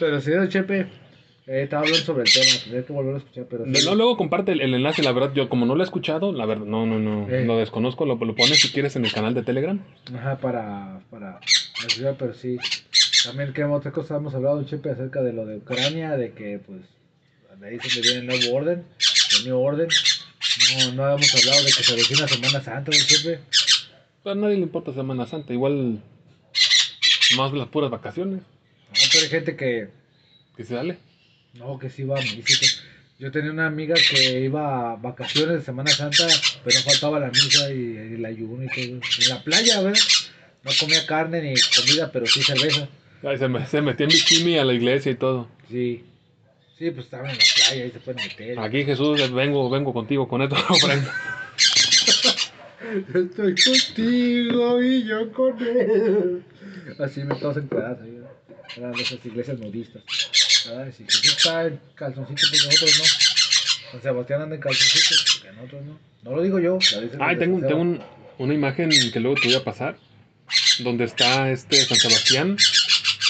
[0.00, 0.86] pero don Chepe,
[1.46, 3.86] eh, estaba hablando sobre el tema, tendría que volver a escuchar, pero sí.
[3.86, 6.46] No, luego comparte el, el enlace, la verdad, yo como no lo he escuchado, la
[6.46, 7.44] verdad, no, no, no, Eh.
[7.44, 9.80] lo desconozco, lo, lo pones si quieres en el canal de Telegram.
[10.14, 11.40] Ajá, para, para
[11.84, 12.58] ayudar, pero sí.
[13.24, 16.80] También que otra cosa hemos hablado, Chepe, acerca de lo de Ucrania, de que, pues,
[17.58, 18.84] de ahí se viene el nuevo orden,
[19.38, 19.88] el nuevo orden.
[20.86, 23.40] No, no habíamos hablado de que se avecina Semana Santa, Chepe.
[24.24, 26.02] A nadie le importa Semana Santa, igual
[27.36, 29.88] más las puras vacaciones, No, pero hay gente que,
[30.56, 30.98] que se dale.
[31.54, 32.66] No, que sí va a misa.
[33.18, 36.26] Yo tenía una amiga que iba a vacaciones de Semana Santa,
[36.64, 38.84] pero no faltaba la misa y, el ayuno y todo.
[38.84, 39.98] En la playa, ¿verdad?
[40.62, 42.88] No comía carne ni comida, pero sí cerveza.
[43.22, 45.48] Ay, se, me- se metió en bikini a la iglesia y todo.
[45.68, 46.04] Sí.
[46.78, 48.58] Sí, pues estaba en la playa, ahí se pueden meter.
[48.58, 50.56] Aquí Jesús, vengo, vengo contigo con esto.
[50.70, 51.14] ofrenda.
[53.14, 56.42] Estoy contigo y yo con él.
[56.98, 58.12] Así me todos encuadrados ahí.
[58.12, 58.30] ¿verdad?
[58.76, 60.02] Eran esas iglesias nudistas.
[60.96, 63.90] Si Jesús está en calzoncito, pues nosotros no.
[63.92, 65.98] San Sebastián anda en calzoncito, que nosotros no.
[66.22, 66.78] No lo digo yo.
[67.20, 68.02] Ay, tengo, tengo un-
[68.38, 69.96] una imagen que luego te voy a pasar,
[70.80, 72.56] donde está este San Sebastián,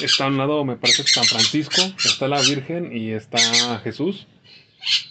[0.02, 4.26] está a un lado, me parece, San Francisco, está la Virgen y está Jesús,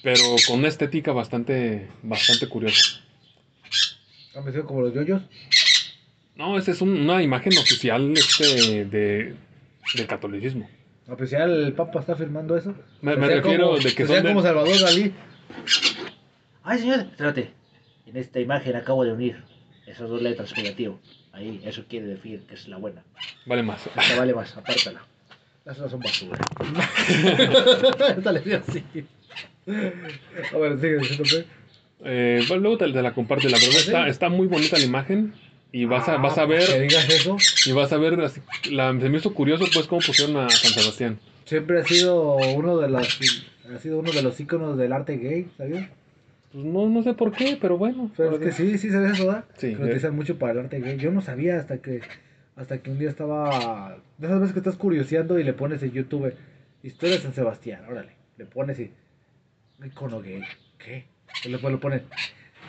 [0.03, 3.01] pero con una estética bastante, bastante curiosa.
[4.35, 5.21] ¿Han vestido como los yoyos?
[6.35, 9.35] No, esa es un- una imagen oficial este, de,
[9.95, 10.69] del catolicismo.
[11.09, 12.75] ¿A pues ya el Papa está firmando eso?
[13.01, 15.13] Me, me refiero como- de que son de- como Salvador Dalí.
[16.63, 17.51] Ay, señor, espérate.
[18.05, 19.43] En esta imagen acabo de unir
[19.87, 20.99] esas dos letras negativo.
[21.31, 23.03] Ahí, eso quiere decir que es la buena.
[23.45, 23.85] Vale más.
[23.87, 25.01] Esta vale más, apártala.
[25.65, 26.39] Esas no son basura.
[28.17, 28.83] Esta le dio así.
[29.67, 31.45] A ver, sigue pues.
[32.03, 33.87] Eh, bueno, luego te, te la comparto, la verdad ¿Ah, sí?
[33.87, 35.33] está, está muy bonita la imagen
[35.71, 37.37] y vas a, Ah, vas a Que ver digas eso.
[37.65, 38.29] y vas a ver la,
[38.99, 41.19] se me hizo curioso pues cómo pusieron a San Sebastián.
[41.45, 43.19] Siempre ha sido uno de los
[43.73, 45.87] ha sido uno de los íconos del arte gay, ¿sabías?
[46.51, 48.11] Pues no, no sé por qué, pero bueno.
[48.17, 49.45] Pero es que sí, sí sabes eso, ¿verdad?
[49.57, 50.97] Sí, Que lo utilizan mucho para el arte gay.
[50.97, 52.01] Yo no sabía hasta que
[52.55, 53.97] Hasta que un día estaba.
[54.17, 56.33] De esas veces que estás curioseando y le pones en YouTube
[56.81, 58.13] historias en Sebastián, órale.
[58.37, 58.91] Le pones y.
[59.85, 60.41] Icono gay.
[60.77, 61.05] ¿Qué?
[61.45, 62.01] Y después lo pones.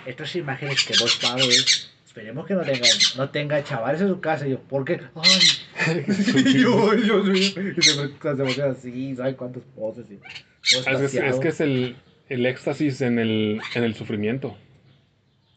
[0.06, 1.90] Estas imágenes que vos pago es.
[2.10, 2.88] Esperemos que no tenga,
[3.18, 4.44] no tenga chavales en su casa.
[4.44, 5.00] Y yo, ¿por qué?
[5.14, 6.02] Ay.
[6.44, 7.72] y yo, Dios mío.
[7.76, 10.06] Y se queda así, ¿saben cuántas poses?
[10.10, 11.96] Y Es, que es- que el,
[12.28, 14.56] el éxtasis en el, en el sufrimiento.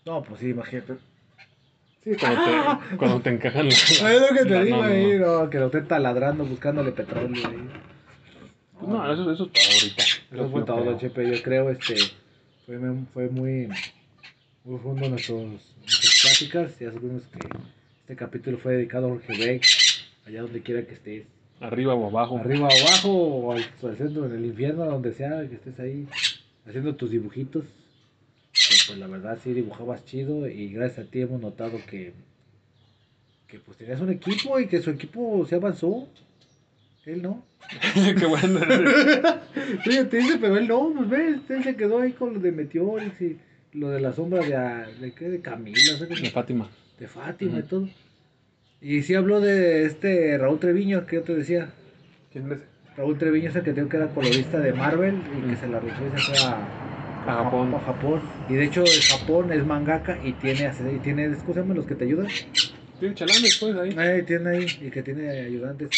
[0.06, 0.94] No, pues sí, imagínate.
[2.04, 5.18] Sí, cuando te, cuando te encajan la- Es lo que te la- digo no, ahí,
[5.18, 5.44] no.
[5.46, 7.68] no, que lo estén taladrando buscándole petróleo ahí.
[8.74, 10.04] Pues no, eso, eso es todo ahorita.
[10.32, 11.00] Eso fue todo.
[11.00, 11.36] Chepe.
[11.36, 11.96] Yo creo, este,
[12.68, 12.78] fue,
[13.12, 13.66] fue muy,
[14.66, 15.74] muy profundo nuestros,
[16.49, 16.80] pláticas.
[16.80, 17.40] Ya sabemos que
[18.02, 19.65] este capítulo fue dedicado a Jorge Beck,
[20.26, 21.26] allá donde quiera que estés.
[21.60, 22.38] Arriba o abajo.
[22.38, 26.07] Arriba o abajo, o al, centro, en el infierno, donde sea, que estés ahí,
[26.68, 27.64] haciendo tus dibujitos.
[28.52, 32.14] Pues, pues, la verdad sí dibujabas chido y gracias a ti hemos notado que,
[33.48, 36.07] que pues tenías un equipo y que su equipo se avanzó.
[37.06, 37.44] Él no.
[37.94, 38.60] Qué bueno.
[39.84, 43.22] Fíjate, dice, pero él no, pues ves, él se quedó ahí con lo de Meteorix
[43.22, 43.38] y
[43.74, 46.22] lo de la sombra de, a- de, qué, de Camila, ¿sabes?
[46.22, 46.70] De Fátima.
[47.00, 47.90] de Fátima y todo.
[48.82, 51.70] Y sí habló de este Raúl Treviño, que yo te decía.
[52.32, 52.58] ¿Quién es?
[52.98, 55.80] Raúl Treviño es el que tengo que era colorista de Marvel y que se la
[55.80, 57.74] rifó y se fue a, A Japón.
[57.74, 58.22] a Japón.
[58.50, 61.86] Y de hecho, el Japón es mangaka y tiene, y tiene ¿cómo se llaman los
[61.88, 62.28] que te ayudan?
[63.00, 63.95] Tiene chalanes, pues, ahí.
[63.98, 65.90] Ahí tiene ahí, y que tiene ayudantes.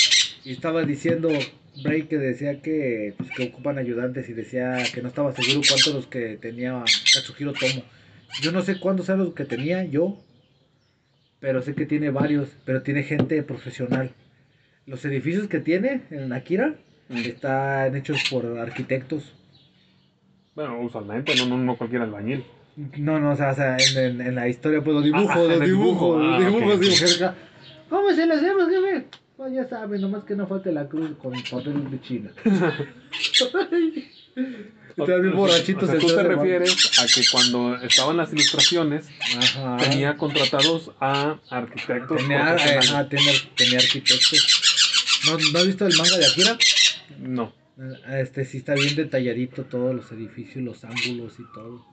[0.46, 1.30] Y estaba diciendo
[1.84, 5.94] Bray que decía que, pues, que ocupan ayudantes y decía que no estaba seguro cuántos
[5.94, 6.84] los que tenía
[7.14, 7.84] Katsuhiro Tomo.
[8.42, 10.18] Yo no sé cuántos eran los que tenía yo,
[11.40, 14.12] pero sé que tiene varios, pero tiene gente profesional.
[14.86, 16.76] Los edificios que tiene en Akira
[17.08, 17.18] Mm.
[17.18, 19.32] están hechos por arquitectos.
[20.56, 22.44] Bueno, usualmente, no, no, no cualquier albañil.
[22.98, 25.38] No, no, o sea, o sea, en, en- en la historia, pues los dibujos, Ah,
[25.40, 26.18] los el dibujo.
[26.18, 27.34] dibujos, los Ah, dibujos, dibujos.
[27.90, 29.06] ¿Cómo se lo hacemos, jefe?
[29.38, 32.32] Pues ya saben, nomás que no falte la cruz con papel de China.
[34.98, 35.86] Estaba bien borrachito.
[35.86, 39.08] O sea, tú te refieres a que cuando estaban las ilustraciones,
[39.38, 39.78] Ajá.
[39.78, 42.18] tenía contratados a arquitectos.
[42.18, 45.22] Tenía, ajá, tenía, tenía arquitectos.
[45.26, 46.58] ¿No, ¿No has visto el manga de Akira?
[47.20, 47.54] No.
[48.10, 51.86] Este sí está bien detalladito todos los edificios, los ángulos y todo.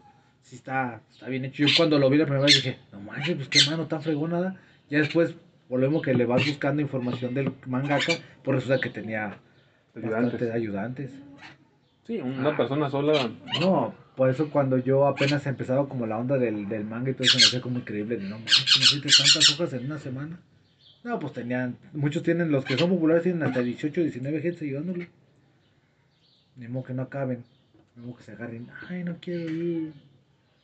[0.43, 1.65] Sí está, está bien hecho.
[1.67, 4.61] Yo cuando lo vi la primera vez dije, no manches, pues qué mano tan fregona.
[4.91, 5.35] Ya después,
[5.73, 8.13] volvemos que le vas buscando información del mangaka,
[8.45, 9.39] por eso que tenía
[9.95, 10.23] Ayudantes.
[10.23, 11.11] bastantes ayudantes.
[12.07, 13.31] Sí, una persona sola.
[13.59, 17.25] No, por eso cuando yo apenas empezaba como la onda del, del manga y todo
[17.25, 18.19] eso me hacía como increíble.
[18.19, 20.39] De, no manches, ¿cómo hiciste tantas hojas en una semana?
[21.05, 25.09] No, pues tenían, muchos tienen, los que son populares tienen hasta 18, 19 gente ayudándole.
[26.57, 27.45] Ni modo que no acaben,
[27.97, 28.69] ni modo que se agarren.
[28.91, 29.93] Ay, no quiero ir.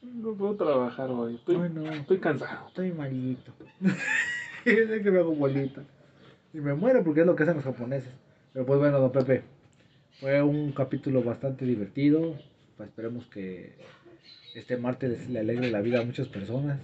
[0.02, 1.36] No puedo trabajar hoy.
[1.36, 2.68] Estoy, Ay, no, estoy cansado.
[2.68, 3.52] estoy malito.
[5.03, 5.82] que me hago bolita.
[6.53, 8.12] Y me muero porque es lo que hacen los japoneses.
[8.53, 9.43] Pero pues bueno, don Pepe,
[10.20, 12.36] fue un capítulo bastante divertido.
[12.77, 13.74] Pues esperemos que
[14.55, 16.81] este martes le alegre la vida a muchas personas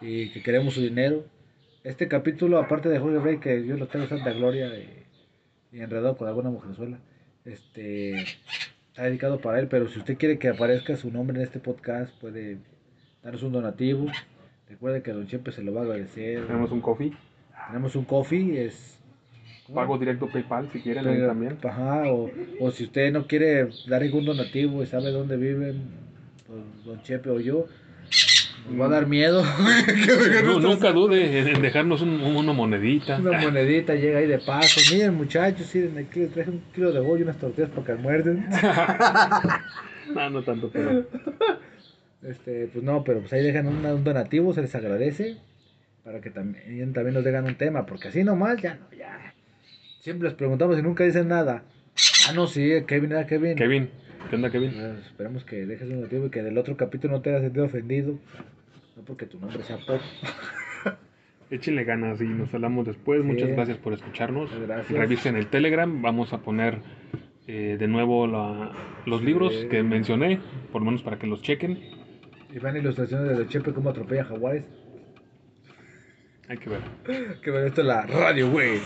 [0.00, 1.24] y que queremos su dinero.
[1.84, 5.04] Este capítulo, aparte de Jorge Rey, que yo lo tengo en Santa Gloria y,
[5.72, 6.98] y enredado con alguna mujerzuela,
[7.44, 8.20] este,
[8.88, 9.68] está dedicado para él.
[9.68, 12.58] Pero si usted quiere que aparezca su nombre en este podcast, puede
[13.22, 14.06] darnos un donativo.
[14.68, 16.46] Recuerde que Don Chepe se lo va a agradecer.
[16.46, 17.12] Tenemos un coffee.
[17.68, 18.98] Tenemos un coffee, es
[19.74, 21.58] Pago directo PayPal si quieren ahí pero, también.
[21.64, 22.30] Ajá, o,
[22.60, 25.82] o si usted no quiere dar ningún donativo y sabe dónde viven,
[26.46, 27.66] pues Don Chepe o yo,
[28.70, 29.42] nos va a dar miedo.
[30.44, 33.16] No, nunca dude en en dejarnos un- una monedita.
[33.18, 34.80] Una monedita llega ahí de paso.
[34.94, 37.92] Miren, muchachos, miren, aquí les traje un kilo de bollo y unas tortillas para que
[37.92, 38.46] almuerden.
[40.14, 41.04] No, no tanto, pero.
[42.22, 45.36] Este, pues no, pero pues ahí dejan un, un donativo, se les agradece.
[46.06, 49.34] Para que también, también nos dejan un tema, porque así nomás ya no, ya.
[50.02, 51.64] Siempre les preguntamos y nunca dicen nada.
[52.28, 53.56] Ah, no, sí, Kevin era Kevin.
[53.56, 53.90] Kevin,
[54.30, 54.70] ¿qué onda, Kevin?
[54.72, 57.64] Bueno, esperemos que dejes un motivo y que del otro capítulo no te hayas sentido
[57.64, 58.12] ofendido.
[58.96, 60.00] No porque tu nombre sea pop.
[61.50, 63.20] Échenle ganas y nos hablamos después.
[63.22, 63.26] Sí.
[63.26, 64.48] Muchas gracias por escucharnos.
[64.60, 64.96] Gracias.
[64.96, 66.02] Revisen el Telegram.
[66.02, 66.78] Vamos a poner
[67.48, 68.70] eh, de nuevo la-
[69.06, 69.68] los libros Sí.
[69.68, 70.38] que mencioné,
[70.70, 71.80] por lo menos para que los chequen.
[72.54, 74.62] Y vean ilustraciones de Chepe cómo atropella jaguares.
[76.48, 77.40] Hay que ver.
[77.40, 78.80] Que ver esto es la radio, güey.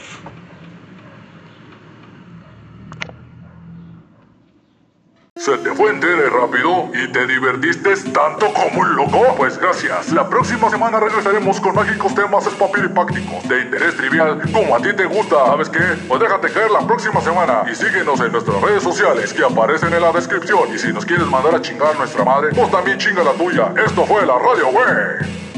[5.37, 9.35] ¿Se te fue en tele rápido y te divertiste tanto como un loco?
[9.37, 10.12] Pues gracias.
[10.12, 15.07] La próxima semana regresaremos con mágicos temas espapiripácticos de interés trivial como a ti te
[15.07, 15.37] gusta.
[15.47, 15.81] ¿Sabes qué?
[16.09, 20.03] Pues déjate caer la próxima semana y síguenos en nuestras redes sociales que aparecen en
[20.03, 20.74] la descripción.
[20.74, 23.73] Y si nos quieres mandar a chingar nuestra madre, pues también chinga la tuya.
[23.87, 25.49] Esto fue la radio, güey.